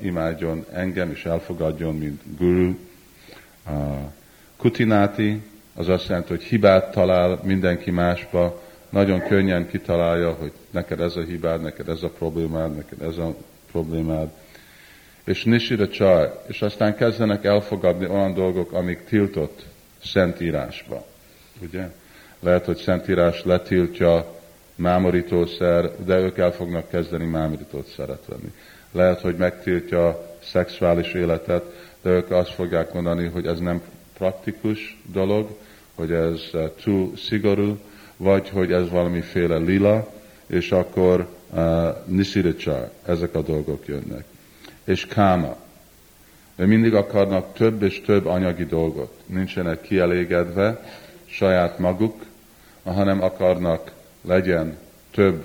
imádjon 0.00 0.64
engem 0.72 1.10
és 1.10 1.24
elfogadjon, 1.24 1.96
mint 1.96 2.22
guru. 2.38 2.74
Kutináti, 4.56 5.42
az 5.74 5.88
azt 5.88 6.08
jelenti, 6.08 6.28
hogy 6.28 6.42
hibát 6.42 6.92
talál 6.92 7.40
mindenki 7.42 7.90
másba, 7.90 8.62
nagyon 8.90 9.20
könnyen 9.20 9.68
kitalálja, 9.68 10.32
hogy 10.32 10.52
neked 10.70 11.00
ez 11.00 11.16
a 11.16 11.22
hibád, 11.22 11.62
neked 11.62 11.88
ez 11.88 12.02
a 12.02 12.08
problémád, 12.08 12.76
neked 12.76 13.02
ez 13.02 13.16
a 13.16 13.34
problémád. 13.70 14.28
És 15.28 15.44
Nishida 15.44 15.88
Csaj, 15.88 16.30
és 16.46 16.62
aztán 16.62 16.96
kezdenek 16.96 17.44
elfogadni 17.44 18.06
olyan 18.06 18.34
dolgok, 18.34 18.72
amik 18.72 19.04
tiltott 19.04 19.64
Szentírásba. 20.04 21.06
Ugye? 21.62 21.90
Lehet, 22.40 22.64
hogy 22.64 22.76
Szentírás 22.76 23.44
letiltja 23.44 24.36
mámorítószer, 24.74 26.04
de 26.04 26.18
ők 26.18 26.38
el 26.38 26.52
fognak 26.52 26.88
kezdeni 26.88 27.24
mámorítószeret 27.24 28.22
venni 28.26 28.52
lehet, 28.92 29.20
hogy 29.20 29.36
megtiltja 29.36 30.06
a 30.08 30.36
szexuális 30.42 31.12
életet, 31.12 31.64
de 32.02 32.10
ők 32.10 32.30
azt 32.30 32.50
fogják 32.50 32.92
mondani, 32.92 33.26
hogy 33.26 33.46
ez 33.46 33.58
nem 33.58 33.82
praktikus 34.18 35.00
dolog, 35.12 35.48
hogy 35.94 36.12
ez 36.12 36.40
eh, 36.52 36.70
túl 36.82 37.12
szigorú, 37.16 37.78
vagy 38.16 38.48
hogy 38.48 38.72
ez 38.72 38.90
valamiféle 38.90 39.56
lila, 39.56 40.12
és 40.46 40.72
akkor 40.72 41.28
uh, 41.50 41.58
eh, 41.58 41.94
nisidicsa, 42.04 42.90
ezek 43.06 43.34
a 43.34 43.42
dolgok 43.42 43.86
jönnek. 43.86 44.24
És 44.88 45.06
káma. 45.06 45.56
Ő 46.56 46.66
mindig 46.66 46.94
akarnak 46.94 47.52
több 47.54 47.82
és 47.82 48.00
több 48.00 48.26
anyagi 48.26 48.64
dolgot. 48.64 49.22
Nincsenek 49.26 49.80
kielégedve 49.80 50.84
saját 51.26 51.78
maguk, 51.78 52.24
hanem 52.82 53.22
akarnak 53.22 53.92
legyen 54.22 54.76
több 55.10 55.44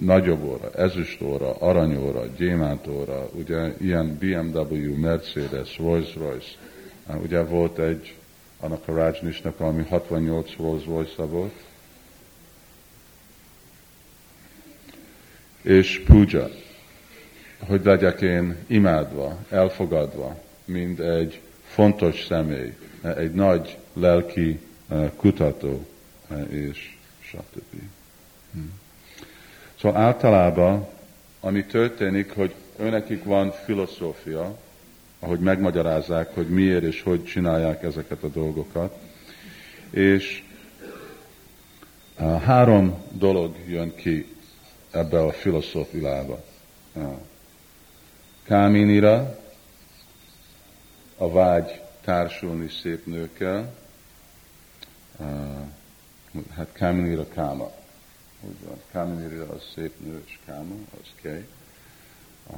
nagyobb 0.00 0.44
óra, 0.44 0.70
ezüst 0.74 1.22
óra, 1.22 1.54
aranyóra, 1.58 2.26
gyémántóra, 2.36 3.28
ugye 3.32 3.72
ilyen 3.78 4.18
BMW, 4.18 4.96
Mercedes, 5.00 5.78
Rolls-Royce. 5.78 6.50
Ugye 7.22 7.42
volt 7.42 7.78
egy, 7.78 8.14
annak 8.60 8.88
a 8.88 8.92
Rajnishnak, 8.92 9.60
ami 9.60 9.84
68 9.88 10.56
Rolls-Royce 10.56 11.22
volt. 11.22 11.54
És 15.62 16.02
puja, 16.06 16.48
hogy 17.66 17.84
legyek 17.84 18.20
én 18.20 18.56
imádva, 18.66 19.38
elfogadva, 19.50 20.40
mint 20.64 21.00
egy 21.00 21.40
fontos 21.66 22.24
személy, 22.24 22.72
egy 23.02 23.32
nagy 23.32 23.78
lelki 23.92 24.60
eh, 24.88 25.10
kutató, 25.16 25.86
eh, 26.28 26.52
és 26.52 26.96
stb. 27.20 27.80
Hmm. 28.52 28.72
Szóval 29.80 30.00
általában, 30.00 30.86
ami 31.40 31.64
történik, 31.64 32.34
hogy 32.34 32.54
őnekik 32.78 33.24
van 33.24 33.50
filozófia, 33.50 34.58
ahogy 35.18 35.38
megmagyarázzák, 35.38 36.34
hogy 36.34 36.48
miért 36.48 36.82
és 36.82 37.02
hogy 37.02 37.24
csinálják 37.24 37.82
ezeket 37.82 38.22
a 38.22 38.28
dolgokat. 38.28 38.94
És 39.90 40.42
három 42.44 42.94
dolog 43.12 43.54
jön 43.68 43.94
ki 43.94 44.26
ebbe 44.90 45.22
a 45.22 45.32
filozófiába. 45.32 46.44
Káminira, 48.46 49.38
a 51.16 51.30
vágy 51.30 51.82
társulni 52.00 52.68
szép 52.68 53.06
nőkkel, 53.06 53.74
hát 56.54 56.72
Káminira 56.72 57.28
káma. 57.28 57.70
Káminiri 58.92 59.36
az 59.36 59.62
szép 59.74 59.92
nő, 59.98 60.22
és 60.26 60.38
Káma, 60.44 60.74
az 61.00 61.08
kej. 61.22 61.46
A 62.50 62.56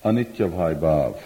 Anitya 0.00 0.48
Bhav. 0.48 1.16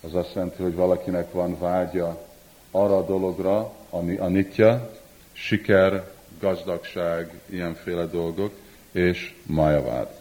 Az 0.00 0.14
azt 0.14 0.34
jelenti, 0.34 0.62
hogy 0.62 0.74
valakinek 0.74 1.32
van 1.32 1.58
vágya 1.58 2.26
arra 2.70 2.96
a 2.96 3.04
dologra, 3.06 3.72
ami 3.90 4.16
anitya, 4.16 4.90
siker, 5.32 6.11
gazdagság, 6.42 7.40
ilyenféle 7.46 8.06
dolgok, 8.06 8.52
és 8.92 9.34
majavád. 9.46 10.20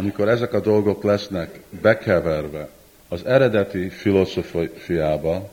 amikor 0.00 0.28
ezek 0.28 0.52
a 0.52 0.60
dolgok 0.60 1.02
lesznek 1.02 1.60
bekeverve 1.82 2.68
az 3.08 3.24
eredeti 3.24 3.88
filozófiába, 3.88 5.48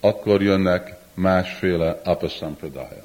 akkor 0.00 0.42
jönnek 0.42 0.94
másféle 1.14 2.00
apasampradája. 2.04 3.04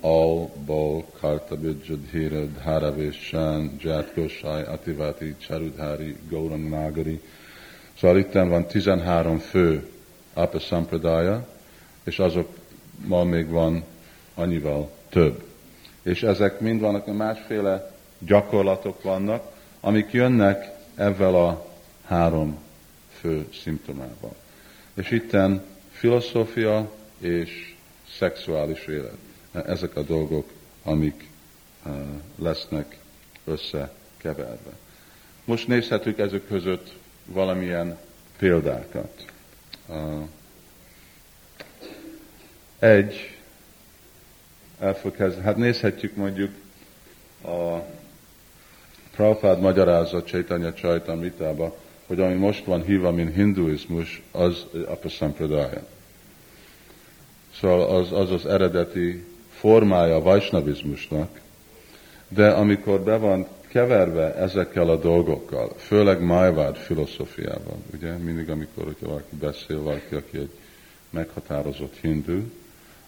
Al, 0.00 0.50
Bal, 0.66 1.04
Kartabid, 1.20 2.08
Hira, 2.10 2.44
Dharavésán, 2.44 3.76
Jatkosai, 3.82 4.62
Ativati, 4.62 5.34
Charudhari, 5.38 6.16
Gaurang 6.28 6.68
Nagari. 6.68 7.20
Szóval 7.98 8.18
itt 8.18 8.32
van 8.32 8.66
13 8.66 9.38
fő 9.38 9.88
apasampradája, 10.34 11.46
és 12.04 12.18
azok 12.18 12.48
ma 13.06 13.24
még 13.24 13.48
van 13.48 13.84
annyival 14.34 14.90
több. 15.08 15.44
És 16.02 16.22
ezek 16.22 16.60
mind 16.60 16.80
vannak, 16.80 17.16
másféle 17.16 17.94
gyakorlatok 18.18 19.02
vannak, 19.02 19.52
amik 19.80 20.12
jönnek 20.12 20.70
ezzel 20.94 21.34
a 21.34 21.66
három 22.04 22.58
fő 23.20 23.46
szimptomával. 23.62 24.34
És 24.94 25.10
itten 25.10 25.62
filozófia 25.90 26.90
és 27.18 27.74
szexuális 28.18 28.86
élet. 28.86 29.16
Ezek 29.66 29.96
a 29.96 30.02
dolgok, 30.02 30.50
amik 30.82 31.28
lesznek 32.36 32.98
összekeverve. 33.44 34.72
Most 35.44 35.68
nézhetünk 35.68 36.18
ezek 36.18 36.46
között 36.46 36.92
valamilyen 37.24 37.98
példákat. 38.38 39.24
Egy, 42.78 43.36
elfokezd, 44.78 45.40
hát 45.40 45.56
nézhetjük 45.56 46.16
mondjuk 46.16 46.50
a 47.44 47.78
Prabhupád 49.16 49.60
magyarázat 49.60 50.26
Chaitanya 50.26 50.72
Csajtamitába, 50.72 51.76
hogy 52.06 52.20
ami 52.20 52.34
most 52.34 52.64
van 52.64 52.84
hívva, 52.84 53.10
mint 53.10 53.34
hinduizmus, 53.34 54.22
az 54.30 54.66
apasampradaya. 54.86 55.86
Szóval 57.60 57.96
az, 57.96 58.12
az 58.12 58.30
az 58.30 58.46
eredeti 58.46 59.24
formája 59.50 60.14
a 60.14 60.22
vajsnavizmusnak, 60.22 61.40
de 62.28 62.50
amikor 62.50 63.00
be 63.00 63.16
van 63.16 63.46
keverve 63.72 64.34
ezekkel 64.34 64.88
a 64.88 64.96
dolgokkal, 64.96 65.72
főleg 65.76 66.20
Májvád 66.20 66.76
filozófiával, 66.76 67.76
ugye, 67.94 68.12
mindig 68.16 68.50
amikor 68.50 68.84
hogyha 68.84 69.06
valaki 69.06 69.36
beszél, 69.40 69.82
valaki, 69.82 70.14
aki 70.14 70.38
egy 70.38 70.50
meghatározott 71.10 71.96
hindu, 72.00 72.40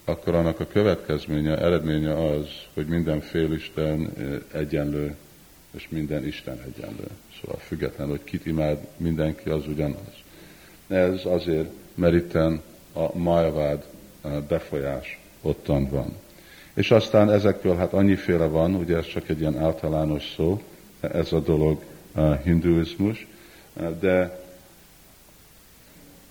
akkor 0.05 0.35
annak 0.35 0.61
a 0.61 0.67
következménye, 0.67 1.59
eredménye 1.59 2.29
az, 2.29 2.47
hogy 2.75 2.87
minden 2.87 3.21
félisten 3.21 4.13
egyenlő, 4.53 5.17
és 5.71 5.89
minden 5.89 6.27
Isten 6.27 6.61
egyenlő. 6.61 7.09
Szóval 7.41 7.59
független, 7.59 8.09
hogy 8.09 8.25
kit 8.25 8.47
imád 8.47 8.79
mindenki, 8.97 9.49
az 9.49 9.67
ugyanaz. 9.67 10.15
Ez 10.89 11.25
azért, 11.25 11.71
mert 11.95 12.15
itten 12.15 12.63
a 12.93 13.19
Májvád 13.19 13.85
befolyás 14.49 15.19
ottan 15.43 15.89
van. 15.89 16.17
És 16.75 16.91
aztán 16.91 17.31
ezekből 17.31 17.77
hát 17.77 17.93
annyiféle 17.93 18.47
van, 18.47 18.75
ugye 18.75 18.97
ez 18.97 19.07
csak 19.07 19.29
egy 19.29 19.41
ilyen 19.41 19.59
általános 19.59 20.33
szó, 20.37 20.63
ez 21.01 21.33
a 21.33 21.41
dolog 21.41 21.83
hinduizmus, 22.43 23.27
de 24.01 24.43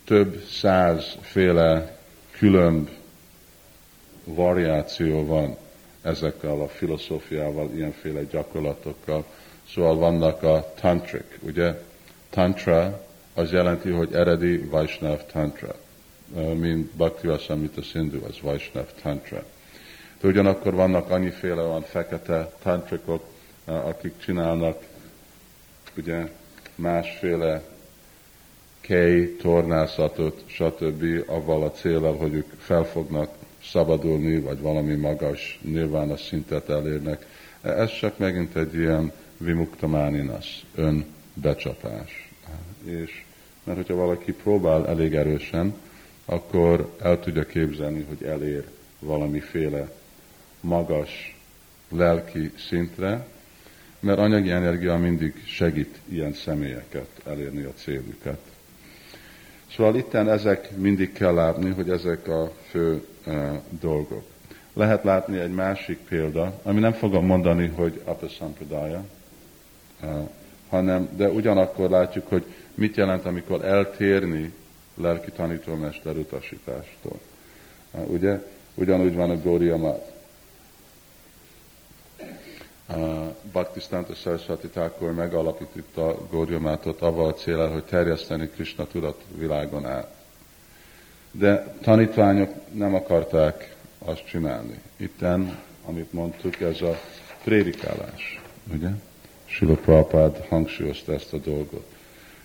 több 0.06 0.44
százféle 0.50 1.98
különb 2.32 2.90
variáció 4.24 5.26
van 5.26 5.58
ezekkel 6.02 6.62
a 6.62 6.68
filozófiával, 6.68 7.70
ilyenféle 7.76 8.24
gyakorlatokkal. 8.24 9.26
Szóval 9.74 9.96
vannak 9.96 10.44
a 10.44 10.74
tantrik, 10.82 11.40
ugye? 11.40 11.82
Tantra 12.30 13.06
az 13.34 13.52
jelenti, 13.52 13.90
hogy 13.90 14.14
eredeti 14.14 14.58
Vaishnav 14.58 15.26
Tantra, 15.32 15.76
mint 16.54 16.92
Bhakti 16.92 17.28
Vasamita 17.28 17.82
Sindhu, 17.82 18.26
az 18.26 18.40
Vaishnav 18.42 18.88
Tantra. 19.02 19.44
De 20.24 20.30
ugyanakkor 20.30 20.74
vannak 20.74 21.10
annyiféle 21.10 21.62
olyan 21.62 21.82
fekete 21.82 22.52
tantrikok, 22.62 23.24
eh, 23.66 23.88
akik 23.88 24.18
csinálnak 24.18 24.84
ugye 25.98 26.30
másféle 26.76 27.64
kej, 28.80 29.36
tornászatot, 29.36 30.44
stb. 30.46 31.04
avval 31.28 31.64
a 31.64 31.72
célral, 31.72 32.16
hogy 32.16 32.34
ők 32.34 32.52
fel 32.58 32.84
fognak 32.84 33.30
szabadulni, 33.64 34.40
vagy 34.40 34.60
valami 34.60 34.96
magas 34.96 35.60
a 36.10 36.18
szintet 36.18 36.70
elérnek. 36.70 37.26
Ez 37.62 37.98
csak 38.00 38.18
megint 38.18 38.56
egy 38.56 38.76
ilyen 38.76 39.12
vimuktamáninas, 39.38 40.66
önbecsapás. 40.76 42.32
És 42.84 43.24
mert 43.64 43.78
hogyha 43.78 43.96
valaki 43.96 44.32
próbál 44.32 44.88
elég 44.88 45.16
erősen, 45.16 45.76
akkor 46.26 46.96
el 47.02 47.20
tudja 47.20 47.46
képzelni, 47.46 48.06
hogy 48.10 48.28
elér 48.28 48.68
valamiféle 49.00 50.02
magas 50.64 51.38
lelki 51.90 52.52
szintre, 52.68 53.26
mert 54.00 54.20
anyagi 54.20 54.50
energia 54.50 54.98
mindig 54.98 55.44
segít 55.46 56.00
ilyen 56.10 56.34
személyeket 56.34 57.08
elérni 57.26 57.64
a 57.64 57.74
célukat. 57.74 58.40
Szóval 59.76 59.96
itten 59.96 60.30
ezek 60.30 60.78
mindig 60.78 61.14
kell 61.14 61.34
látni, 61.34 61.70
hogy 61.70 61.90
ezek 61.90 62.28
a 62.28 62.52
fő 62.70 63.06
uh, 63.26 63.34
dolgok. 63.80 64.24
Lehet 64.74 65.04
látni 65.04 65.38
egy 65.38 65.54
másik 65.54 65.98
példa, 65.98 66.60
ami 66.64 66.80
nem 66.80 66.94
fogom 66.94 67.26
mondani, 67.26 67.68
hogy 67.68 68.02
Apasampradaya, 68.04 69.06
uh, 70.02 70.30
hanem, 70.70 71.10
de 71.16 71.30
ugyanakkor 71.30 71.90
látjuk, 71.90 72.28
hogy 72.28 72.46
mit 72.74 72.96
jelent, 72.96 73.26
amikor 73.26 73.66
eltérni 73.66 74.54
lelki 74.96 75.32
tanítómester 75.32 76.16
utasítástól. 76.16 77.20
Uh, 77.92 78.12
ugye? 78.12 78.52
Ugyanúgy 78.76 79.16
van 79.16 79.30
a 79.30 79.42
Gória 79.42 79.78
Bhaktisztánta 83.52 84.14
Saraswati 84.14 84.68
Thakur 84.68 85.12
megalapította 85.14 86.18
Gódjamátot 86.30 87.02
avval 87.02 87.28
a 87.28 87.34
célral, 87.34 87.70
hogy 87.72 87.84
terjeszteni 87.84 88.48
Krishna 88.48 88.88
tudat 88.88 89.22
világon 89.38 89.86
át. 89.86 90.16
De 91.32 91.76
tanítványok 91.82 92.54
nem 92.72 92.96
akarták 92.96 93.76
azt 94.00 94.26
csinálni. 94.26 94.82
Itten, 94.98 95.60
amit 95.86 96.14
mondtuk, 96.14 96.62
ez 96.62 96.82
a 96.82 97.00
prédikálás, 97.44 98.42
ugye? 98.74 98.90
Sula 99.46 99.76
Prabhupád 99.76 100.46
hangsúlyozta 100.48 101.14
ezt 101.14 101.34
a 101.34 101.38
dolgot. 101.38 101.86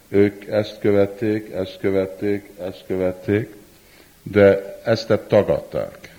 Ők 0.08 0.46
ezt 0.46 0.78
követték, 0.78 1.50
ezt 1.52 1.78
követték, 1.78 2.50
ezt 2.60 2.84
követték, 2.86 3.56
de 4.22 4.78
ezt 4.84 5.20
tagadták. 5.28 6.16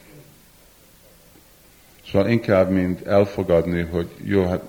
Szóval 2.11 2.29
inkább, 2.29 2.69
mint 2.69 3.07
elfogadni, 3.07 3.81
hogy 3.81 4.07
jó, 4.23 4.45
hát 4.45 4.61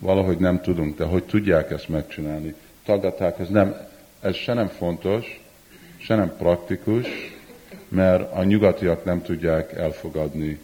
valahogy 0.00 0.38
nem 0.38 0.60
tudunk, 0.60 0.96
de 0.96 1.04
hogy 1.04 1.24
tudják 1.24 1.70
ezt 1.70 1.88
megcsinálni. 1.88 2.54
Tagadták, 2.84 3.38
ez, 3.38 3.48
nem, 3.48 3.76
ez 4.20 4.34
se 4.34 4.52
nem 4.52 4.68
fontos, 4.68 5.40
se 5.96 6.14
nem 6.14 6.36
praktikus, 6.36 7.06
mert 7.88 8.32
a 8.32 8.44
nyugatiak 8.44 9.04
nem 9.04 9.22
tudják 9.22 9.72
elfogadni 9.72 10.58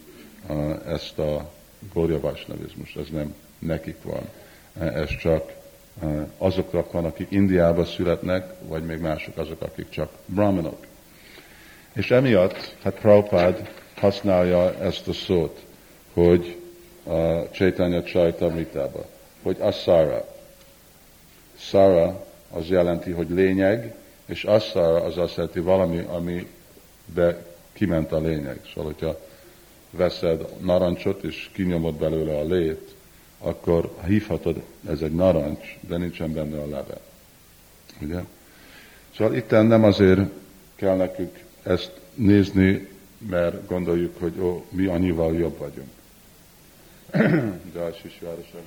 ezt 0.87 1.19
a 1.19 1.51
gorjavásnavizmust, 1.93 2.97
ez 2.97 3.07
nem 3.11 3.35
nekik 3.59 3.97
van. 4.03 4.29
Ez 4.93 5.17
csak 5.17 5.51
uh, 6.01 6.27
azoknak 6.37 6.91
van, 6.91 7.05
akik 7.05 7.27
Indiába 7.29 7.85
születnek, 7.85 8.53
vagy 8.67 8.83
még 8.85 8.99
mások 8.99 9.37
azok, 9.37 9.61
akik 9.61 9.89
csak 9.89 10.09
brahmanok. 10.25 10.85
És 11.93 12.11
emiatt, 12.11 12.75
hát 12.83 12.93
Prabhupád 12.93 13.69
használja 13.95 14.75
ezt 14.79 15.07
a 15.07 15.13
szót 15.13 15.67
hogy 16.13 16.57
a 17.03 17.49
Chaitanya 17.51 18.03
Csajtamritába, 18.03 19.05
hogy 19.41 19.57
Asara. 19.59 20.37
Sara 21.57 22.25
az 22.51 22.67
jelenti, 22.67 23.11
hogy 23.11 23.29
lényeg, 23.29 23.95
és 24.25 24.43
Asara 24.43 25.03
az 25.03 25.17
azt 25.17 25.35
jelenti 25.35 25.59
valami, 25.59 26.05
ami 26.07 26.47
be 27.05 27.45
kiment 27.73 28.11
a 28.11 28.19
lényeg. 28.19 28.59
Szóval, 28.67 28.91
hogyha 28.93 29.19
veszed 29.89 30.45
narancsot, 30.61 31.23
és 31.23 31.49
kinyomod 31.53 31.93
belőle 31.95 32.37
a 32.37 32.43
lét, 32.43 32.95
akkor 33.39 33.95
hívhatod, 34.05 34.61
ez 34.89 35.01
egy 35.01 35.15
narancs, 35.15 35.77
de 35.87 35.97
nincsen 35.97 36.33
benne 36.33 36.57
a 36.57 36.67
leve. 36.67 36.99
Ugye? 38.01 38.19
Szóval 39.15 39.35
itt 39.35 39.49
nem 39.49 39.83
azért 39.83 40.19
kell 40.75 40.95
nekünk 40.95 41.39
ezt 41.63 41.91
nézni, 42.13 42.87
mert 43.29 43.67
gondoljuk, 43.67 44.19
hogy 44.19 44.39
ó, 44.39 44.65
mi 44.69 44.85
annyival 44.85 45.35
jobb 45.35 45.57
vagyunk. 45.57 45.89
Jai 47.73 47.93
Sisvárosa. 48.01 48.57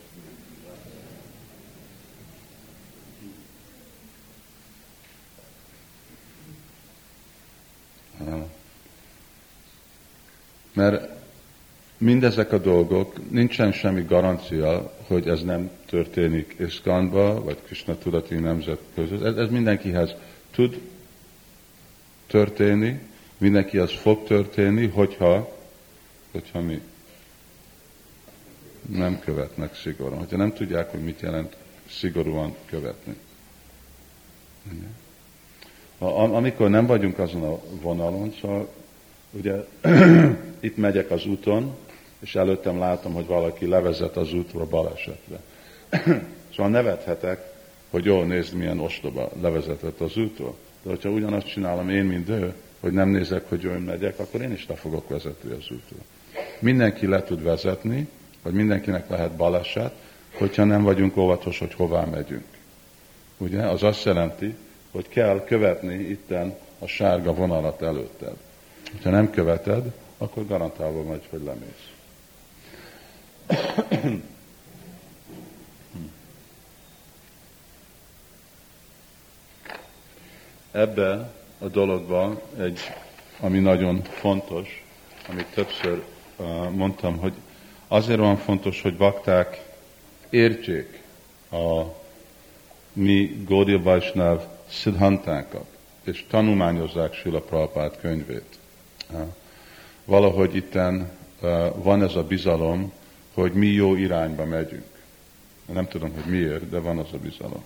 Mert 10.72 11.08
mindezek 11.98 12.52
a 12.52 12.58
dolgok, 12.58 13.30
nincsen 13.30 13.72
semmi 13.72 14.02
garancia, 14.02 14.92
hogy 15.06 15.28
ez 15.28 15.42
nem 15.42 15.70
történik 15.86 16.56
Iszkánba, 16.58 17.42
vagy 17.42 17.58
Krishna 17.64 17.98
tudati 17.98 18.34
nemzet 18.34 18.80
között. 18.94 19.22
Ez, 19.22 19.36
ez 19.36 19.50
mindenkihez 19.50 20.14
tud 20.50 20.80
történni, 22.26 23.00
mindenkihez 23.38 23.92
fog 23.92 24.24
történni, 24.24 24.86
hogyha, 24.86 25.56
hogyha 26.32 26.60
mi 26.60 26.80
nem 28.88 29.20
követnek 29.20 29.74
szigorúan, 29.74 30.18
hogyha 30.18 30.36
nem 30.36 30.52
tudják, 30.52 30.90
hogy 30.90 31.04
mit 31.04 31.20
jelent 31.20 31.56
szigorúan 31.90 32.56
követni. 32.66 33.16
Amikor 35.98 36.70
nem 36.70 36.86
vagyunk 36.86 37.18
azon 37.18 37.42
a 37.42 37.60
vonalon, 37.80 38.34
szóval 38.40 38.68
ugye 39.30 39.54
itt 40.60 40.76
megyek 40.76 41.10
az 41.10 41.26
úton, 41.26 41.76
és 42.20 42.34
előttem 42.34 42.78
látom, 42.78 43.12
hogy 43.12 43.26
valaki 43.26 43.66
levezet 43.66 44.16
az 44.16 44.32
útra 44.32 44.66
balesetre. 44.66 45.40
szóval 46.54 46.70
nevethetek, 46.70 47.52
hogy 47.90 48.04
jó, 48.04 48.22
nézd, 48.22 48.54
milyen 48.54 48.78
ostoba 48.78 49.30
levezetett 49.40 50.00
az 50.00 50.16
útról. 50.16 50.56
De 50.82 50.90
hogyha 50.90 51.08
ugyanazt 51.08 51.46
csinálom 51.46 51.88
én, 51.88 52.04
mint 52.04 52.28
ő, 52.28 52.54
hogy 52.80 52.92
nem 52.92 53.08
nézek, 53.08 53.48
hogy 53.48 53.62
jön 53.62 53.82
megyek, 53.82 54.18
akkor 54.18 54.40
én 54.40 54.52
is 54.52 54.66
le 54.68 54.74
fogok 54.74 55.08
vezetni 55.08 55.50
az 55.50 55.62
útról. 55.62 56.04
Mindenki 56.58 57.06
le 57.06 57.22
tud 57.22 57.42
vezetni, 57.42 58.08
vagy 58.42 58.52
mindenkinek 58.52 59.08
lehet 59.08 59.32
baleset, 59.32 59.94
hogyha 60.32 60.64
nem 60.64 60.82
vagyunk 60.82 61.16
óvatos, 61.16 61.58
hogy 61.58 61.74
hová 61.74 62.04
megyünk. 62.04 62.44
Ugye? 63.38 63.62
Az 63.62 63.82
azt 63.82 64.04
jelenti, 64.04 64.54
hogy 64.90 65.08
kell 65.08 65.44
követni 65.44 65.94
itten 65.94 66.54
a 66.78 66.86
sárga 66.86 67.34
vonalat 67.34 67.82
előtted. 67.82 68.36
Ha 69.02 69.10
nem 69.10 69.30
követed, 69.30 69.92
akkor 70.18 70.46
garantálva 70.46 71.02
vagy, 71.04 71.26
hogy 71.30 71.42
lemész. 71.42 71.90
Ebbe 80.70 81.32
a 81.58 81.66
dologban 81.66 82.40
egy, 82.58 82.80
ami 83.40 83.58
nagyon 83.58 84.02
fontos, 84.02 84.84
amit 85.28 85.46
többször 85.54 86.02
uh, 86.36 86.70
mondtam, 86.70 87.16
hogy 87.16 87.32
azért 87.92 88.18
van 88.18 88.36
fontos, 88.36 88.82
hogy 88.82 88.96
bakták 88.96 89.64
értsék 90.30 91.02
a 91.50 91.82
mi 92.92 93.44
Gaudiya 93.46 93.82
Vaisnav 93.82 94.42
szidhantánkat, 94.68 95.64
és 96.04 96.24
tanulmányozzák 96.28 97.14
Sila 97.14 97.40
Prabhupát 97.40 97.98
könyvét. 98.00 98.58
Valahogy 100.04 100.54
itten 100.54 101.10
van 101.74 102.02
ez 102.02 102.14
a 102.14 102.22
bizalom, 102.22 102.92
hogy 103.34 103.52
mi 103.52 103.66
jó 103.66 103.94
irányba 103.94 104.44
megyünk. 104.44 104.90
Nem 105.72 105.88
tudom, 105.88 106.12
hogy 106.14 106.32
miért, 106.32 106.68
de 106.68 106.78
van 106.78 106.98
az 106.98 107.12
a 107.12 107.18
bizalom. 107.18 107.64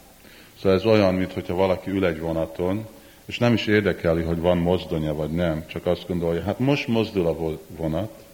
Szóval 0.56 0.78
ez 0.78 0.84
olyan, 0.84 1.14
mintha 1.14 1.54
valaki 1.54 1.90
ül 1.90 2.06
egy 2.06 2.20
vonaton, 2.20 2.86
és 3.24 3.38
nem 3.38 3.52
is 3.52 3.66
érdekeli, 3.66 4.22
hogy 4.22 4.38
van 4.38 4.58
mozdonya 4.58 5.14
vagy 5.14 5.30
nem, 5.30 5.66
csak 5.66 5.86
azt 5.86 6.06
gondolja, 6.06 6.42
hát 6.42 6.58
most 6.58 6.86
mozdul 6.86 7.26
a 7.26 7.58
vonat, 7.76 8.24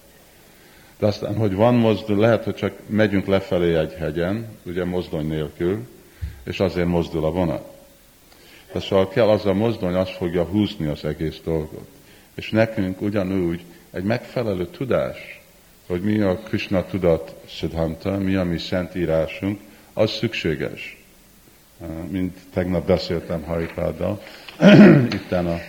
de 1.03 1.09
aztán, 1.09 1.35
hogy 1.35 1.55
van 1.55 1.75
mozdul, 1.75 2.17
lehet, 2.17 2.43
hogy 2.43 2.55
csak 2.55 2.73
megyünk 2.87 3.25
lefelé 3.25 3.75
egy 3.75 3.93
hegyen, 3.93 4.47
ugye 4.65 4.85
mozdony 4.85 5.27
nélkül, 5.27 5.87
és 6.43 6.59
azért 6.59 6.87
mozdul 6.87 7.25
a 7.25 7.31
vonat. 7.31 7.71
De 8.73 8.79
szóval 8.79 9.07
kell 9.09 9.27
az 9.27 9.45
a 9.45 9.53
mozdony, 9.53 9.93
az 9.93 10.09
fogja 10.09 10.43
húzni 10.43 10.87
az 10.87 11.05
egész 11.05 11.39
dolgot. 11.43 11.87
És 12.35 12.49
nekünk 12.49 13.01
ugyanúgy 13.01 13.61
egy 13.91 14.03
megfelelő 14.03 14.67
tudás, 14.67 15.41
hogy 15.87 16.01
mi 16.01 16.19
a 16.19 16.37
Krishna 16.37 16.85
tudat 16.85 17.35
Siddhanta, 17.45 18.17
mi 18.17 18.35
a 18.35 18.43
mi 18.43 18.57
szentírásunk, 18.57 19.59
az 19.93 20.11
szükséges. 20.11 20.97
Mint 22.09 22.37
tegnap 22.53 22.87
beszéltem 22.87 23.43
Haripáddal, 23.43 24.21
itten 25.19 25.45
a 25.45 25.59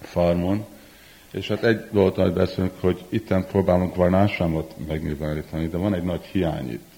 farmon, 0.00 0.66
és 1.38 1.48
hát 1.48 1.64
egy 1.64 1.88
dolgot, 1.90 2.18
amit 2.18 2.32
beszélünk, 2.32 2.80
hogy 2.80 3.04
itten 3.08 3.46
próbálunk 3.46 3.94
varnásámot 3.94 4.74
megnyilvánítani, 4.86 5.68
de 5.68 5.76
van 5.76 5.94
egy 5.94 6.02
nagy 6.02 6.24
hiány 6.24 6.70
itt. 6.70 6.90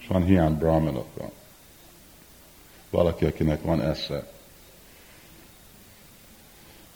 És 0.00 0.06
van 0.06 0.24
hiány 0.24 0.58
brahmanokban 0.58 1.30
valaki, 2.90 3.24
akinek 3.24 3.62
van 3.62 3.82
esze. 3.82 4.30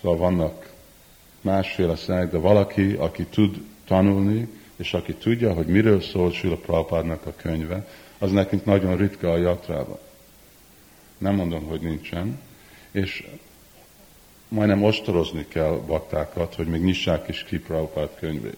Szóval 0.01 0.18
vannak 0.18 0.72
másféle 1.41 1.97
szenek, 1.97 2.30
de 2.30 2.39
valaki, 2.39 2.93
aki 2.93 3.24
tud 3.24 3.64
tanulni, 3.87 4.49
és 4.76 4.95
aki 4.95 5.14
tudja, 5.14 5.53
hogy 5.53 5.66
miről 5.66 6.01
szól 6.01 6.32
Sula 6.32 6.57
Prabhupádnak 6.57 7.26
a 7.26 7.32
könyve, 7.37 7.89
az 8.18 8.30
nekünk 8.30 8.64
nagyon 8.64 8.97
ritka 8.97 9.32
a 9.32 9.37
jatrában. 9.37 9.99
Nem 11.18 11.34
mondom, 11.34 11.64
hogy 11.64 11.80
nincsen, 11.80 12.41
és 12.91 13.26
majdnem 14.49 14.84
ostorozni 14.84 15.47
kell 15.49 15.80
baktákat, 15.86 16.55
hogy 16.55 16.66
még 16.66 16.82
nyissák 16.82 17.28
is 17.28 17.42
ki 17.42 17.59
Prabhupád 17.59 18.09
könyvét, 18.18 18.57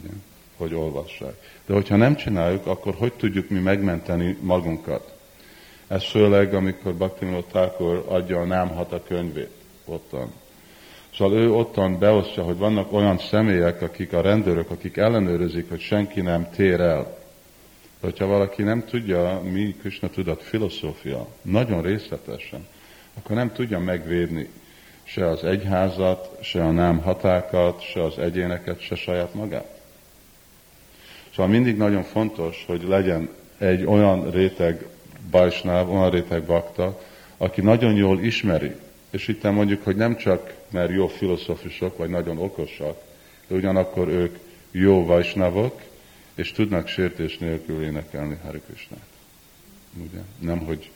ugye? 0.00 0.12
hogy 0.56 0.74
olvassák. 0.74 1.34
De 1.66 1.74
hogyha 1.74 1.96
nem 1.96 2.16
csináljuk, 2.16 2.66
akkor 2.66 2.94
hogy 2.94 3.12
tudjuk 3.12 3.48
mi 3.48 3.58
megmenteni 3.58 4.36
magunkat? 4.40 5.12
Ez 5.86 6.04
főleg, 6.04 6.54
amikor 6.54 6.94
Bhaktivinoda 6.94 7.46
Thakur 7.46 8.04
adja 8.08 8.40
a 8.40 8.44
Nem 8.44 8.68
Hata 8.68 9.02
könyvét 9.02 9.50
ottan. 9.84 10.32
Szóval 11.16 11.38
ő 11.38 11.52
ottan 11.52 11.98
beosztja, 11.98 12.42
hogy 12.42 12.56
vannak 12.56 12.92
olyan 12.92 13.18
személyek, 13.18 13.82
akik 13.82 14.12
a 14.12 14.20
rendőrök, 14.20 14.70
akik 14.70 14.96
ellenőrzik, 14.96 15.68
hogy 15.68 15.80
senki 15.80 16.20
nem 16.20 16.50
tér 16.50 16.80
el. 16.80 17.02
De 18.00 18.10
hogyha 18.10 18.26
valaki 18.26 18.62
nem 18.62 18.84
tudja, 18.84 19.40
mi 19.52 19.74
Krishna 19.80 20.10
tudat 20.10 20.42
filozófia, 20.42 21.26
nagyon 21.42 21.82
részletesen, 21.82 22.66
akkor 23.14 23.36
nem 23.36 23.52
tudja 23.52 23.78
megvédni 23.78 24.48
se 25.04 25.28
az 25.28 25.44
egyházat, 25.44 26.38
se 26.42 26.64
a 26.64 26.70
nem 26.70 26.98
hatákat, 26.98 27.82
se 27.82 28.02
az 28.02 28.18
egyéneket, 28.18 28.80
se 28.80 28.94
saját 28.94 29.34
magát. 29.34 29.80
Szóval 31.30 31.52
mindig 31.52 31.76
nagyon 31.76 32.02
fontos, 32.02 32.64
hogy 32.66 32.82
legyen 32.82 33.28
egy 33.58 33.84
olyan 33.84 34.30
réteg 34.30 34.86
Bajsnáv, 35.30 35.92
olyan 35.92 36.10
réteg 36.10 36.42
bakta, 36.42 37.00
aki 37.36 37.60
nagyon 37.60 37.94
jól 37.94 38.20
ismeri, 38.20 38.74
és 39.10 39.28
itt 39.28 39.42
mondjuk, 39.42 39.84
hogy 39.84 39.96
nem 39.96 40.16
csak 40.16 40.54
mert 40.74 40.90
jó 40.90 41.06
filozófusok, 41.06 41.96
vagy 41.96 42.10
nagyon 42.10 42.38
okosak, 42.38 43.02
de 43.46 43.54
ugyanakkor 43.54 44.08
ők 44.08 44.38
jó 44.70 45.04
vajsnavok, 45.04 45.80
és 46.34 46.52
tudnak 46.52 46.88
sértés 46.88 47.38
nélkül 47.38 47.82
énekelni 47.82 48.38
Krishnát. 48.66 49.06
Ugye? 49.96 50.20
Nem, 50.38 50.58
hogy 50.58 50.90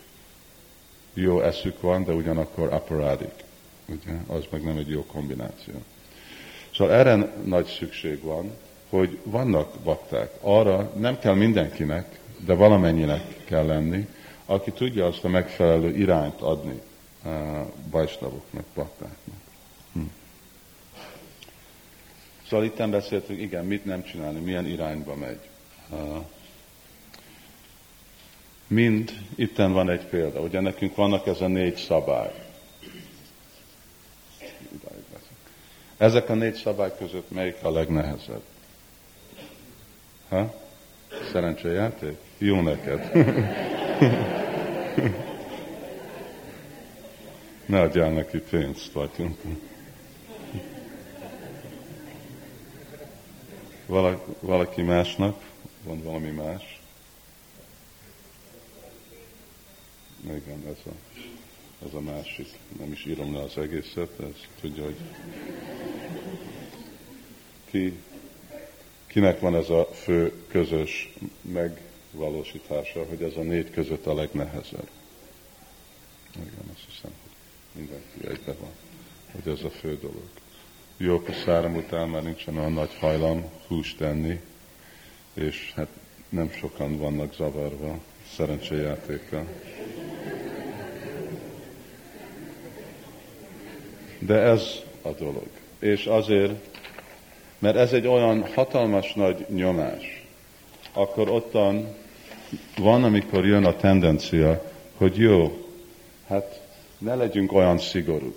jó 1.14 1.40
eszük 1.40 1.80
van, 1.80 2.04
de 2.04 2.12
ugyanakkor 2.12 2.72
aparádik. 2.72 3.46
Ugye? 3.88 4.12
Az 4.26 4.44
meg 4.50 4.62
nem 4.62 4.76
egy 4.76 4.88
jó 4.88 5.04
kombináció. 5.04 5.74
Szóval 6.74 6.94
erre 6.94 7.32
nagy 7.44 7.66
szükség 7.66 8.22
van, 8.22 8.50
hogy 8.88 9.18
vannak 9.22 9.78
bakták. 9.84 10.32
Arra 10.40 10.92
nem 10.96 11.18
kell 11.18 11.34
mindenkinek, 11.34 12.18
de 12.46 12.54
valamennyinek 12.54 13.44
kell 13.44 13.66
lenni, 13.66 14.08
aki 14.44 14.70
tudja 14.70 15.06
azt 15.06 15.24
a 15.24 15.28
megfelelő 15.28 15.96
irányt 15.96 16.40
adni 16.40 16.80
uh, 17.24 17.32
baktáknak. 18.74 19.40
Hm. 19.92 20.00
Szóval 22.48 22.64
itt 22.64 22.88
beszéltünk, 22.88 23.40
igen, 23.40 23.64
mit 23.64 23.84
nem 23.84 24.04
csinálni, 24.04 24.40
milyen 24.40 24.66
irányba 24.66 25.14
megy. 25.14 25.40
Uh, 25.90 26.24
mind, 28.66 29.12
itten 29.34 29.72
van 29.72 29.90
egy 29.90 30.04
példa, 30.06 30.40
ugye 30.40 30.60
nekünk 30.60 30.94
vannak 30.94 31.26
ez 31.26 31.40
a 31.40 31.46
négy 31.46 31.76
szabály. 31.76 32.47
Ezek 35.98 36.28
a 36.28 36.34
négy 36.34 36.54
szabály 36.54 36.92
között 36.98 37.30
melyik 37.30 37.56
a 37.62 37.70
legnehezebb? 37.70 38.42
Ha? 40.28 40.54
Szerencsejáték? 41.32 42.16
Jó 42.38 42.60
neked. 42.60 43.10
Ne 47.68 47.80
adjál 47.80 48.10
neki 48.10 48.38
pénzt, 48.38 48.92
vagy 48.92 49.10
valaki 54.40 54.82
másnak, 54.82 55.44
van 55.84 56.02
valami 56.02 56.30
más. 56.30 56.80
Igen, 60.24 60.62
ez 60.66 60.78
a, 60.86 61.20
ez 61.86 61.94
a 61.94 62.00
másik. 62.00 62.48
Nem 62.78 62.92
is 62.92 63.04
írom 63.04 63.34
le 63.34 63.42
az 63.42 63.58
egészet, 63.58 64.20
ez 64.20 64.34
tudja, 64.60 64.84
hogy 64.84 64.96
ki, 67.70 67.92
kinek 69.06 69.40
van 69.40 69.54
ez 69.54 69.70
a 69.70 69.88
fő 69.92 70.32
közös 70.48 71.12
meg 71.40 71.80
valósítása, 72.10 73.04
hogy 73.04 73.22
ez 73.22 73.36
a 73.36 73.42
négy 73.42 73.70
között 73.70 74.06
a 74.06 74.14
legnehezebb. 74.14 74.88
Igen, 76.36 76.70
azt 76.72 76.84
hiszem, 76.90 77.10
hogy 77.22 77.32
mindenki 77.72 78.26
egyben 78.28 78.56
van, 78.60 78.70
hogy 79.32 79.52
ez 79.52 79.62
a 79.62 79.70
fő 79.70 79.98
dolog. 80.00 80.28
Jó, 80.96 81.22
száram 81.44 81.76
után 81.76 82.08
már 82.08 82.22
nincsen 82.22 82.56
olyan 82.56 82.72
nagy 82.72 82.94
hajlam 82.94 83.44
húst 83.66 83.96
tenni, 83.96 84.40
és 85.34 85.72
hát 85.74 85.88
nem 86.28 86.50
sokan 86.50 86.98
vannak 86.98 87.34
zavarva 87.34 87.98
szerencséjátékkal. 88.36 89.46
De 94.18 94.34
ez 94.34 94.62
a 95.02 95.10
dolog. 95.10 95.48
És 95.78 96.06
azért, 96.06 96.77
mert 97.58 97.76
ez 97.76 97.92
egy 97.92 98.06
olyan 98.06 98.46
hatalmas 98.54 99.12
nagy 99.12 99.46
nyomás, 99.48 100.26
akkor 100.92 101.28
ottan 101.28 101.96
van, 102.76 103.04
amikor 103.04 103.46
jön 103.46 103.64
a 103.64 103.76
tendencia, 103.76 104.62
hogy 104.96 105.16
jó, 105.16 105.66
hát 106.26 106.60
ne 106.98 107.14
legyünk 107.14 107.52
olyan 107.52 107.78
szigorú 107.78 108.34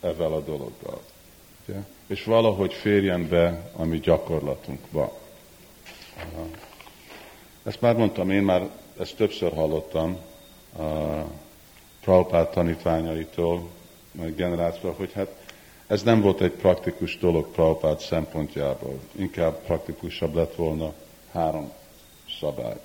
ezzel 0.00 0.32
a 0.32 0.40
dologgal. 0.40 1.00
Ugye? 1.66 1.78
És 2.06 2.24
valahogy 2.24 2.72
férjen 2.72 3.28
be 3.28 3.70
a 3.76 3.84
mi 3.84 3.98
gyakorlatunkba. 3.98 5.18
Ezt 7.62 7.80
már 7.80 7.96
mondtam, 7.96 8.30
én 8.30 8.42
már 8.42 8.68
ezt 9.00 9.16
többször 9.16 9.52
hallottam 9.52 10.18
a 10.78 10.82
Prabhupád 12.00 12.48
tanítványaitól, 12.48 13.68
generációtól, 14.12 14.94
hogy 14.96 15.12
hát 15.12 15.47
Ez 15.88 16.02
nem 16.02 16.20
volt 16.20 16.40
egy 16.40 16.52
praktikus 16.52 17.18
dolog 17.18 17.50
Prabhupád 17.50 18.00
szempontjából. 18.00 19.00
Inkább 19.12 19.62
praktikusabb 19.64 20.34
lett 20.34 20.54
volna 20.54 20.92
három 21.32 21.72
szabály. 22.40 22.76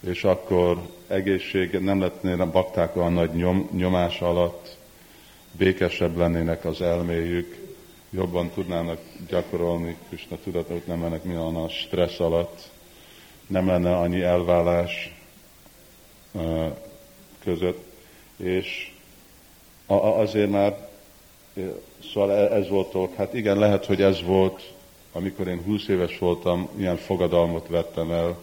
És 0.00 0.24
akkor 0.24 0.88
egészség, 1.06 1.72
nem 1.72 2.00
lettnének 2.00 2.50
bakták 2.50 2.96
olyan 2.96 3.12
nagy 3.12 3.34
nyom, 3.34 3.68
nyomás 3.72 4.20
alatt, 4.20 4.76
békesebb 5.52 6.16
lennének 6.16 6.64
az 6.64 6.80
elméjük, 6.80 7.76
jobban 8.10 8.50
tudnának 8.50 9.00
gyakorolni 9.28 9.96
Krishna 10.08 10.36
tudatot, 10.44 10.86
nem 10.86 11.02
lennek 11.02 11.24
minden 11.24 11.54
a 11.54 11.68
stressz 11.68 12.20
alatt, 12.20 12.70
nem 13.46 13.66
lenne 13.66 13.96
annyi 13.96 14.22
elvállás 14.22 15.14
között, 17.44 17.84
és 18.36 18.92
azért 19.86 20.50
már, 20.50 20.92
szóval 22.12 22.32
e, 22.32 22.54
ez 22.54 22.68
volt 22.68 22.94
ott, 22.94 23.14
hát 23.14 23.34
igen, 23.34 23.58
lehet, 23.58 23.84
hogy 23.84 24.02
ez 24.02 24.22
volt, 24.22 24.72
amikor 25.12 25.48
én 25.48 25.62
20 25.62 25.88
éves 25.88 26.18
voltam, 26.18 26.68
ilyen 26.76 26.96
fogadalmat 26.96 27.68
vettem 27.68 28.10
el, 28.10 28.36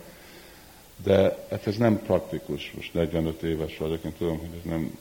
de 1.03 1.45
hát 1.49 1.67
ez 1.67 1.77
nem 1.77 2.01
praktikus, 2.05 2.71
most 2.75 2.93
45 2.93 3.43
éves 3.43 3.77
vagyok, 3.77 4.03
én 4.03 4.13
tudom, 4.17 4.37
hogy 4.37 4.49
ez 4.57 4.69
nem 4.71 4.97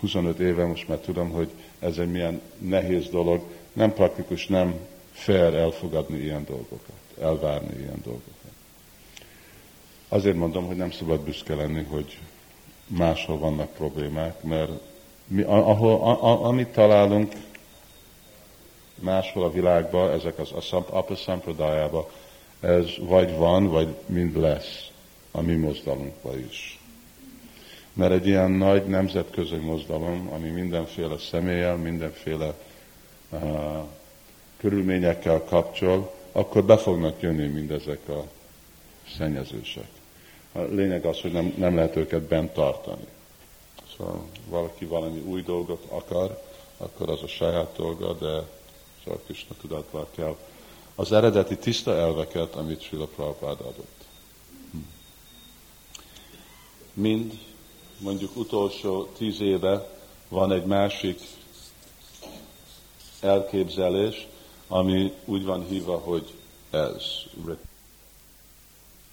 25 0.00 0.38
éve, 0.38 0.66
most 0.66 0.88
már 0.88 0.98
tudom, 0.98 1.30
hogy 1.30 1.48
ez 1.78 1.98
egy 1.98 2.10
milyen 2.10 2.40
nehéz 2.58 3.08
dolog, 3.08 3.42
nem 3.72 3.92
praktikus, 3.92 4.46
nem 4.46 4.74
fair 5.12 5.54
elfogadni 5.54 6.18
ilyen 6.18 6.44
dolgokat, 6.44 6.96
elvárni 7.20 7.78
ilyen 7.78 8.00
dolgokat. 8.04 8.32
Azért 10.08 10.36
mondom, 10.36 10.66
hogy 10.66 10.76
nem 10.76 10.90
szabad 10.90 11.20
büszke 11.20 11.54
lenni, 11.54 11.82
hogy 11.82 12.18
máshol 12.86 13.38
vannak 13.38 13.72
problémák, 13.72 14.42
mert 14.42 14.70
mi, 15.26 15.42
ahol, 15.42 15.92
a, 15.92 16.24
a, 16.24 16.44
amit 16.44 16.68
találunk 16.68 17.32
máshol 19.00 19.44
a 19.44 19.50
világban, 19.50 20.10
ezek 20.10 20.38
az 20.38 20.72
apa 20.72 21.16
szampradájában, 21.16 22.04
ez 22.60 22.86
vagy 22.98 23.36
van, 23.36 23.66
vagy 23.66 23.88
mind 24.06 24.36
lesz 24.36 24.88
a 25.30 25.40
mi 25.40 25.54
mozdalunkban 25.54 26.38
is. 26.38 26.78
Mert 27.92 28.12
egy 28.12 28.26
ilyen 28.26 28.50
nagy 28.50 28.86
nemzetközi 28.86 29.56
mozdalom, 29.56 30.28
ami 30.32 30.48
mindenféle 30.48 31.18
személlyel, 31.18 31.76
mindenféle 31.76 32.54
uh, 33.30 33.40
körülményekkel 34.56 35.44
kapcsol, 35.44 36.14
akkor 36.32 36.64
be 36.64 36.76
fognak 36.76 37.20
jönni 37.20 37.46
mindezek 37.46 38.08
a 38.08 38.24
szennyezősek. 39.16 39.88
A 40.52 40.60
lényeg 40.60 41.04
az, 41.04 41.20
hogy 41.20 41.32
nem, 41.32 41.54
nem 41.56 41.74
lehet 41.74 41.96
őket 41.96 42.22
bent 42.22 42.52
tartani. 42.52 43.06
Szóval 43.96 44.24
valaki 44.48 44.84
valami 44.84 45.20
új 45.20 45.42
dolgot 45.42 45.84
akar, 45.88 46.42
akkor 46.76 47.10
az 47.10 47.22
a 47.22 47.26
saját 47.26 47.76
dolga, 47.76 48.12
de 48.12 48.42
csak 49.08 49.24
Krishna 49.24 49.54
tudatval 49.60 50.08
kell. 50.14 50.36
Az 50.94 51.12
eredeti 51.12 51.56
tiszta 51.56 51.94
elveket, 51.96 52.54
amit 52.54 52.82
Srila 52.82 53.06
Prabhupád 53.06 53.60
adott. 53.60 54.04
Hm. 54.70 54.78
Mind, 56.92 57.38
mondjuk 57.98 58.36
utolsó 58.36 59.04
tíz 59.04 59.40
éve 59.40 59.88
van 60.28 60.52
egy 60.52 60.64
másik 60.64 61.20
elképzelés, 63.20 64.26
ami 64.68 65.12
úgy 65.24 65.44
van 65.44 65.64
hívva, 65.64 65.98
hogy 65.98 66.34
ez. 66.70 67.04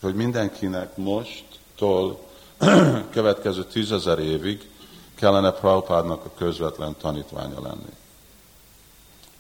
Hogy 0.01 0.15
mindenkinek 0.15 0.97
mosttól 0.97 2.19
következő 3.09 3.63
tízezer 3.63 4.19
évig 4.19 4.69
kellene 5.15 5.51
Prabhupádnak 5.51 6.25
a 6.25 6.31
közvetlen 6.37 6.95
tanítványa 6.97 7.61
lenni. 7.61 7.93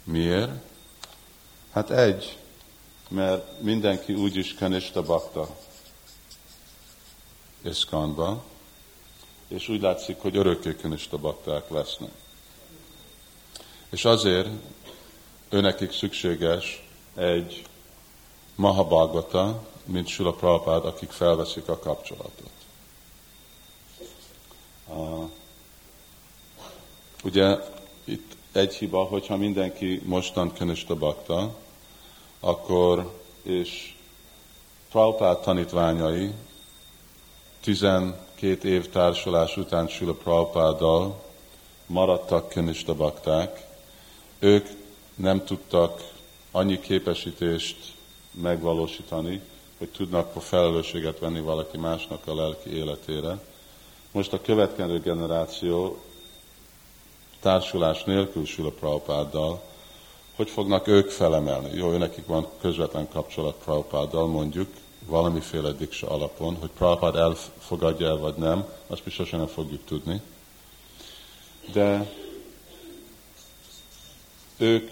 Miért? 0.05 0.51
Hát 1.71 1.89
egy, 1.89 2.37
mert 3.07 3.61
mindenki 3.61 4.13
úgyis 4.13 4.53
kanista 4.53 5.01
bakta 5.01 5.57
Iszkanba, 7.61 8.43
és 9.47 9.69
úgy 9.69 9.81
látszik, 9.81 10.17
hogy 10.19 10.37
örökké 10.37 10.75
kanista 10.75 11.17
bakták 11.17 11.69
lesznek. 11.69 12.11
És 13.89 14.05
azért 14.05 14.49
őnekik 15.49 15.91
szükséges 15.91 16.87
egy 17.15 17.65
Mahabhagata, 18.55 19.67
mint 19.83 20.07
Sula 20.07 20.33
Prabhupád, 20.33 20.85
akik 20.85 21.09
felveszik 21.09 21.67
a 21.67 21.79
kapcsolatot. 21.79 22.49
Uh, 24.87 25.29
ugye 27.23 27.57
itt 28.03 28.34
egy 28.55 28.75
hiba, 28.75 29.03
hogyha 29.03 29.37
mindenki 29.37 30.01
mostan 30.05 30.53
Kanista 30.53 30.95
Bakta, 30.95 31.55
akkor, 32.39 33.21
és 33.43 33.93
Prabhupád 34.91 35.39
tanítványai 35.39 36.31
12 37.61 38.69
év 38.69 38.89
társulás 38.89 39.57
után 39.57 39.87
Sula 39.87 40.13
Prabhupáddal 40.13 41.23
maradtak 41.85 42.49
Kanista 42.49 42.95
Bakták, 42.95 43.67
ők 44.39 44.67
nem 45.15 45.43
tudtak 45.45 46.11
annyi 46.51 46.79
képesítést 46.79 47.77
megvalósítani, 48.31 49.41
hogy 49.77 49.89
tudnak 49.89 50.35
a 50.35 50.39
felelősséget 50.39 51.19
venni 51.19 51.41
valaki 51.41 51.77
másnak 51.77 52.27
a 52.27 52.35
lelki 52.35 52.75
életére. 52.75 53.39
Most 54.11 54.33
a 54.33 54.41
következő 54.41 54.99
generáció 54.99 55.99
társulás 57.45 58.03
nélkül 58.03 58.45
sül 58.45 58.65
a 58.65 58.69
Prabhupáddal, 58.69 59.61
hogy 60.35 60.49
fognak 60.49 60.87
ők 60.87 61.09
felemelni? 61.09 61.77
Jó, 61.77 61.91
nekik 61.97 62.25
van 62.25 62.47
közvetlen 62.61 63.07
kapcsolat 63.09 63.55
Prabhupáddal, 63.63 64.27
mondjuk, 64.27 64.69
valamiféle 65.05 65.71
diksa 65.71 66.09
alapon, 66.09 66.55
hogy 66.59 66.69
Prabhupád 66.69 67.15
elfogadja 67.15 68.07
el 68.07 68.17
vagy 68.17 68.35
nem, 68.35 68.65
azt 68.87 69.09
sosem 69.09 69.39
nem 69.39 69.47
fogjuk 69.47 69.85
tudni. 69.85 70.21
De 71.73 72.11
ők 74.57 74.91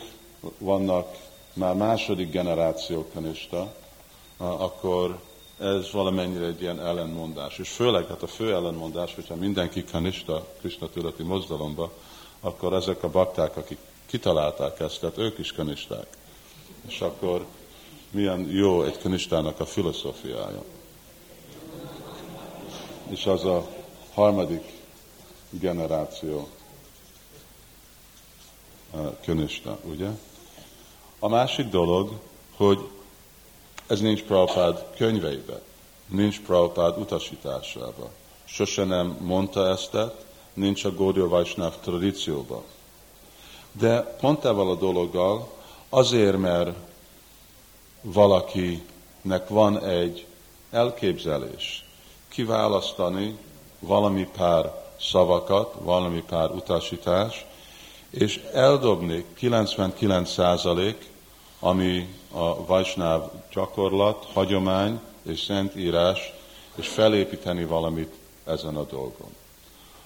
vannak 0.57 1.17
már 1.53 1.75
második 1.75 2.31
generáció 2.31 3.07
kanista, 3.13 3.73
akkor 4.37 5.19
ez 5.59 5.91
valamennyire 5.91 6.45
egy 6.45 6.61
ilyen 6.61 6.79
ellenmondás. 6.79 7.57
És 7.57 7.69
főleg 7.69 8.07
hát 8.07 8.23
a 8.23 8.27
fő 8.27 8.53
ellenmondás, 8.53 9.15
hogyha 9.15 9.35
mindenki 9.35 9.83
kanista 9.83 10.47
Krishna 10.59 10.89
tudati 10.89 11.23
mozdalomba, 11.23 11.91
akkor 12.45 12.73
ezek 12.73 13.03
a 13.03 13.09
bakták, 13.09 13.57
akik 13.57 13.77
kitalálták 14.05 14.79
ezt, 14.79 14.99
tehát 14.99 15.17
ők 15.17 15.37
is 15.37 15.51
kanisták. 15.51 16.07
És 16.87 17.01
akkor 17.01 17.45
milyen 18.11 18.49
jó 18.49 18.83
egy 18.83 18.99
kanistának 18.99 19.59
a 19.59 19.65
filozófiája. 19.65 20.63
És 23.09 23.25
az 23.25 23.45
a 23.45 23.67
harmadik 24.13 24.63
generáció 25.49 26.49
kanista, 29.25 29.77
ugye? 29.83 30.09
A 31.19 31.27
másik 31.27 31.67
dolog, 31.67 32.19
hogy 32.55 32.89
ez 33.87 33.99
nincs 33.99 34.23
Prabhupád 34.23 34.85
könyveibe, 34.95 35.61
nincs 36.07 36.41
Prabhupád 36.41 36.97
utasításába. 36.97 38.09
Sose 38.45 38.83
nem 38.83 39.17
mondta 39.21 39.67
ezt, 39.67 39.97
nincs 40.53 40.85
a 40.85 40.93
Gaudiya 40.93 41.27
Vaisnav 41.27 41.79
tradícióban. 41.79 42.63
De 43.71 44.01
pont 44.01 44.37
ezzel 44.37 44.69
a 44.69 44.75
dologgal, 44.75 45.51
azért, 45.89 46.37
mert 46.37 46.75
valakinek 48.01 49.47
van 49.47 49.83
egy 49.83 50.25
elképzelés, 50.71 51.85
kiválasztani 52.27 53.37
valami 53.79 54.27
pár 54.37 54.83
szavakat, 54.99 55.73
valami 55.81 56.23
pár 56.27 56.51
utasítás, 56.51 57.45
és 58.09 58.37
eldobni 58.53 59.25
99% 59.39 60.95
ami 61.63 62.15
a 62.31 62.65
Vajsnáv 62.65 63.29
gyakorlat, 63.53 64.25
hagyomány 64.33 64.99
és 65.21 65.41
szentírás, 65.41 66.33
és 66.75 66.87
felépíteni 66.87 67.65
valamit 67.65 68.13
ezen 68.45 68.75
a 68.75 68.83
dolgon. 68.83 69.42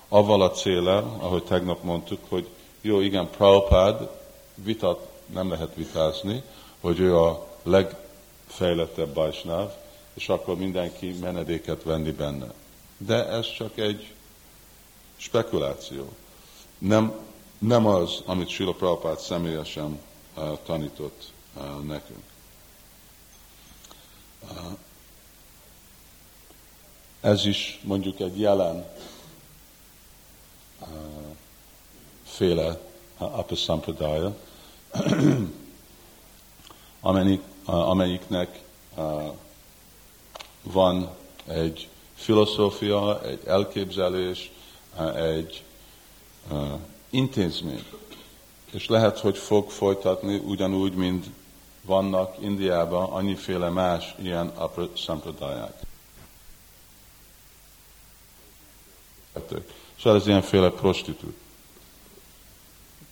Avval 0.10 0.42
a 0.42 0.52
célra, 0.52 0.98
ahogy 0.98 1.44
tegnap 1.44 1.84
mondtuk, 1.84 2.20
hogy 2.30 2.48
jó, 2.82 3.00
igen, 3.00 3.30
Prabhupád 3.30 4.10
vitat 4.56 5.08
nem 5.26 5.50
lehet 5.50 5.76
vitázni, 5.76 6.44
hogy 6.82 7.00
ő 7.00 7.18
a 7.18 7.48
legfejlettebb 7.64 9.14
bajsnáv, 9.14 9.72
és 10.14 10.30
akkor 10.30 10.58
mindenki 10.58 11.12
menedéket 11.22 11.84
venni 11.84 12.12
benne. 12.12 12.54
De 12.98 13.28
ez 13.28 13.54
csak 13.54 13.78
egy 13.78 14.14
spekuláció. 15.18 16.10
Nem, 16.78 17.14
nem 17.58 17.86
az, 17.86 18.22
amit 18.26 18.50
Sila 18.50 18.74
Prabhupád 18.74 19.20
személyesen 19.20 20.00
uh, 20.36 20.58
tanított 20.66 21.32
uh, 21.56 21.84
nekünk. 21.84 22.24
Uh, 24.42 24.78
ez 27.22 27.46
is 27.46 27.80
mondjuk 27.84 28.20
egy 28.20 28.40
jelen 28.40 28.86
féle 32.24 32.80
apasampradaya, 33.18 34.36
amelyik, 37.00 37.42
amelyiknek 37.66 38.64
van 40.64 41.10
egy 41.46 41.90
filozófia, 42.14 43.22
egy 43.24 43.46
elképzelés, 43.46 44.52
egy 45.16 45.64
intézmény. 47.10 47.86
És 48.72 48.88
lehet, 48.88 49.20
hogy 49.20 49.38
fog 49.38 49.70
folytatni 49.70 50.36
ugyanúgy, 50.36 50.94
mint 50.94 51.26
vannak 51.82 52.36
Indiában 52.40 53.10
annyiféle 53.10 53.70
más 53.70 54.16
ilyen 54.20 54.48
aprasampradáják. 54.48 55.86
Szóval 60.02 60.20
ez 60.20 60.28
ilyenféle 60.28 60.70
prostitút 60.70 61.36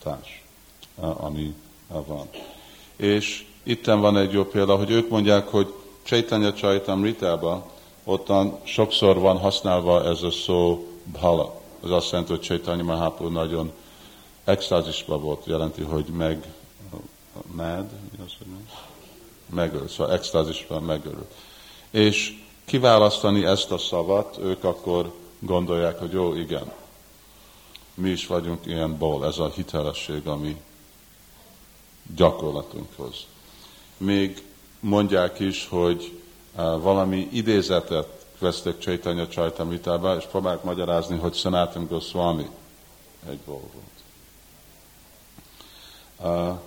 társ, 0.04 0.44
ami 1.00 1.56
van. 1.88 2.30
És 2.96 3.46
itten 3.64 4.00
van 4.00 4.18
egy 4.18 4.32
jó 4.32 4.46
példa, 4.46 4.76
hogy 4.76 4.90
ők 4.90 5.10
mondják, 5.10 5.48
hogy 5.48 5.74
Chaitanya 6.04 6.54
Chaitam 6.54 7.04
Ritába, 7.04 7.72
ottan 8.04 8.60
sokszor 8.64 9.20
van 9.20 9.38
használva 9.38 10.04
ez 10.04 10.22
a 10.22 10.32
szó 10.32 10.88
bhala. 11.12 11.62
Ez 11.84 11.90
azt 11.90 12.12
jelenti, 12.12 12.32
hogy 12.32 12.42
Chaitanya 12.42 12.84
Mahaprabhu 12.84 13.34
nagyon 13.34 13.72
extázisban 14.44 15.22
volt, 15.22 15.46
jelenti, 15.46 15.82
hogy 15.82 16.06
meg, 16.06 16.54
hogy 18.18 18.48
megöl, 19.50 19.88
szóval 19.88 20.14
extázisban 20.14 20.84
megöl. 20.84 21.28
És 21.90 22.44
kiválasztani 22.66 23.46
ezt 23.46 23.72
a 23.72 23.78
szavat, 23.78 24.38
ők 24.38 24.64
akkor 24.64 25.14
gondolják, 25.46 26.00
hogy 26.00 26.12
jó, 26.12 26.34
igen, 26.34 26.72
mi 27.94 28.10
is 28.10 28.28
vagyunk 28.28 28.66
ilyenból, 28.66 29.26
ez 29.26 29.38
a 29.38 29.50
hitelesség, 29.50 30.28
ami 30.28 30.62
gyakorlatunkhoz. 32.16 33.26
Még 33.98 34.44
mondják 34.80 35.40
is, 35.40 35.68
hogy 35.68 36.20
valami 36.80 37.28
idézetet 37.32 38.26
vesztek 38.40 38.80
Chaitanya 38.80 39.28
Csajtamitába, 39.28 40.16
és 40.16 40.26
próbálják 40.26 40.64
magyarázni, 40.64 41.18
hogy 41.18 41.34
Sanatan 41.34 41.88
Goswami 41.88 42.50
egy 43.30 43.40
volt. 43.46 43.64
Uh, 46.20 46.60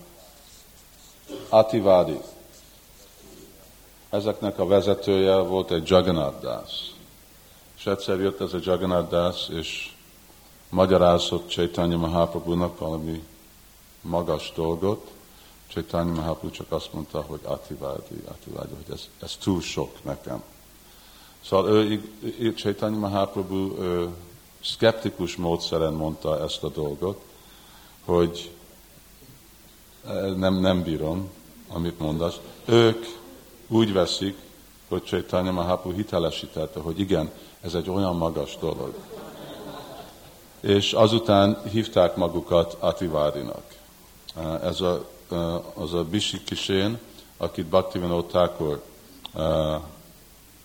Ativadi. 1.48 2.20
Ezeknek 4.10 4.58
a 4.58 4.66
vezetője 4.66 5.36
volt 5.36 5.70
egy 5.70 5.88
Jagannath 5.88 6.40
Das. 6.40 6.97
Egyszer 7.88 8.20
jött 8.20 8.40
ez 8.40 8.52
a 8.52 8.58
Jagannath 8.62 9.10
Das, 9.10 9.48
és 9.48 9.92
magyarázott 10.68 11.48
Chaitanya 11.48 11.96
Mahaprabhu-nak 11.96 12.78
valami 12.78 13.22
magas 14.00 14.52
dolgot, 14.54 15.10
Chaitanya 15.68 16.12
Mahaprabhu 16.12 16.50
csak 16.50 16.72
azt 16.72 16.92
mondta, 16.92 17.20
hogy 17.20 17.40
Ativádi, 17.42 18.22
Ativádi, 18.24 18.74
hogy 18.74 18.94
ez, 18.94 19.08
ez 19.20 19.36
túl 19.36 19.60
sok 19.60 20.04
nekem. 20.04 20.42
Szóval 21.44 21.70
ő, 21.70 22.02
ő 22.38 22.54
Chaitanya 22.54 22.98
Mahaprabhu 22.98 23.82
ő, 23.82 24.08
szkeptikus 24.60 25.36
módszeren 25.36 25.92
mondta 25.92 26.42
ezt 26.42 26.62
a 26.62 26.68
dolgot, 26.68 27.24
hogy 28.04 28.50
nem, 30.36 30.54
nem 30.54 30.82
bírom, 30.82 31.30
amit 31.68 31.98
mondasz. 31.98 32.38
Ők 32.64 33.06
úgy 33.68 33.92
veszik, 33.92 34.36
hogy 34.88 35.04
Chaitanya 35.04 35.52
Mahaprabhu 35.52 35.96
hitelesítette, 35.96 36.80
hogy 36.80 37.00
igen, 37.00 37.30
ez 37.60 37.74
egy 37.74 37.90
olyan 37.90 38.16
magas 38.16 38.56
dolog. 38.60 38.94
És 40.60 40.92
azután 40.92 41.62
hívták 41.70 42.16
magukat 42.16 42.76
Ativádinak. 42.80 43.76
Ez 44.62 44.80
a 44.80 45.06
az 45.74 45.94
a 45.94 46.04
Bisi 46.04 46.44
Kisén, 46.44 46.98
akit 47.36 47.66
Bhaktivinoda 47.66 48.26
Thakur 48.26 48.82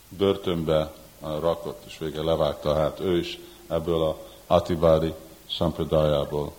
börtönbe 0.10 0.92
rakott, 1.20 1.84
és 1.86 1.98
vége 1.98 2.24
levágta, 2.24 2.76
hát 2.76 3.00
ő 3.00 3.18
is 3.18 3.40
ebből 3.68 4.02
a 4.02 4.18
Atibári 4.48 5.14
szampradájából 5.50 6.54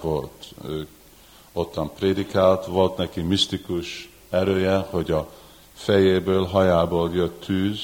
volt. 0.00 0.54
Ő 0.64 0.86
ottan 1.52 1.90
prédikált, 1.94 2.66
volt 2.66 2.96
neki 2.96 3.20
misztikus 3.20 4.10
erője, 4.30 4.86
hogy 4.90 5.10
a 5.10 5.28
fejéből, 5.74 6.44
hajából 6.44 7.10
jött 7.14 7.40
tűz, 7.44 7.80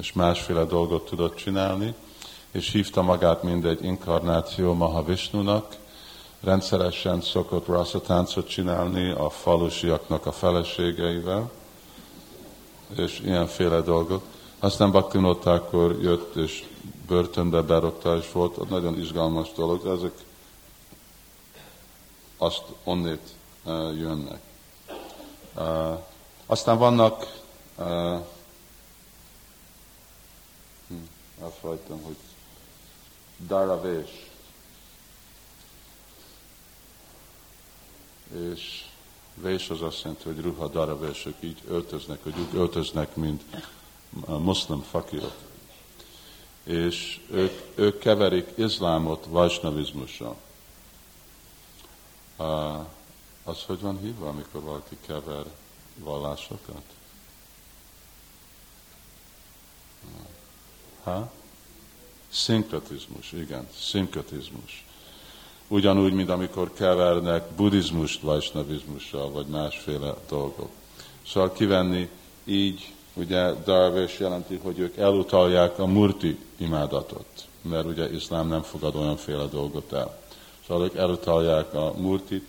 és 0.00 0.12
másféle 0.12 0.64
dolgot 0.64 1.04
tudott 1.04 1.36
csinálni, 1.36 1.94
és 2.50 2.70
hívta 2.70 3.02
magát 3.02 3.42
mindegy 3.42 3.84
inkarnáció 3.84 4.72
Mahavishnunak, 4.74 5.76
rendszeresen 6.40 7.20
szokott 7.20 7.66
raszatáncot 7.66 8.48
csinálni 8.48 9.10
a 9.10 9.30
falusiaknak 9.30 10.26
a 10.26 10.32
feleségeivel, 10.32 11.50
és 12.96 13.20
ilyenféle 13.24 13.80
dolgok. 13.80 14.22
Aztán 14.58 14.90
Bhaktinottákor 14.90 15.96
jött, 16.00 16.36
és 16.36 16.64
börtönbe 17.06 17.62
berokta, 17.62 18.16
és 18.16 18.32
volt 18.32 18.68
nagyon 18.68 18.98
izgalmas 18.98 19.52
dolog, 19.56 19.86
ezek 19.86 20.12
azt 22.38 22.62
onnét 22.84 23.34
uh, 23.64 23.98
jönnek. 23.98 24.40
Uh, 25.54 25.98
aztán 26.46 26.78
vannak, 26.78 27.26
hm, 31.38 31.44
elfelejtem, 31.44 32.02
hogy 32.02 32.16
Daravés, 33.46 34.26
és 38.32 38.84
vés 39.34 39.70
az 39.70 39.82
azt 39.82 40.02
jelenti, 40.02 40.24
hogy 40.24 40.40
ruha 40.40 40.68
darabesek 40.68 41.34
így 41.40 41.62
öltöznek, 41.68 42.22
hogy 42.22 42.38
úgy 42.38 42.54
öltöznek, 42.54 43.16
mint 43.16 43.42
muszlim 44.26 44.80
fakirok. 44.80 45.34
És 46.62 47.20
ők, 47.30 47.52
ők 47.74 47.98
keverik 47.98 48.52
izlámot 48.54 49.26
vajsnavizmussal. 49.28 50.36
Az 53.44 53.62
hogy 53.66 53.80
van 53.80 53.98
hívva, 54.00 54.28
amikor 54.28 54.60
valaki 54.62 54.96
kever 55.06 55.44
vallásokat? 55.94 56.82
Ha? 61.06 61.30
Szinkretizmus, 62.28 63.32
igen, 63.32 63.68
szinkretizmus. 63.78 64.84
Ugyanúgy, 65.68 66.12
mint 66.12 66.30
amikor 66.30 66.72
kevernek 66.72 67.50
buddhizmust 67.56 68.20
vajsnavizmussal, 68.20 69.30
vagy 69.30 69.46
másféle 69.46 70.14
dolgok. 70.28 70.68
Szóval 71.26 71.52
kivenni 71.52 72.08
így, 72.44 72.92
ugye 73.14 73.52
darves 73.64 74.18
jelenti, 74.18 74.60
hogy 74.62 74.78
ők 74.78 74.96
elutalják 74.96 75.78
a 75.78 75.86
murti 75.86 76.38
imádatot, 76.56 77.46
mert 77.62 77.86
ugye 77.86 78.10
iszlám 78.10 78.48
nem 78.48 78.62
fogad 78.62 78.94
olyanféle 78.96 79.44
dolgot 79.44 79.92
el. 79.92 80.18
Szóval 80.66 80.84
ők 80.84 80.94
elutalják 80.94 81.74
a 81.74 81.92
murtit, 81.96 82.48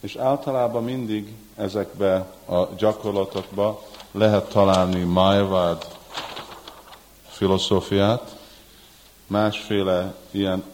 és 0.00 0.16
általában 0.16 0.84
mindig 0.84 1.34
ezekbe 1.56 2.16
a 2.48 2.68
gyakorlatokba 2.76 3.82
lehet 4.12 4.48
találni 4.48 5.02
májvád 5.02 5.98
filozófiát, 7.40 8.36
másféle 9.26 10.14
ilyen 10.30 10.64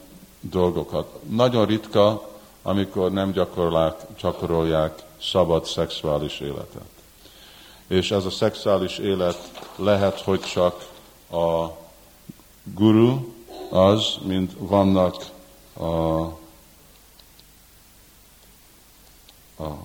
dolgokat. 0.41 1.23
Nagyon 1.29 1.67
ritka, 1.67 2.31
amikor 2.63 3.13
nem 3.13 3.33
gyakorolják, 3.33 4.07
gyakorolják 4.21 5.03
szabad 5.23 5.65
szexuális 5.65 6.41
életet. 6.41 6.89
És 7.87 8.11
ez 8.11 8.25
a 8.25 8.31
szexuális 8.31 8.99
élet 8.99 9.51
lehet, 9.77 10.21
hogy 10.21 10.41
csak 10.41 10.89
a 11.31 11.67
guru 12.75 13.33
az, 13.71 14.15
mint 14.23 14.53
vannak 14.59 15.25
a, 15.73 15.85
a, 15.85 16.35
a 19.57 19.77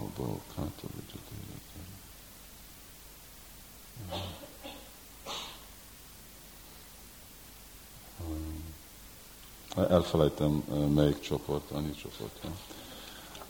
elfelejtem 9.76 10.64
melyik 10.94 11.20
csoport, 11.20 11.72
annyi 11.72 11.92
csoport. 11.92 12.40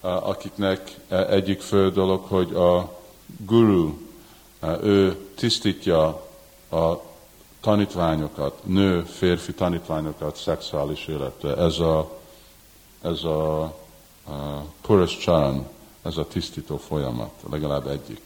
Akiknek 0.01 0.99
egyik 1.09 1.61
fő 1.61 1.91
dolog, 1.91 2.23
hogy 2.25 2.53
a 2.53 2.99
guru, 3.45 3.97
ő 4.81 5.27
tisztítja 5.35 6.05
a 6.71 7.01
tanítványokat, 7.61 8.65
nő, 8.65 9.03
férfi 9.03 9.53
tanítványokat 9.53 10.35
szexuális 10.35 11.07
életre. 11.07 11.55
Ez 11.57 11.79
a, 11.79 12.19
ez 13.01 13.23
a, 13.23 13.61
a 13.61 13.73
Purascharan, 14.81 15.67
ez 16.01 16.17
a 16.17 16.27
tisztító 16.27 16.77
folyamat, 16.77 17.31
legalább 17.49 17.87
egyik. 17.87 18.21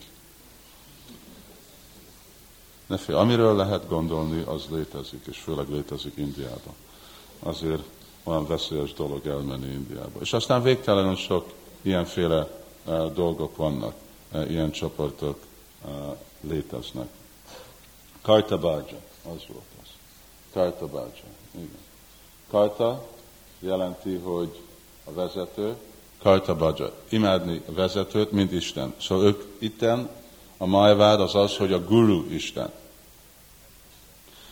Ne 2.85 2.97
fél, 2.97 3.15
amiről 3.15 3.55
lehet 3.55 3.87
gondolni, 3.87 4.41
az 4.41 4.65
létezik, 4.69 5.25
és 5.29 5.37
főleg 5.37 5.69
létezik 5.69 6.13
Indiában 6.15 6.73
azért 7.39 7.83
olyan 8.23 8.47
veszélyes 8.47 8.93
dolog 8.93 9.27
elmenni 9.27 9.71
Indiába. 9.71 10.19
És 10.19 10.33
aztán 10.33 10.63
végtelenül 10.63 11.15
sok 11.15 11.53
ilyenféle 11.81 12.47
uh, 12.85 13.13
dolgok 13.13 13.55
vannak, 13.55 13.93
uh, 14.33 14.49
ilyen 14.49 14.71
csoportok 14.71 15.39
uh, 15.85 15.91
léteznek. 16.41 17.07
Kajtabágya, 18.21 18.97
az 19.23 19.41
volt 19.47 19.65
az. 19.81 19.89
Kajtabágya, 20.53 21.23
igen. 21.51 21.83
Kajta 22.49 23.07
jelenti, 23.59 24.15
hogy 24.15 24.59
a 25.03 25.11
vezető, 25.11 25.75
Kajtabágya, 26.21 26.91
imádni 27.09 27.61
a 27.67 27.71
vezetőt, 27.71 28.31
mint 28.31 28.51
Isten. 28.51 28.93
Szóval 29.01 29.25
ők 29.25 29.43
itten, 29.59 30.09
a 30.57 30.65
Majvád 30.65 31.21
az 31.21 31.35
az, 31.35 31.57
hogy 31.57 31.73
a 31.73 31.83
Guru 31.83 32.23
Isten. 32.29 32.71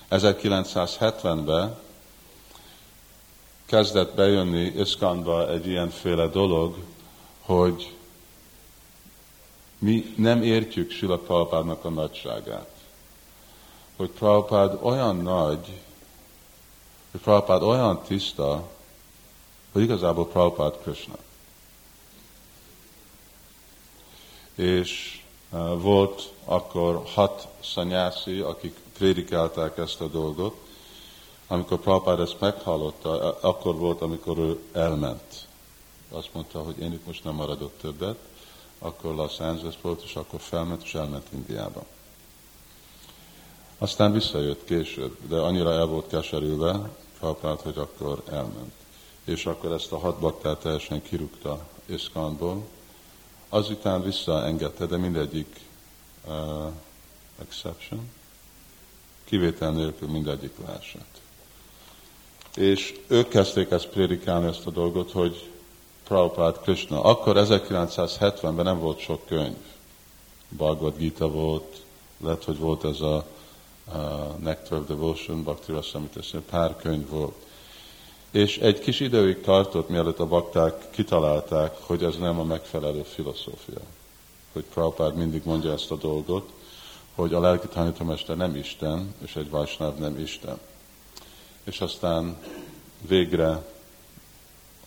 1970-ben 0.09 1.77
kezdett 3.73 4.15
bejönni 4.15 4.61
Iszkanba 4.61 5.49
egy 5.49 5.67
ilyenféle 5.67 6.27
dolog, 6.27 6.75
hogy 7.41 7.95
mi 9.77 10.13
nem 10.17 10.43
értjük 10.43 10.91
Sila 10.91 11.17
Prabhupádnak 11.17 11.85
a 11.85 11.89
nagyságát. 11.89 12.69
Hogy 13.95 14.09
Prabhupád 14.09 14.79
olyan 14.81 15.15
nagy, 15.15 15.81
hogy 17.11 17.21
Prabhupád 17.21 17.63
olyan 17.63 18.01
tiszta, 18.01 18.69
hogy 19.71 19.81
igazából 19.81 20.27
Prabhupád 20.27 20.77
Krishna. 20.81 21.15
És 24.55 25.21
uh, 25.49 25.81
volt 25.81 26.33
akkor 26.45 27.03
hat 27.13 27.47
szanyászi, 27.63 28.39
akik 28.39 28.77
prédikálták 28.97 29.77
ezt 29.77 30.01
a 30.01 30.07
dolgot, 30.07 30.55
amikor 31.53 31.79
Prabhupád 31.79 32.19
ezt 32.19 32.39
meghallotta, 32.39 33.39
akkor 33.39 33.75
volt, 33.75 34.01
amikor 34.01 34.37
ő 34.37 34.59
elment. 34.71 35.47
Azt 36.11 36.29
mondta, 36.33 36.59
hogy 36.59 36.79
én 36.79 36.91
itt 36.93 37.05
most 37.05 37.23
nem 37.23 37.33
maradok 37.33 37.71
többet, 37.81 38.17
akkor 38.79 39.15
Los 39.15 39.39
Angeles 39.39 39.75
volt, 39.81 40.03
és 40.03 40.15
akkor 40.15 40.39
felment, 40.39 40.83
és 40.83 40.93
elment 40.93 41.27
Indiába. 41.33 41.85
Aztán 43.77 44.11
visszajött 44.11 44.65
később, 44.65 45.17
de 45.27 45.35
annyira 45.35 45.71
el 45.71 45.85
volt 45.85 46.07
keserülve, 46.07 46.89
Prabhupád, 47.19 47.59
hogy 47.59 47.77
akkor 47.77 48.23
elment. 48.31 48.73
És 49.23 49.45
akkor 49.45 49.71
ezt 49.71 49.91
a 49.91 49.97
hat 49.97 50.19
baktát 50.19 50.59
teljesen 50.59 51.01
kirúgta 51.01 51.67
Iszkánból. 51.85 52.63
Azután 53.49 54.03
visszaengedte, 54.03 54.85
de 54.85 54.97
mindegyik 54.97 55.59
uh, 56.27 56.71
exception, 57.41 58.09
kivétel 59.23 59.71
nélkül 59.71 60.09
mindegyik 60.09 60.53
leesett. 60.65 61.12
És 62.55 62.99
ők 63.07 63.27
kezdték 63.27 63.71
ezt 63.71 63.87
prédikálni, 63.87 64.47
ezt 64.47 64.67
a 64.67 64.71
dolgot, 64.71 65.11
hogy 65.11 65.49
Prabhupád 66.03 66.59
Krishna. 66.59 67.01
Akkor 67.01 67.35
1970-ben 67.39 68.65
nem 68.65 68.79
volt 68.79 68.99
sok 68.99 69.25
könyv. 69.25 69.55
Bhagavad 70.49 70.97
Gita 70.97 71.29
volt, 71.29 71.81
lehet, 72.17 72.43
hogy 72.43 72.57
volt 72.57 72.83
ez 72.83 73.01
a, 73.01 73.15
a 73.15 73.97
Nectar 74.39 74.79
of 74.79 74.87
Devotion, 74.87 75.43
Bhakti 75.43 75.71
Rasamita, 75.71 76.19
pár 76.49 76.75
könyv 76.75 77.09
volt. 77.09 77.35
És 78.31 78.57
egy 78.57 78.79
kis 78.79 78.99
időig 78.99 79.41
tartott, 79.41 79.89
mielőtt 79.89 80.19
a 80.19 80.27
bakták 80.27 80.89
kitalálták, 80.89 81.77
hogy 81.79 82.03
ez 82.03 82.17
nem 82.17 82.39
a 82.39 82.43
megfelelő 82.43 83.03
filozófia. 83.03 83.81
Hogy 84.53 84.63
Prabhupád 84.73 85.15
mindig 85.15 85.41
mondja 85.45 85.71
ezt 85.71 85.91
a 85.91 85.95
dolgot, 85.95 86.49
hogy 87.15 87.33
a 87.33 87.39
lelki 87.39 87.67
tanítómester 87.67 88.37
nem 88.37 88.55
Isten, 88.55 89.15
és 89.23 89.35
egy 89.35 89.49
Vajsnáv 89.49 89.97
nem 89.97 90.19
Isten. 90.19 90.59
És 91.63 91.81
aztán 91.81 92.37
végre 93.07 93.65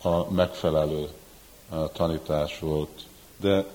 a 0.01 0.31
megfelelő 0.31 1.09
tanítás 1.93 2.59
volt. 2.59 3.05
De 3.37 3.65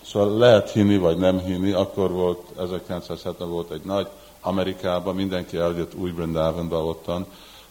szóval 0.00 0.38
lehet 0.38 0.70
hinni, 0.70 0.96
vagy 0.96 1.16
nem 1.16 1.38
hinni, 1.38 1.72
akkor 1.72 2.10
volt, 2.10 2.58
1970 2.58 3.48
volt 3.48 3.70
egy 3.70 3.84
nagy 3.84 4.08
Amerikában, 4.40 5.14
mindenki 5.14 5.56
eljött 5.56 5.94
új 5.94 6.10
Brindavanba 6.10 6.84
ottan, 6.84 7.26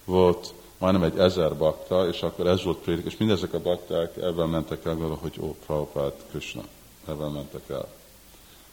volt 0.06 0.54
majdnem 0.78 1.04
egy 1.04 1.18
ezer 1.18 1.58
bakta, 1.58 2.08
és 2.08 2.22
akkor 2.22 2.48
ez 2.48 2.64
volt 2.64 2.78
prédik, 2.78 3.06
és 3.06 3.18
mindezek 3.18 3.54
a 3.54 3.60
bakták 3.60 4.18
ebben 4.18 4.50
mentek 4.50 4.86
el, 4.86 4.96
hogy 4.96 5.40
ó, 5.42 5.56
Prabhupád 5.66 6.14
Krishna, 6.30 6.62
ebben 7.08 7.32
mentek 7.32 7.70
el. 7.70 7.88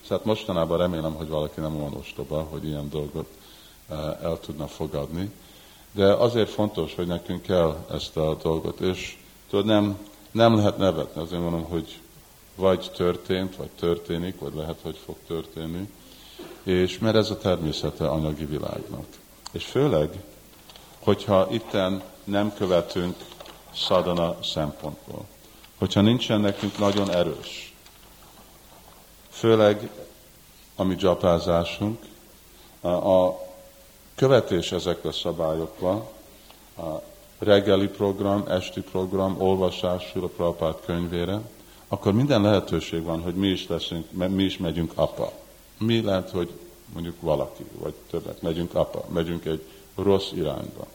Szóval 0.03 0.20
mostanában 0.24 0.79
remélem, 0.79 1.14
hogy 1.14 1.29
valaki 1.29 1.61
nem 1.61 1.77
olyan 1.77 1.95
ostoba, 1.95 2.43
hogy 2.51 2.64
ilyen 2.64 2.89
dolgot 2.89 3.29
eh, 3.29 3.36
el 4.22 4.39
tudna 4.41 4.66
fogadni. 4.66 5.30
De 5.93 6.12
azért 6.12 6.51
fontos, 6.51 6.95
hogy 6.95 7.07
nekünk 7.07 7.43
kell 7.43 7.84
ezt 7.91 8.16
a 8.16 8.37
dolgot, 8.43 8.80
és 8.80 9.16
tudod, 9.51 9.64
nem, 9.64 9.99
nem 10.30 10.57
lehet 10.57 10.76
nevetni. 10.76 11.20
Azért 11.20 11.41
mondom, 11.41 11.64
hogy 11.64 12.01
vagy 12.55 12.91
történt, 12.97 13.57
vagy 13.57 13.70
történik, 13.80 14.39
vagy 14.39 14.55
lehet, 14.55 14.78
hogy 14.82 14.99
fog 15.05 15.16
történni. 15.26 15.91
És 16.62 16.99
mert 16.99 17.16
ez 17.16 17.30
a 17.30 17.39
természete 17.39 18.09
anyagi 18.09 18.45
világnak. 18.45 19.07
És 19.53 19.64
főleg, 19.64 20.22
hogyha 20.99 21.49
itten 21.51 22.03
nem 22.24 22.55
követünk 22.55 23.16
szadana 23.74 24.37
szempontból. 24.43 25.24
Hogyha 25.78 26.01
nincsen 26.01 26.41
nekünk 26.41 26.78
nagyon 26.78 27.11
erős 27.11 27.66
főleg 29.37 29.91
a 30.76 30.82
mi 30.82 30.95
dzsapázásunk, 30.95 31.99
a 32.80 33.45
követés 34.17 34.73
ezekre 34.73 35.09
a 35.09 35.12
szabályokra, 35.12 35.91
a 36.77 37.03
reggeli 37.39 37.89
program, 37.89 38.45
esti 38.49 38.81
program, 38.81 39.41
olvasás 39.41 40.05
Sula 40.12 40.27
Prabhupád 40.27 40.75
könyvére, 40.85 41.41
akkor 41.89 42.12
minden 42.12 42.43
lehetőség 42.43 43.03
van, 43.03 43.23
hogy 43.23 43.35
mi 43.35 43.49
is 43.49 43.69
leszünk, 43.69 44.11
mi 44.11 44.43
is 44.43 44.57
megyünk 44.57 44.93
apa. 44.95 45.33
Mi 45.79 46.03
lehet, 46.03 46.31
hogy 46.31 46.51
mondjuk 46.93 47.21
valaki, 47.21 47.64
vagy 47.79 47.95
többet 48.11 48.43
megyünk 48.43 48.75
apa, 48.75 49.05
megyünk 49.09 49.45
egy 49.45 49.62
rossz 49.95 50.31
irányba. 50.33 50.87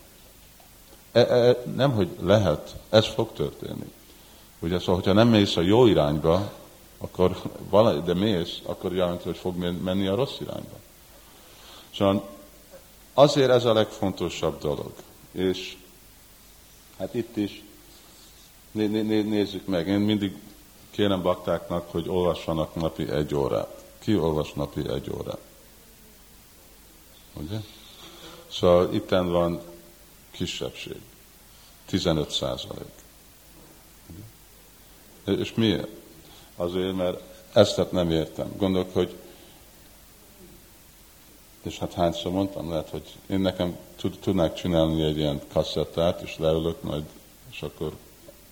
E, 1.11 1.19
e, 1.19 1.63
nem, 1.75 1.91
hogy 1.91 2.07
lehet, 2.21 2.75
ez 2.89 3.05
fog 3.07 3.33
történni. 3.33 3.91
Ugye, 4.59 4.79
szóval, 4.79 4.95
hogyha 4.95 5.13
nem 5.13 5.27
mész 5.27 5.57
a 5.57 5.61
jó 5.61 5.85
irányba, 5.85 6.51
akkor 6.97 7.41
vala, 7.69 7.99
de 7.99 8.13
mész, 8.13 8.59
akkor 8.65 8.95
jelenti, 8.95 9.23
hogy 9.23 9.37
fog 9.37 9.55
menni 9.83 10.07
a 10.07 10.15
rossz 10.15 10.39
irányba. 10.39 10.75
Szóval 11.95 12.23
azért 13.21 13.49
ez 13.49 13.65
a 13.65 13.73
legfontosabb 13.73 14.59
dolog. 14.59 14.93
És 15.31 15.77
hát 16.97 17.13
itt 17.13 17.37
is 17.37 17.63
né, 18.71 18.85
né, 18.85 19.01
né, 19.01 19.21
nézzük 19.21 19.65
meg. 19.65 19.87
Én 19.87 19.99
mindig 19.99 20.35
kérem 20.89 21.21
baktáknak, 21.21 21.91
hogy 21.91 22.09
olvassanak 22.09 22.75
napi 22.75 23.09
egy 23.09 23.35
órát. 23.35 23.83
Ki 23.99 24.15
olvas 24.15 24.53
napi 24.53 24.89
egy 24.89 25.09
órát? 25.09 25.39
Ugye? 27.33 27.57
Szóval 28.51 28.93
itten 28.93 29.31
van 29.31 29.61
kisebbség. 30.31 31.01
15 31.85 32.31
százalék. 32.31 32.91
És 35.25 35.53
miért? 35.53 35.87
Azért, 36.55 36.95
mert 36.95 37.21
ezt 37.53 37.91
nem 37.91 38.11
értem. 38.11 38.53
Gondolok, 38.57 38.93
hogy 38.93 39.15
és 41.61 41.77
hát 41.77 41.93
hányszor 41.93 42.31
mondtam, 42.31 42.69
lehet, 42.69 42.89
hogy 42.89 43.03
én 43.29 43.39
nekem 43.39 43.77
tudnák 44.21 44.53
csinálni 44.53 45.03
egy 45.03 45.17
ilyen 45.17 45.41
kaszettát, 45.53 46.21
és 46.21 46.37
leülök 46.37 46.81
majd, 46.81 47.03
és 47.51 47.61
akkor 47.61 47.91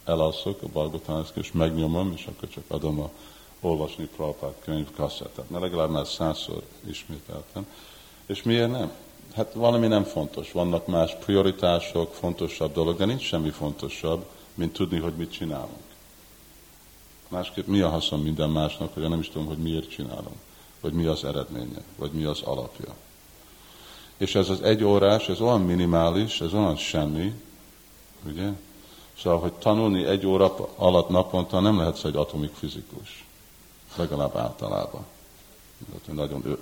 elalszok 0.05 0.61
a 0.61 0.67
balgotánszk, 0.73 1.35
és 1.35 1.51
megnyomom, 1.51 2.13
és 2.15 2.25
akkor 2.25 2.49
csak 2.49 2.63
adom 2.67 2.99
a 2.99 3.09
olvasni 3.61 4.05
Prabhupád 4.15 4.53
könyv 4.59 4.91
kaszettát. 4.95 5.49
Mert 5.49 5.63
legalább 5.63 5.89
már 5.89 6.07
százszor 6.07 6.63
ismételtem. 6.87 7.67
És 8.25 8.43
miért 8.43 8.71
nem? 8.71 8.91
Hát 9.35 9.53
valami 9.53 9.87
nem 9.87 10.03
fontos. 10.03 10.51
Vannak 10.51 10.87
más 10.87 11.15
prioritások, 11.15 12.13
fontosabb 12.13 12.73
dolog, 12.73 12.97
de 12.97 13.05
nincs 13.05 13.21
semmi 13.21 13.49
fontosabb, 13.49 14.25
mint 14.53 14.73
tudni, 14.73 14.99
hogy 14.99 15.13
mit 15.13 15.31
csinálunk. 15.31 15.87
Másképp 17.27 17.67
mi 17.67 17.79
a 17.79 17.89
haszon 17.89 18.19
minden 18.19 18.49
másnak, 18.49 18.93
hogy 18.93 19.09
nem 19.09 19.19
is 19.19 19.29
tudom, 19.29 19.47
hogy 19.47 19.57
miért 19.57 19.89
csinálom, 19.89 20.33
vagy 20.81 20.93
mi 20.93 21.05
az 21.05 21.23
eredménye, 21.23 21.81
vagy 21.95 22.11
mi 22.11 22.23
az 22.23 22.41
alapja. 22.41 22.95
És 24.17 24.35
ez 24.35 24.49
az 24.49 24.61
egy 24.61 24.83
órás, 24.83 25.29
ez 25.29 25.41
olyan 25.41 25.61
minimális, 25.61 26.41
ez 26.41 26.53
olyan 26.53 26.75
semmi, 26.75 27.41
ugye? 28.25 28.49
Szóval, 29.21 29.39
hogy 29.39 29.53
tanulni 29.53 30.05
egy 30.05 30.25
óra 30.25 30.55
alatt 30.75 31.09
naponta 31.09 31.59
nem 31.59 31.77
lehetsz 31.77 32.03
egy 32.03 32.15
atomik 32.15 32.53
fizikus. 32.53 33.25
Legalább 33.95 34.35
általában. 34.35 35.05
Nagyon 36.05 36.57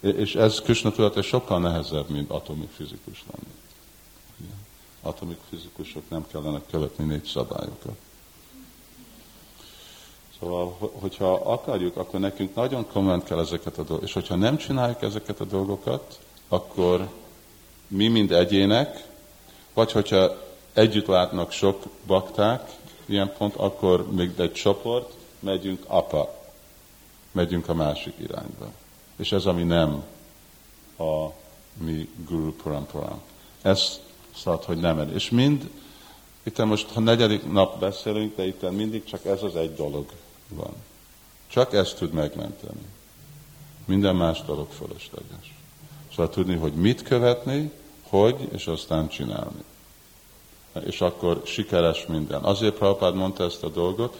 és 0.00 0.34
ez 0.34 0.60
Krishna 0.60 0.90
tudat 0.90 1.22
sokkal 1.22 1.60
nehezebb, 1.60 2.08
mint 2.08 2.30
atomik 2.30 2.70
fizikus 2.70 3.24
lenni. 3.30 3.54
Atomik 5.02 5.38
fizikusok 5.48 6.02
nem 6.08 6.26
kellene 6.26 6.60
követni 6.70 7.04
négy 7.04 7.24
szabályokat. 7.24 7.96
Szóval, 10.40 10.76
hogyha 11.00 11.32
akarjuk, 11.32 11.96
akkor 11.96 12.20
nekünk 12.20 12.54
nagyon 12.54 12.86
komolyan 12.86 13.22
kell 13.22 13.38
ezeket 13.38 13.78
a 13.78 13.82
dolgokat. 13.82 14.08
És 14.08 14.12
hogyha 14.12 14.34
nem 14.34 14.56
csináljuk 14.56 15.02
ezeket 15.02 15.40
a 15.40 15.44
dolgokat, 15.44 16.18
akkor 16.48 17.08
mi, 17.86 18.08
mind 18.08 18.32
egyének, 18.32 19.06
vagy 19.74 19.92
hogyha 19.92 20.36
együtt 20.72 21.06
látnak 21.06 21.50
sok 21.50 21.82
bakták, 22.06 22.70
ilyen 23.06 23.32
pont, 23.38 23.54
akkor 23.54 24.10
még 24.12 24.32
egy 24.36 24.52
csoport, 24.52 25.14
megyünk 25.38 25.84
apa, 25.86 26.34
megyünk 27.32 27.68
a 27.68 27.74
másik 27.74 28.14
irányba. 28.18 28.72
És 29.16 29.32
ez, 29.32 29.46
ami 29.46 29.62
nem 29.62 30.04
a 30.98 31.26
mi 31.84 32.08
Guru 32.28 32.52
Parampara. 32.52 33.18
Ez 33.62 34.00
szóval, 34.36 34.60
hogy 34.66 34.78
nem. 34.78 35.10
És 35.14 35.30
mind, 35.30 35.70
itt 36.42 36.64
most, 36.64 36.90
ha 36.90 37.00
negyedik 37.00 37.52
nap 37.52 37.80
beszélünk, 37.80 38.36
de 38.36 38.46
itt 38.46 38.70
mindig 38.70 39.04
csak 39.04 39.24
ez 39.24 39.42
az 39.42 39.56
egy 39.56 39.74
dolog 39.74 40.06
van. 40.48 40.74
Csak 41.46 41.74
ezt 41.74 41.96
tud 41.96 42.12
megmenteni. 42.12 42.86
Minden 43.84 44.16
más 44.16 44.42
dolog 44.42 44.70
fölösleges. 44.70 45.54
Szóval 46.10 46.28
tudni, 46.28 46.54
hogy 46.54 46.72
mit 46.72 47.02
követni, 47.02 47.72
hogy, 48.02 48.48
és 48.52 48.66
aztán 48.66 49.08
csinálni. 49.08 49.64
És 50.84 51.00
akkor 51.00 51.42
sikeres 51.44 52.06
minden. 52.06 52.42
Azért 52.42 52.74
Prabhupád 52.74 53.14
mondta 53.14 53.44
ezt 53.44 53.62
a 53.62 53.68
dolgot, 53.68 54.16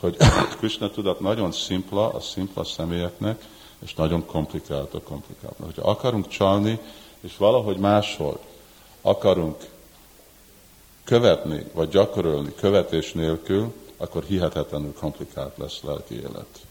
hogy 0.00 0.16
Krishna 0.58 0.90
tudat 0.90 1.20
nagyon 1.20 1.52
szimpla 1.52 2.08
a 2.08 2.20
szimpla 2.20 2.64
személyeknek, 2.64 3.44
és 3.78 3.94
nagyon 3.94 4.26
komplikált 4.26 4.94
a 4.94 5.00
komplikált. 5.00 5.56
Hogyha 5.64 5.90
akarunk 5.90 6.28
csalni, 6.28 6.78
és 7.20 7.36
valahogy 7.36 7.76
máshol 7.76 8.38
akarunk 9.00 9.56
követni, 11.04 11.66
vagy 11.72 11.88
gyakorolni 11.88 12.54
követés 12.54 13.12
nélkül, 13.12 13.72
akkor 14.04 14.24
hihetetlenül 14.24 14.94
komplikált 14.94 15.56
lesz 15.56 15.80
lelki 15.80 16.14
élet. 16.14 16.66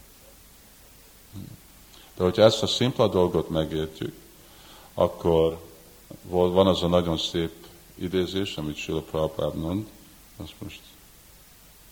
De 2.15 2.23
hogyha 2.23 2.41
ezt 2.41 2.63
a 2.63 2.67
szimpla 2.67 3.07
dolgot 3.07 3.49
megértjük, 3.49 4.15
akkor 4.93 5.59
van 6.29 6.67
az 6.67 6.83
a 6.83 6.87
nagyon 6.87 7.17
szép 7.17 7.67
idézés, 7.95 8.57
amit 8.57 8.75
Sila 8.75 9.01
Prabhupád 9.01 9.55
mond, 9.55 9.87
azt 10.37 10.53
most, 10.59 10.81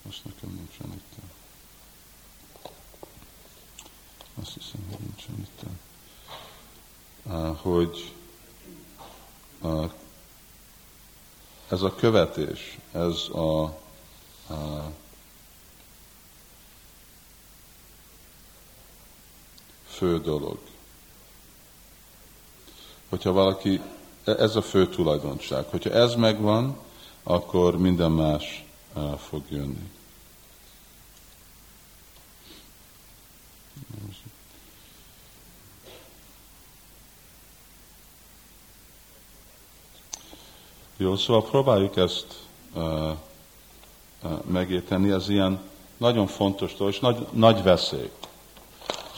most 0.02 0.24
nekem 0.24 0.50
nincsen 0.50 0.92
itt. 0.92 1.12
Azt 4.42 4.54
hiszem, 4.54 4.80
hogy 4.90 4.98
nincsen 5.00 5.38
itt. 5.38 5.62
Hogy 7.62 8.12
ez 11.68 11.82
a 11.82 11.94
követés, 11.94 12.78
ez 12.92 13.28
a, 13.32 13.62
a 13.62 14.92
fő 19.92 20.20
dolog. 20.20 20.58
Hogyha 23.08 23.32
valaki, 23.32 23.80
ez 24.24 24.56
a 24.56 24.62
fő 24.62 24.88
tulajdonság. 24.88 25.64
Hogyha 25.70 25.90
ez 25.90 26.14
megvan, 26.14 26.78
akkor 27.22 27.78
minden 27.78 28.10
más 28.10 28.64
fog 29.18 29.42
jönni. 29.48 29.90
Jó, 40.96 41.16
szóval 41.16 41.44
próbáljuk 41.44 41.96
ezt 41.96 42.26
uh, 42.74 42.82
uh, 44.22 44.44
megérteni, 44.44 45.10
ez 45.10 45.28
ilyen 45.28 45.60
nagyon 45.96 46.26
fontos 46.26 46.74
dolog, 46.74 46.92
és 46.92 47.00
nagy, 47.00 47.26
nagy 47.32 47.62
veszély. 47.62 48.10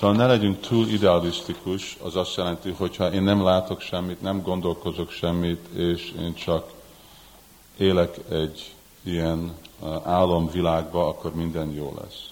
Szóval 0.05 0.19
ne 0.19 0.27
legyünk 0.27 0.61
túl 0.61 0.89
idealisztikus, 0.89 1.97
az 2.03 2.17
azt 2.17 2.37
jelenti, 2.37 2.71
hogy 2.71 2.97
ha 2.97 3.13
én 3.13 3.23
nem 3.23 3.43
látok 3.43 3.81
semmit, 3.81 4.21
nem 4.21 4.43
gondolkozok 4.43 5.11
semmit, 5.11 5.67
és 5.67 6.15
én 6.21 6.35
csak 6.35 6.73
élek 7.77 8.19
egy 8.31 8.75
ilyen 9.03 9.55
álomvilágba, 10.03 11.09
akkor 11.09 11.35
minden 11.35 11.71
jó 11.71 11.95
lesz. 12.01 12.29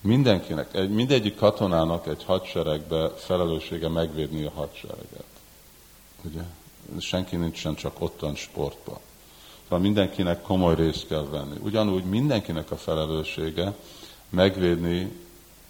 Mindenkinek, 0.00 0.74
egy, 0.74 0.90
mindegyik 0.90 1.36
katonának 1.36 2.06
egy 2.06 2.24
hadseregbe 2.24 3.08
felelőssége 3.08 3.88
megvédni 3.88 4.44
a 4.44 4.50
hadsereget. 4.54 5.26
Ugye? 6.22 6.42
Senki 6.98 7.36
nincsen 7.36 7.74
csak 7.74 7.94
ottan 7.98 8.34
sportba. 8.34 9.00
Szóval 9.62 9.78
mindenkinek 9.78 10.42
komoly 10.42 10.74
részt 10.74 11.06
kell 11.06 11.26
venni. 11.30 11.56
Ugyanúgy 11.60 12.04
mindenkinek 12.04 12.70
a 12.70 12.76
felelőssége 12.76 13.74
megvédni 14.28 15.21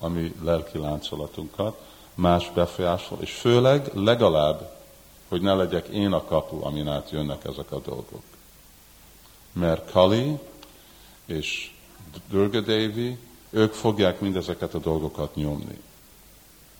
a 0.03 0.09
mi 0.09 0.34
lelki 0.42 0.78
láncolatunkat, 0.78 1.80
más 2.14 2.50
befolyásol, 2.55 3.18
és 3.20 3.32
főleg 3.32 3.90
legalább, 3.94 4.70
hogy 5.28 5.40
ne 5.40 5.55
legyek 5.55 5.86
én 5.86 6.12
a 6.12 6.24
kapu, 6.24 6.64
amin 6.64 6.88
át 6.88 7.11
jönnek 7.11 7.44
ezek 7.44 7.72
a 7.72 7.80
dolgok. 7.80 8.22
Mert 9.53 9.90
Kali 9.90 10.38
és 11.26 11.70
Durga 12.30 12.61
Devi, 12.61 13.18
ők 13.50 13.72
fogják 13.72 14.20
mindezeket 14.20 14.74
a 14.74 14.78
dolgokat 14.78 15.34
nyomni. 15.34 15.80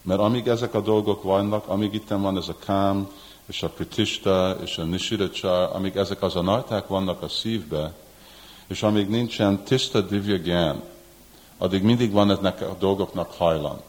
Mert 0.03 0.21
amíg 0.21 0.49
ezek 0.49 0.75
a 0.75 0.81
dolgok 0.81 1.23
vannak, 1.23 1.69
amíg 1.69 1.95
itt 1.95 2.09
van 2.09 2.37
ez 2.37 2.49
a 2.49 2.57
kám, 2.57 3.11
és 3.47 3.63
a 3.63 3.69
pritista, 3.69 4.57
és 4.63 4.79
a 4.79 4.85
nishiracsar, 4.85 5.71
amíg 5.77 5.97
ezek 5.97 6.23
az 6.23 6.37
a 6.37 6.43
najták 6.43 6.87
vannak 6.87 7.23
a 7.23 7.29
szívbe, 7.29 7.95
és 8.67 8.83
amíg 8.83 9.09
nincsen 9.09 9.65
tiszta 9.65 10.01
divya 10.01 10.37
addig 11.63 11.83
mindig 11.83 12.13
van 12.13 12.31
eznek 12.31 12.61
a 12.61 12.77
dolgoknak 12.79 13.33
hajlan, 13.33 13.83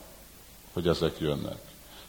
hogy 0.74 0.88
ezek 0.88 1.20
jönnek. 1.20 1.58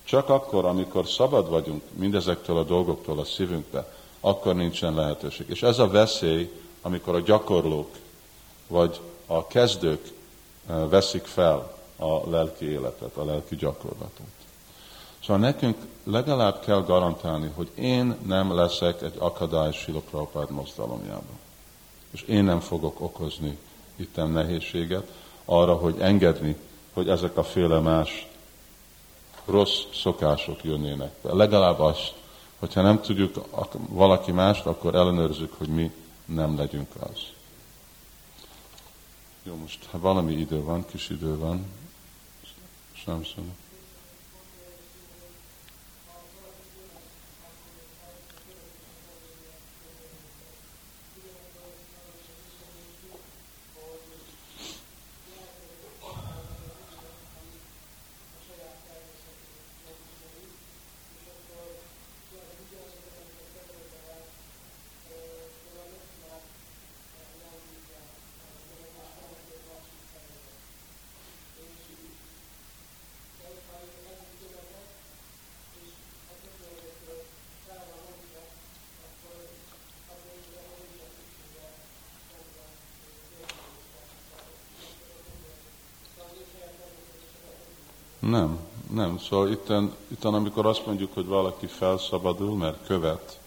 Csak 0.04 0.28
akkor, 0.28 0.64
amikor 0.64 1.08
szabad 1.08 1.48
vagyunk 1.48 1.82
mindezektől 1.92 2.58
a 2.58 2.62
dolgoktól 2.62 3.18
a 3.18 3.24
szívünkbe, 3.24 3.92
akkor 4.20 4.54
nincsen 4.54 4.94
lehetőség. 4.94 5.48
És 5.48 5.62
ez 5.62 5.78
a 5.78 5.88
veszély, 5.88 6.60
amikor 6.82 7.14
a 7.14 7.20
gyakorlók 7.20 7.90
vagy 8.66 9.00
a 9.26 9.46
kezdők 9.46 10.12
eh, 10.68 10.88
veszik 10.88 11.24
fel 11.24 11.76
a 11.96 12.30
lelki 12.30 12.70
életet, 12.70 13.16
a 13.16 13.24
lelki 13.24 13.56
gyakorlatot. 13.56 14.26
Szóval 15.20 15.42
nekünk 15.42 15.76
legalább 16.04 16.60
kell 16.60 16.82
garantálni, 16.82 17.50
hogy 17.54 17.70
én 17.74 18.16
nem 18.26 18.54
leszek 18.54 19.02
egy 19.02 19.14
akadály 19.18 19.72
Sila 19.72 20.00
Prabhupád 20.00 20.50
mozdalomjában. 20.50 21.38
És 22.10 22.22
én 22.22 22.44
nem 22.44 22.60
fogok 22.60 23.00
okozni 23.00 23.58
itten 23.96 24.30
nehézséget, 24.30 25.22
arra, 25.44 25.74
hogy 25.74 26.00
engedni, 26.00 26.56
hogy 26.92 27.08
ezek 27.08 27.36
a 27.36 27.44
féle 27.44 27.78
más 27.78 28.26
rossz 29.44 29.82
szokások 29.94 30.64
jönnének 30.64 31.12
be. 31.22 31.34
Legalább 31.34 31.80
azt, 31.80 32.12
hogyha 32.58 32.82
nem 32.82 33.00
tudjuk 33.00 33.44
valaki 33.88 34.32
mást, 34.32 34.66
akkor 34.66 34.94
ellenőrzük, 34.94 35.52
hogy 35.58 35.68
mi 35.68 35.90
nem 36.24 36.56
legyünk 36.56 36.88
az. 36.98 37.18
Jó, 39.42 39.54
most 39.54 39.84
ha 39.90 39.98
valami 39.98 40.32
idő 40.32 40.62
van, 40.62 40.86
kis 40.86 41.08
idő 41.08 41.38
van, 41.38 41.66
sem 42.92 43.24
szóval. 43.24 43.54
Nem, 88.24 88.58
nem. 88.90 89.13
Szóval 89.28 89.50
itten, 89.50 89.94
itten 90.08 90.34
amikor 90.34 90.66
azt 90.66 90.86
mondjuk, 90.86 91.14
hogy 91.14 91.26
valaki 91.26 91.66
felszabadul, 91.66 92.56
mert 92.56 92.86
követ, 92.86 93.40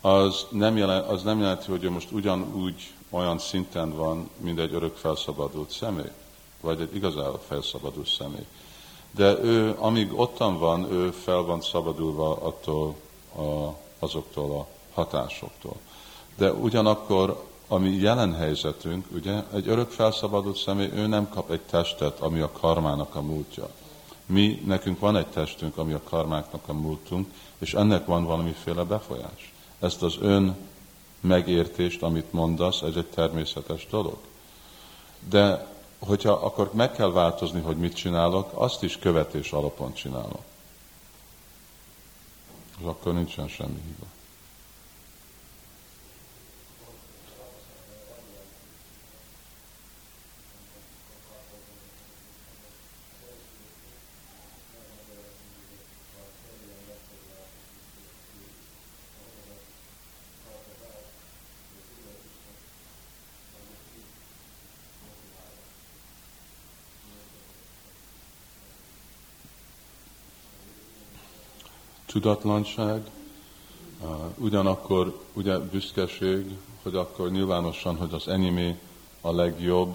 az 0.00 0.46
nem, 0.50 0.76
jelent, 0.76 1.08
az 1.08 1.22
nem 1.22 1.40
jelenti, 1.40 1.70
hogy 1.70 1.82
most 1.82 2.10
ugyanúgy 2.10 2.92
olyan 3.10 3.38
szinten 3.38 3.96
van, 3.96 4.30
mint 4.36 4.58
egy 4.58 4.74
örök 4.74 4.96
felszabadult 4.96 5.70
személy, 5.70 6.10
vagy 6.60 6.80
egy 6.80 6.94
igazán 6.94 7.32
felszabadult 7.48 8.08
személy. 8.08 8.46
De 9.10 9.38
ő, 9.42 9.76
amíg 9.78 10.18
ottan 10.18 10.58
van, 10.58 10.92
ő 10.92 11.10
fel 11.10 11.42
van 11.42 11.60
szabadulva 11.60 12.36
attól 12.36 12.94
a, 13.36 13.76
azoktól 13.98 14.58
a 14.58 14.66
hatásoktól. 14.94 15.76
De 16.36 16.52
ugyanakkor, 16.52 17.44
ami 17.68 17.90
jelen 17.90 18.34
helyzetünk, 18.34 19.06
ugye, 19.14 19.42
egy 19.52 19.68
örök 19.68 19.90
felszabadult 19.90 20.56
személy, 20.56 20.90
ő 20.94 21.06
nem 21.06 21.28
kap 21.28 21.50
egy 21.50 21.60
testet, 21.60 22.20
ami 22.20 22.40
a 22.40 22.50
karmának 22.52 23.14
a 23.14 23.20
múltja. 23.20 23.68
Mi, 24.32 24.62
nekünk 24.66 24.98
van 24.98 25.16
egy 25.16 25.26
testünk, 25.26 25.76
ami 25.76 25.92
a 25.92 26.02
karmáknak 26.02 26.68
a 26.68 26.72
múltunk, 26.72 27.28
és 27.58 27.74
ennek 27.74 28.06
van 28.06 28.24
valamiféle 28.24 28.82
befolyás. 28.82 29.52
Ezt 29.78 30.02
az 30.02 30.16
ön 30.20 30.56
megértést, 31.20 32.02
amit 32.02 32.32
mondasz, 32.32 32.80
ez 32.80 32.96
egy 32.96 33.06
természetes 33.06 33.86
dolog. 33.90 34.18
De 35.28 35.68
hogyha 35.98 36.32
akkor 36.32 36.70
meg 36.74 36.92
kell 36.92 37.10
változni, 37.10 37.60
hogy 37.60 37.76
mit 37.76 37.94
csinálok, 37.94 38.50
azt 38.54 38.82
is 38.82 38.98
követés 38.98 39.52
alapon 39.52 39.94
csinálok. 39.94 40.42
És 42.78 42.84
akkor 42.84 43.14
nincsen 43.14 43.48
semmi 43.48 43.80
hiba. 43.86 44.06
Tudatlanság, 72.22 73.10
ugyanakkor 74.36 75.20
ugye 75.32 75.58
büszkeség, 75.58 76.56
hogy 76.82 76.94
akkor 76.94 77.30
nyilvánosan, 77.30 77.96
hogy 77.96 78.12
az 78.12 78.28
enyémé 78.28 78.78
a 79.20 79.32
legjobb, 79.32 79.94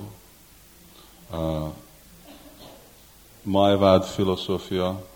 Májvád 3.41 4.03
filozófia, 4.05 5.07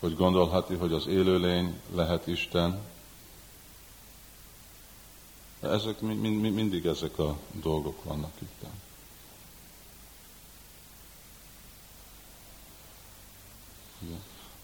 hogy 0.00 0.16
gondolhatni, 0.16 0.76
hogy 0.76 0.92
az 0.92 1.06
élőlény 1.06 1.80
lehet 1.94 2.26
Isten. 2.26 2.78
Ezek 5.60 6.00
mind, 6.00 6.20
mind, 6.20 6.54
mindig 6.54 6.86
ezek 6.86 7.18
a 7.18 7.36
dolgok 7.52 8.04
vannak 8.04 8.32
itt. 8.38 8.62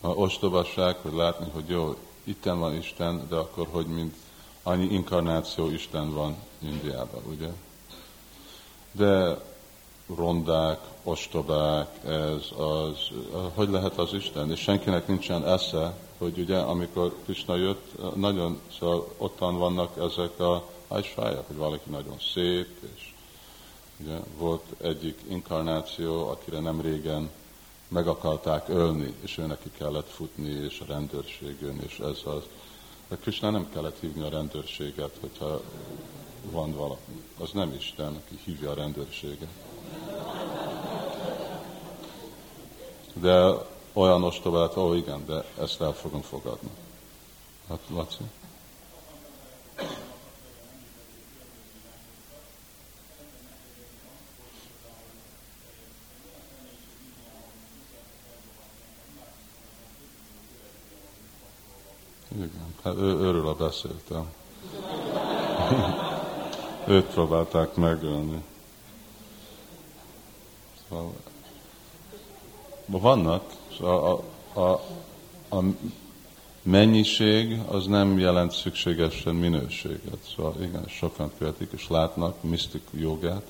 A 0.00 0.08
ostobasság, 0.08 0.96
hogy 1.02 1.12
látni, 1.12 1.50
hogy 1.52 1.68
jó, 1.68 1.96
itten 2.24 2.58
van 2.58 2.74
Isten, 2.74 3.26
de 3.28 3.36
akkor 3.36 3.66
hogy 3.70 3.86
mint 3.86 4.14
annyi 4.62 4.84
inkarnáció 4.84 5.70
Isten 5.70 6.12
van 6.14 6.36
Indiában, 6.58 7.22
ugye? 7.30 7.48
De 8.92 9.40
rondák, 10.16 10.80
ostobák, 11.02 12.04
ez 12.04 12.50
az, 12.56 12.98
hogy 13.54 13.68
lehet 13.68 13.98
az 13.98 14.12
Isten? 14.12 14.50
És 14.50 14.60
senkinek 14.60 15.06
nincsen 15.06 15.46
esze, 15.46 15.96
hogy 16.18 16.38
ugye 16.38 16.58
amikor 16.58 17.14
Krishna 17.24 17.56
jött, 17.56 18.16
nagyon, 18.16 18.60
szóval 18.78 19.14
ottan 19.16 19.58
vannak 19.58 19.96
ezek 19.96 20.40
a 20.40 20.68
ajsfájak, 20.88 21.46
hogy 21.46 21.56
valaki 21.56 21.90
nagyon 21.90 22.16
szép, 22.34 22.68
és 22.96 23.12
ugye 24.00 24.18
volt 24.38 24.64
egyik 24.80 25.20
inkarnáció, 25.28 26.28
akire 26.28 26.60
nem 26.60 26.80
régen 26.80 27.30
meg 27.88 28.08
akarták 28.08 28.68
ölni, 28.68 29.14
és 29.20 29.38
ő 29.38 29.46
neki 29.46 29.70
kellett 29.78 30.10
futni, 30.10 30.50
és 30.50 30.80
a 30.80 30.92
rendőrség 30.92 31.56
jön, 31.60 31.80
és 31.86 31.98
ez 31.98 32.20
az. 32.24 32.42
De 33.08 33.16
Krishna 33.16 33.50
nem 33.50 33.70
kellett 33.72 34.00
hívni 34.00 34.22
a 34.22 34.28
rendőrséget, 34.28 35.16
hogyha 35.20 35.60
van 36.50 36.74
valami. 36.74 37.22
Az 37.38 37.50
nem 37.52 37.74
Isten, 37.78 38.14
aki 38.14 38.38
hívja 38.44 38.70
a 38.70 38.74
rendőrséget. 38.74 39.48
De 43.12 43.66
olyan 43.92 44.24
ostobát, 44.24 44.76
ó 44.76 44.94
igen, 44.94 45.26
de 45.26 45.44
ezt 45.60 45.80
el 45.80 45.92
fogom 45.92 46.20
fogadni. 46.20 46.70
Hát, 47.68 47.80
Laci? 47.88 48.24
Igen, 62.34 62.74
hát 62.82 62.94
ő, 62.94 63.18
őről 63.18 63.54
beszéltem. 63.54 64.32
Őt 66.86 67.04
próbálták 67.04 67.74
megölni. 67.74 68.42
Szóval, 70.88 71.12
vannak, 72.86 73.52
szóval 73.76 74.24
a, 74.52 74.60
a, 74.60 74.82
a 75.56 75.62
mennyiség 76.62 77.60
az 77.68 77.86
nem 77.86 78.18
jelent 78.18 78.52
szükségesen 78.52 79.34
minőséget. 79.34 80.18
Szóval 80.36 80.54
igen, 80.62 80.84
sokan 80.88 81.30
követik 81.38 81.70
és 81.72 81.88
látnak 81.88 82.42
misztik 82.42 82.82
jogát, 82.90 83.46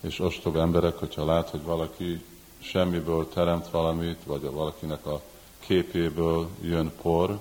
és 0.00 0.20
ostob 0.20 0.56
emberek, 0.56 0.98
hogyha 0.98 1.24
lát, 1.24 1.48
hogy 1.48 1.62
valaki 1.62 2.24
semmiből 2.58 3.28
teremt 3.28 3.70
valamit, 3.70 4.18
vagy 4.24 4.44
a 4.44 4.50
valakinek 4.52 5.06
a 5.06 5.20
képéből 5.58 6.48
jön 6.62 6.92
por, 7.02 7.40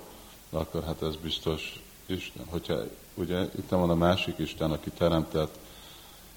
akkor 0.49 0.83
hát 0.83 1.01
ez 1.01 1.15
biztos 1.15 1.83
Isten. 2.05 2.45
Hogyha 2.49 2.79
ugye 3.13 3.41
itt 3.41 3.69
van 3.69 3.89
a 3.89 3.95
másik 3.95 4.37
Isten, 4.37 4.71
aki 4.71 4.89
teremtett 4.89 5.57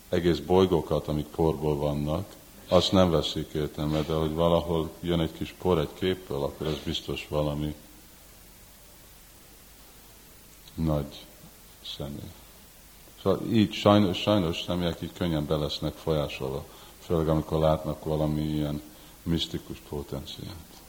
egész 0.08 0.38
bolygókat, 0.38 1.08
amik 1.08 1.26
porból 1.26 1.76
vannak, 1.76 2.34
azt 2.68 2.92
nem 2.92 3.10
veszik 3.10 3.52
értelme, 3.52 4.00
de 4.00 4.12
hogy 4.12 4.32
valahol 4.34 4.90
jön 5.00 5.20
egy 5.20 5.32
kis 5.32 5.54
por 5.58 5.78
egy 5.78 5.92
képpel, 5.94 6.42
akkor 6.42 6.66
ez 6.66 6.78
biztos 6.84 7.26
valami 7.28 7.74
nagy 10.74 11.26
személy. 11.96 12.30
Szóval 13.22 13.52
így 13.52 13.72
sajnos, 13.72 14.18
sajnos 14.18 14.62
személyek 14.62 15.02
így 15.02 15.12
könnyen 15.12 15.46
belesznek 15.46 15.94
folyásolva, 15.94 16.64
főleg 17.00 17.28
amikor 17.28 17.58
látnak 17.58 18.04
valami 18.04 18.42
ilyen 18.42 18.82
misztikus 19.22 19.78
potenciát. 19.88 20.80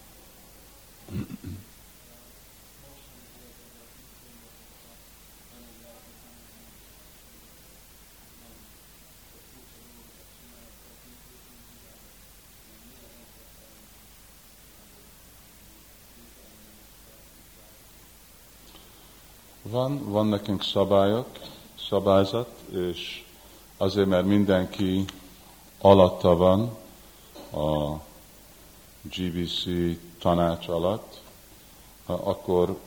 Van, 19.74 20.12
van 20.12 20.28
nekünk 20.28 20.64
szabályok, 20.64 21.28
szabályzat, 21.88 22.50
és 22.72 23.24
azért, 23.78 24.08
mert 24.08 24.26
mindenki 24.26 25.06
alatta 25.82 26.36
van 26.36 26.78
a 27.52 28.00
GBC 29.02 29.64
tanács 30.20 30.68
alatt, 30.68 31.22
akkor 32.06 32.78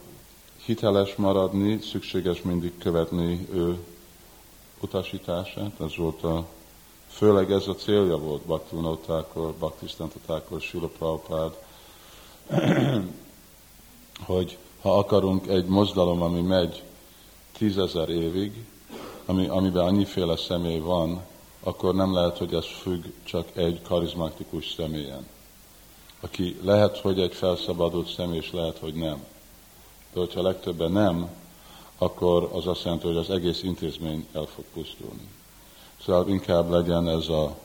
hiteles 0.64 1.14
maradni, 1.14 1.80
szükséges 1.80 2.42
mindig 2.42 2.78
követni 2.78 3.48
ő 3.52 3.84
utasítását. 4.80 5.80
Ez 5.80 5.96
volt 5.96 6.22
a, 6.22 6.46
főleg 7.08 7.52
ez 7.52 7.66
a 7.66 7.74
célja 7.74 8.16
volt 8.18 8.42
Bhaktivinodákor, 8.42 9.52
Bhaktisztántatákor, 9.52 10.60
Sila 10.60 10.88
Prabhupád, 10.88 11.52
hogy 14.26 14.58
ha 14.80 14.98
akarunk 14.98 15.46
egy 15.46 15.66
mozdalom, 15.66 16.22
ami 16.22 16.40
megy 16.40 16.82
tízezer 17.58 18.08
évig, 18.08 18.66
ami, 19.26 19.46
amiben 19.46 19.84
annyiféle 19.84 20.36
személy 20.36 20.78
van, 20.78 21.20
akkor 21.60 21.94
nem 21.94 22.14
lehet, 22.14 22.38
hogy 22.38 22.54
ez 22.54 22.64
függ 22.64 23.04
csak 23.24 23.56
egy 23.56 23.82
karizmatikus 23.82 24.72
személyen. 24.76 25.26
Aki 26.20 26.56
lehet, 26.62 26.98
hogy 26.98 27.20
egy 27.20 27.34
felszabadult 27.34 28.08
személy, 28.08 28.36
és 28.36 28.52
lehet, 28.52 28.78
hogy 28.78 28.94
nem. 28.94 29.24
De 30.12 30.20
hogyha 30.20 30.42
legtöbben 30.42 30.92
nem, 30.92 31.28
akkor 31.98 32.50
az 32.52 32.66
azt 32.66 32.84
jelenti, 32.84 33.06
hogy 33.06 33.16
az 33.16 33.30
egész 33.30 33.62
intézmény 33.62 34.26
el 34.32 34.44
fog 34.44 34.64
pusztulni. 34.72 35.28
Szóval 36.04 36.28
inkább 36.28 36.70
legyen 36.70 37.08
ez 37.08 37.28
a, 37.28 37.56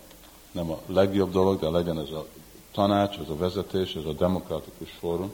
nem 0.51 0.71
a 0.71 0.79
legjobb 0.85 1.31
dolog, 1.31 1.59
de 1.59 1.69
legyen 1.69 1.99
ez 1.99 2.09
a 2.09 2.25
tanács, 2.71 3.17
ez 3.17 3.29
a 3.29 3.35
vezetés, 3.35 3.95
ez 3.95 4.05
a 4.05 4.13
demokratikus 4.13 4.91
fórum, 4.99 5.33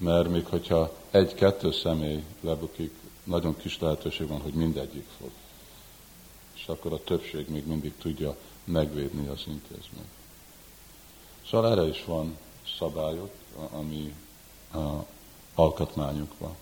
mert 0.00 0.28
még 0.28 0.46
hogyha 0.46 0.96
egy-kettő 1.10 1.72
személy 1.72 2.24
lebukik, 2.40 2.94
nagyon 3.24 3.56
kis 3.56 3.78
lehetőség 3.78 4.28
van, 4.28 4.40
hogy 4.40 4.52
mindegyik 4.52 5.06
fog. 5.18 5.30
És 6.54 6.66
akkor 6.66 6.92
a 6.92 7.04
többség 7.04 7.48
még 7.48 7.66
mindig 7.66 7.92
tudja 7.98 8.36
megvédni 8.64 9.26
az 9.26 9.42
intézményt. 9.46 10.08
Szóval 11.48 11.70
erre 11.70 11.88
is 11.88 12.04
van 12.04 12.38
szabályok, 12.78 13.30
ami 13.70 14.14
a 14.72 15.06
alkotmányunkban. 15.54 16.56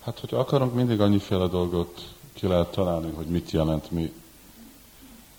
Hát, 0.00 0.18
hogy 0.18 0.34
akarunk, 0.34 0.74
mindig 0.74 1.00
annyiféle 1.00 1.46
dolgot 1.46 2.14
ki 2.32 2.46
lehet 2.46 2.70
találni, 2.70 3.10
hogy 3.10 3.26
mit 3.26 3.50
jelent 3.50 3.90
mi. 3.90 4.12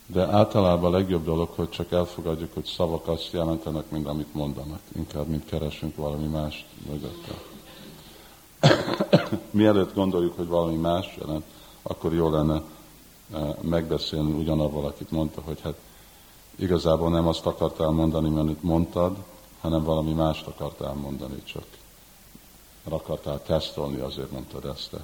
De 0.06 0.26
általában 0.26 0.94
a 0.94 0.96
legjobb 0.96 1.24
dolog, 1.24 1.48
hogy 1.54 1.68
csak 1.70 1.92
elfogadjuk, 1.92 2.54
hogy 2.54 2.64
szavak 2.64 3.08
azt 3.08 3.32
jelentenek, 3.32 3.90
mint 3.90 4.06
amit 4.06 4.34
mondanak. 4.34 4.80
Inkább, 4.96 5.26
mint 5.26 5.44
keresünk 5.44 5.96
valami 5.96 6.26
más 6.26 6.66
mögötte. 6.90 7.32
Mielőtt 9.50 9.94
gondoljuk, 9.94 10.36
hogy 10.36 10.46
valami 10.46 10.76
más 10.76 11.16
jelent, 11.20 11.44
akkor 11.82 12.14
jó 12.14 12.30
lenne 12.30 12.62
eh, 13.32 13.54
megbeszélni 13.60 14.32
ugyanavval, 14.32 14.84
akit 14.86 15.10
mondta, 15.10 15.40
hogy 15.44 15.60
hát 15.60 15.78
igazából 16.56 17.10
nem 17.10 17.26
azt 17.26 17.46
akartál 17.46 17.90
mondani, 17.90 18.28
mert 18.28 18.62
mondtad, 18.62 19.16
hanem 19.60 19.84
valami 19.84 20.12
mást 20.12 20.46
akartál 20.46 20.92
mondani, 20.94 21.42
csak 21.44 21.64
akartál 22.88 23.42
tesztolni, 23.42 24.00
azért 24.00 24.30
mondtad 24.30 24.64
ezt. 24.64 24.96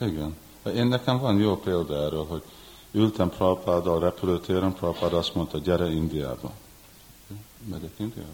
Igen. 0.00 0.36
Én 0.74 0.86
nekem 0.86 1.18
van 1.18 1.38
jó 1.38 1.56
példa 1.56 2.04
erről, 2.04 2.24
hogy 2.24 2.42
ültem 2.94 3.28
Prabhupáddal 3.28 3.96
a 3.96 3.98
repülőtéren, 3.98 4.72
Prabhupád 4.72 5.12
azt 5.12 5.34
mondta, 5.34 5.58
gyere 5.58 5.90
Indiába. 5.90 6.52
Megyek 7.70 7.92
Indiába. 7.96 8.32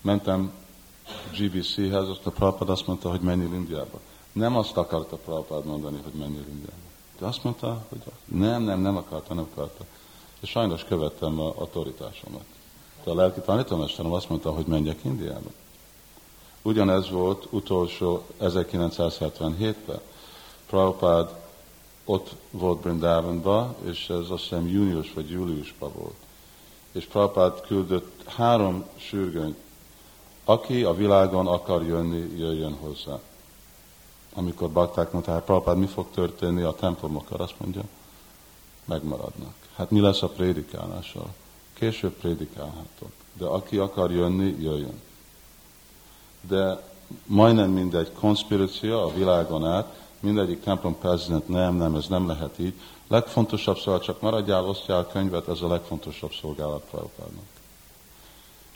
Mentem 0.00 0.52
GBC-hez, 1.38 2.08
azt 2.08 2.26
a 2.26 2.30
Prabhupád 2.30 2.68
azt 2.68 2.86
mondta, 2.86 3.10
hogy 3.10 3.20
menjél 3.20 3.52
Indiába. 3.52 4.00
Nem 4.32 4.56
azt 4.56 4.76
akarta 4.76 5.16
Prabhupád 5.16 5.64
mondani, 5.64 6.00
hogy 6.02 6.12
menjél 6.12 6.44
Indiába. 6.48 6.86
De 7.18 7.26
azt 7.26 7.44
mondta, 7.44 7.86
hogy 7.88 7.98
nem, 8.24 8.62
nem, 8.62 8.80
nem 8.80 8.96
akarta, 8.96 9.34
nem 9.34 9.48
akarta. 9.52 9.84
És 10.40 10.48
sajnos 10.48 10.84
követtem 10.84 11.40
a 11.40 11.52
autoritásomat. 11.56 12.44
De 13.04 13.10
a 13.10 13.14
lelki 13.14 13.40
tanítómesterem 13.40 14.12
azt 14.12 14.28
mondta, 14.28 14.50
hogy 14.50 14.66
menjek 14.66 15.04
Indiába. 15.04 15.50
Ugyanez 16.62 17.10
volt 17.10 17.46
utolsó 17.50 18.24
1977-ben. 18.40 20.00
Prabhupád 20.66 21.47
ott 22.10 22.34
volt 22.50 22.80
Brindavanba, 22.80 23.74
és 23.84 24.08
ez 24.08 24.30
azt 24.30 24.42
hiszem 24.42 24.68
június 24.68 25.12
vagy 25.12 25.30
júliusban 25.30 25.92
volt. 25.94 26.16
És 26.92 27.04
Prabhupád 27.04 27.60
küldött 27.60 28.24
három 28.26 28.84
sürgönyt, 28.96 29.56
aki 30.44 30.84
a 30.84 30.94
világon 30.94 31.46
akar 31.46 31.86
jönni, 31.86 32.38
jöjjön 32.38 32.74
hozzá. 32.74 33.20
Amikor 34.34 34.70
bakták 34.70 35.12
mondták, 35.12 35.34
hát 35.34 35.44
Prabhupád, 35.44 35.78
mi 35.78 35.86
fog 35.86 36.06
történni 36.14 36.62
a 36.62 36.74
templomokkal, 36.74 37.40
azt 37.40 37.60
mondja, 37.60 37.82
megmaradnak. 38.84 39.54
Hát 39.74 39.90
mi 39.90 40.00
lesz 40.00 40.22
a 40.22 40.28
prédikálással? 40.28 41.34
Később 41.72 42.12
prédikálhatok. 42.12 43.12
De 43.32 43.46
aki 43.46 43.78
akar 43.78 44.12
jönni, 44.12 44.56
jöjjön. 44.60 45.00
De 46.40 46.82
majdnem 47.26 47.70
mindegy 47.70 48.12
konspiráció 48.12 49.00
a 49.00 49.12
világon 49.12 49.66
át, 49.66 50.07
mindegyik 50.20 50.60
templom 50.60 50.98
prezident, 50.98 51.48
nem, 51.48 51.74
nem, 51.74 51.94
ez 51.94 52.06
nem 52.06 52.26
lehet 52.26 52.58
így. 52.58 52.74
Legfontosabb 53.08 53.78
szóval 53.78 54.00
csak 54.00 54.20
maradjál, 54.20 54.64
osztjál 54.64 55.06
könyvet, 55.06 55.48
ez 55.48 55.60
a 55.60 55.68
legfontosabb 55.68 56.32
szolgálat 56.40 56.84
Prabhupádnak. 56.90 57.44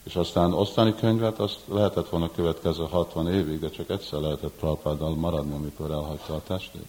És 0.03 0.17
aztán 0.17 0.53
osztani 0.53 0.95
könyvet, 0.95 1.39
azt 1.39 1.61
lehetett 1.69 2.09
volna 2.09 2.31
következő 2.31 2.85
60 2.91 3.33
évig, 3.33 3.61
de 3.61 3.71
csak 3.71 3.91
egyszer 3.91 4.21
lehetett 4.21 4.53
Prabhupáddal 4.53 5.15
maradni, 5.15 5.55
amikor 5.55 5.91
elhagyta 5.91 6.35
a 6.35 6.43
testét. 6.43 6.89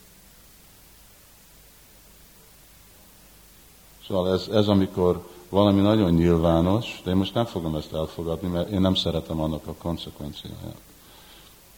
Szóval 4.07 4.33
ez, 4.33 4.47
ez 4.47 4.67
amikor 4.67 5.27
valami 5.49 5.81
nagyon 5.81 6.11
nyilvános, 6.11 7.01
de 7.03 7.09
én 7.09 7.17
most 7.17 7.33
nem 7.33 7.45
fogom 7.45 7.75
ezt 7.75 7.93
elfogadni, 7.93 8.47
mert 8.47 8.69
én 8.69 8.81
nem 8.81 8.95
szeretem 8.95 9.41
annak 9.41 9.67
a 9.67 9.73
konsekvenciáját. 9.73 10.81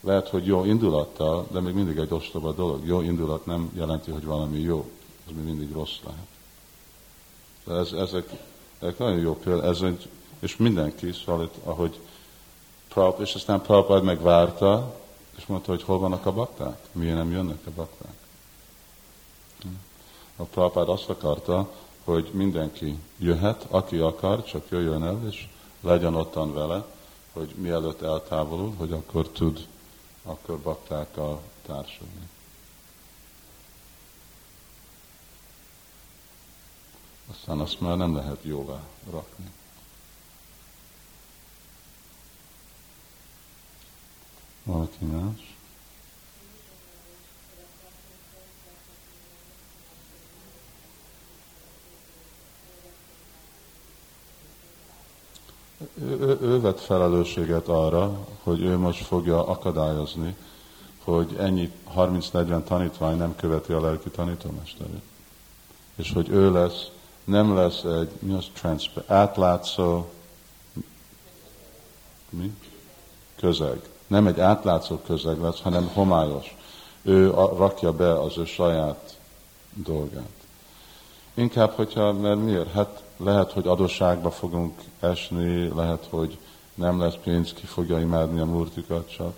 Lehet, 0.05 0.29
hogy 0.29 0.45
jó 0.45 0.65
indulattal, 0.65 1.47
de 1.51 1.59
még 1.59 1.73
mindig 1.73 1.97
egy 1.97 2.13
ostoba 2.13 2.51
dolog. 2.51 2.85
Jó 2.85 3.01
indulat 3.01 3.45
nem 3.45 3.71
jelenti, 3.73 4.11
hogy 4.11 4.25
valami 4.25 4.59
jó. 4.59 4.89
Ez 5.27 5.35
még 5.35 5.45
mindig 5.45 5.71
rossz 5.71 5.97
lehet. 6.03 6.27
De 7.63 7.73
ez, 7.73 7.91
ezek, 7.91 8.29
ezek 8.79 8.97
nagyon 8.97 9.19
jó 9.19 9.35
példa. 9.35 9.63
Ez 9.63 9.81
egy, 9.81 10.09
és 10.39 10.57
mindenki, 10.57 11.11
szóval 11.11 11.43
itt, 11.43 11.55
ahogy 11.63 11.99
Prab, 12.87 13.21
és 13.21 13.33
aztán 13.33 13.61
Prabhupád 13.61 14.03
megvárta, 14.03 14.95
és 15.37 15.45
mondta, 15.45 15.71
hogy 15.71 15.83
hol 15.83 15.99
vannak 15.99 16.25
a 16.25 16.33
bakták? 16.33 16.79
Miért 16.91 17.15
nem 17.15 17.31
jönnek 17.31 17.59
a 17.65 17.71
bakták? 17.75 18.15
A 20.35 20.43
Prabhupád 20.43 20.89
azt 20.89 21.09
akarta, 21.09 21.69
hogy 22.03 22.29
mindenki 22.31 22.97
jöhet, 23.17 23.65
aki 23.69 23.97
akar, 23.97 24.43
csak 24.43 24.69
jöjjön 24.69 25.03
el, 25.03 25.19
és 25.29 25.47
legyen 25.81 26.15
ottan 26.15 26.53
vele, 26.53 26.85
hogy 27.33 27.53
mielőtt 27.55 28.01
eltávolul, 28.01 28.73
hogy 28.77 28.91
akkor 28.91 29.27
tud 29.27 29.67
akkor 30.25 30.59
bakták 30.59 31.17
a 31.17 31.41
társadalmi. 31.65 32.29
Aztán 37.29 37.59
azt 37.59 37.79
már 37.79 37.97
nem 37.97 38.15
lehet 38.15 38.43
jóvá 38.43 38.83
rakni. 39.09 39.51
Valaki 44.63 45.05
más? 45.05 45.55
ő, 56.01 56.37
ő 56.41 56.59
vett 56.59 56.79
felelősséget 56.79 57.67
arra, 57.67 58.27
hogy 58.45 58.61
ő 58.61 58.77
most 58.77 59.05
fogja 59.05 59.47
akadályozni, 59.47 60.35
hogy 61.03 61.35
ennyi 61.39 61.71
30-40 61.95 62.63
tanítvány 62.63 63.17
nem 63.17 63.35
követi 63.35 63.73
a 63.73 63.81
lelki 63.81 64.09
tanítómesterét. 64.09 65.03
És 65.95 66.11
hogy 66.13 66.29
ő 66.29 66.51
lesz, 66.51 66.89
nem 67.23 67.55
lesz 67.55 67.83
egy 67.83 68.09
mi 68.19 68.33
az 68.33 68.45
transfer, 68.53 69.03
átlátszó 69.07 70.09
mi? 72.29 72.53
közeg. 73.35 73.89
Nem 74.07 74.27
egy 74.27 74.39
átlátszó 74.39 74.97
közeg 74.97 75.41
lesz, 75.41 75.61
hanem 75.61 75.87
homályos. 75.93 76.55
Ő 77.01 77.29
rakja 77.29 77.91
be 77.91 78.21
az 78.21 78.37
ő 78.37 78.45
saját 78.45 79.17
dolgát. 79.73 80.33
Inkább, 81.33 81.71
hogyha, 81.71 82.13
mert 82.13 82.43
miért? 82.43 82.71
Hát 82.71 83.03
lehet, 83.17 83.51
hogy 83.51 83.67
adósságba 83.67 84.31
fogunk 84.31 84.81
esni, 84.99 85.67
lehet, 85.75 86.07
hogy 86.09 86.37
nem 86.75 86.99
lesz 86.99 87.15
pénz, 87.23 87.53
ki 87.53 87.65
fogja 87.65 87.99
imádni 87.99 88.39
a 88.39 88.45
murtikat 88.45 89.11
csak. 89.15 89.33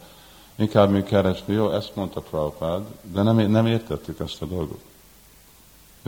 Inkább 0.56 0.92
mi 0.92 1.04
keresni, 1.04 1.54
jó, 1.54 1.72
ezt 1.72 1.96
mondta 1.96 2.22
Prabhupád, 2.22 2.86
de 3.02 3.22
nem, 3.22 3.36
nem 3.36 3.66
értettük 3.66 4.20
ezt 4.20 4.42
a 4.42 4.46
dolgot. 4.46 4.80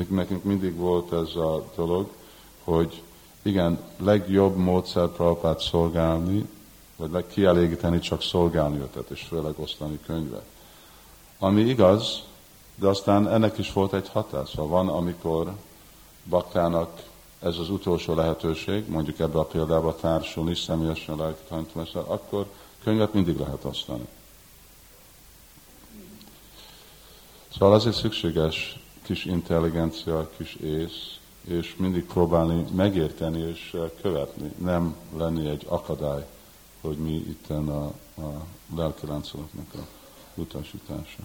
Nekünk 0.09 0.43
mindig 0.43 0.75
volt 0.75 1.13
ez 1.13 1.35
a 1.35 1.63
dolog, 1.75 2.09
hogy 2.63 3.03
igen, 3.41 3.79
legjobb 3.97 4.55
módszer 4.55 5.07
Prabhupád 5.07 5.59
szolgálni, 5.59 6.49
vagy 6.95 7.27
kielégíteni 7.27 7.99
csak 7.99 8.21
szolgálni 8.21 8.79
őtet, 8.79 9.09
és 9.09 9.21
főleg 9.21 9.53
osztani 9.55 9.99
könyvet. 10.05 10.45
Ami 11.39 11.61
igaz, 11.61 12.23
de 12.75 12.87
aztán 12.87 13.27
ennek 13.27 13.57
is 13.57 13.73
volt 13.73 13.93
egy 13.93 14.09
hatása. 14.09 14.67
Van, 14.67 14.87
amikor 14.87 15.53
baktának 16.29 17.08
ez 17.39 17.57
az 17.57 17.69
utolsó 17.69 18.13
lehetőség, 18.13 18.89
mondjuk 18.89 19.19
ebbe 19.19 19.39
a 19.39 19.45
példába 19.45 19.95
társulni, 19.95 20.55
személyesen 20.55 21.15
lelki 21.15 21.41
tanítómester, 21.47 22.03
akkor 22.07 22.51
könyvet 22.83 23.13
mindig 23.13 23.37
lehet 23.37 23.63
osztani. 23.63 24.07
Szóval 27.53 27.73
azért 27.73 27.95
szükséges 27.95 28.79
kis 29.01 29.25
intelligencia, 29.25 30.29
kis 30.37 30.55
ész, 30.55 31.17
és 31.41 31.75
mindig 31.77 32.05
próbálni 32.05 32.65
megérteni 32.75 33.39
és 33.39 33.77
követni, 34.01 34.51
nem 34.57 34.95
lenni 35.17 35.47
egy 35.49 35.65
akadály, 35.67 36.25
hogy 36.81 36.97
mi 36.97 37.13
itt 37.13 37.49
a, 37.49 37.85
a 38.17 38.45
lelki 38.75 39.05
láncolatnak 39.05 39.73
a 39.73 39.87
utasítása. 40.33 41.23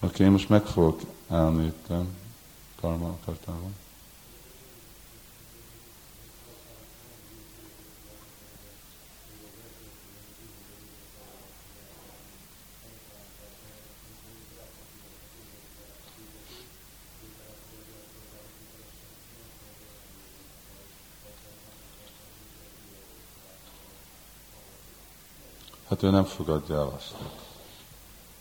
Oké, 0.00 0.06
okay, 0.06 0.28
most 0.28 0.48
meg 0.48 0.66
fogok 0.66 1.00
állni 1.28 1.64
itt, 1.64 1.86
Karma 2.80 3.08
akartál 3.08 3.60
Hát 26.00 26.08
ő 26.08 26.12
nem 26.12 26.24
fogadja 26.24 26.74
el 26.74 26.92
azt. 26.96 27.14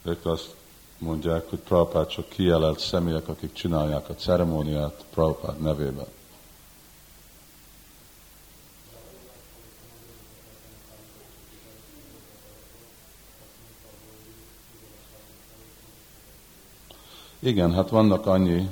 Ők 0.04 0.26
azt 0.26 0.56
mondják, 0.98 1.50
hogy 1.50 1.60
Prabhupád 1.60 2.08
csak 2.08 2.30
kijelelt 2.30 2.80
személyek, 2.80 3.28
akik 3.28 3.54
csinálják 3.54 4.10
a 4.10 4.16
ceremóniát 4.16 5.06
Prabhupád 5.14 5.62
nevében. 5.62 6.06
Igen, 17.40 17.74
hát 17.74 17.90
vannak 17.90 18.26
annyi 18.26 18.70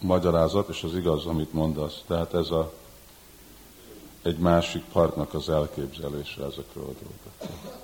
magyarázat, 0.00 0.68
és 0.68 0.82
az 0.82 0.94
igaz, 0.94 1.26
amit 1.26 1.52
mondasz. 1.52 2.02
Tehát 2.06 2.34
ez 2.34 2.50
a, 2.50 2.72
egy 4.22 4.38
másik 4.38 4.84
partnak 4.92 5.34
az 5.34 5.48
elképzelése 5.48 6.44
ezekről 6.44 6.84
a 6.84 6.94
dolgokról. 7.02 7.78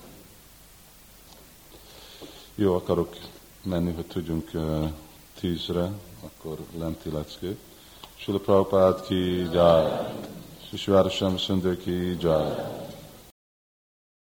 Jó, 2.55 2.75
akarok 2.75 3.17
menni, 3.63 3.93
hogy 3.93 4.07
tudjunk 4.07 4.51
tízre, 5.41 5.91
akkor 6.21 6.59
lenti 6.79 7.11
leckét. 7.11 7.59
Sula 8.17 8.39
Prabhupád 8.39 9.07
ki 9.07 9.53
jár, 9.53 10.15
Sisvárasam 10.69 11.39
Szundő 11.39 11.77
ki 11.77 12.17
jár, 12.21 12.83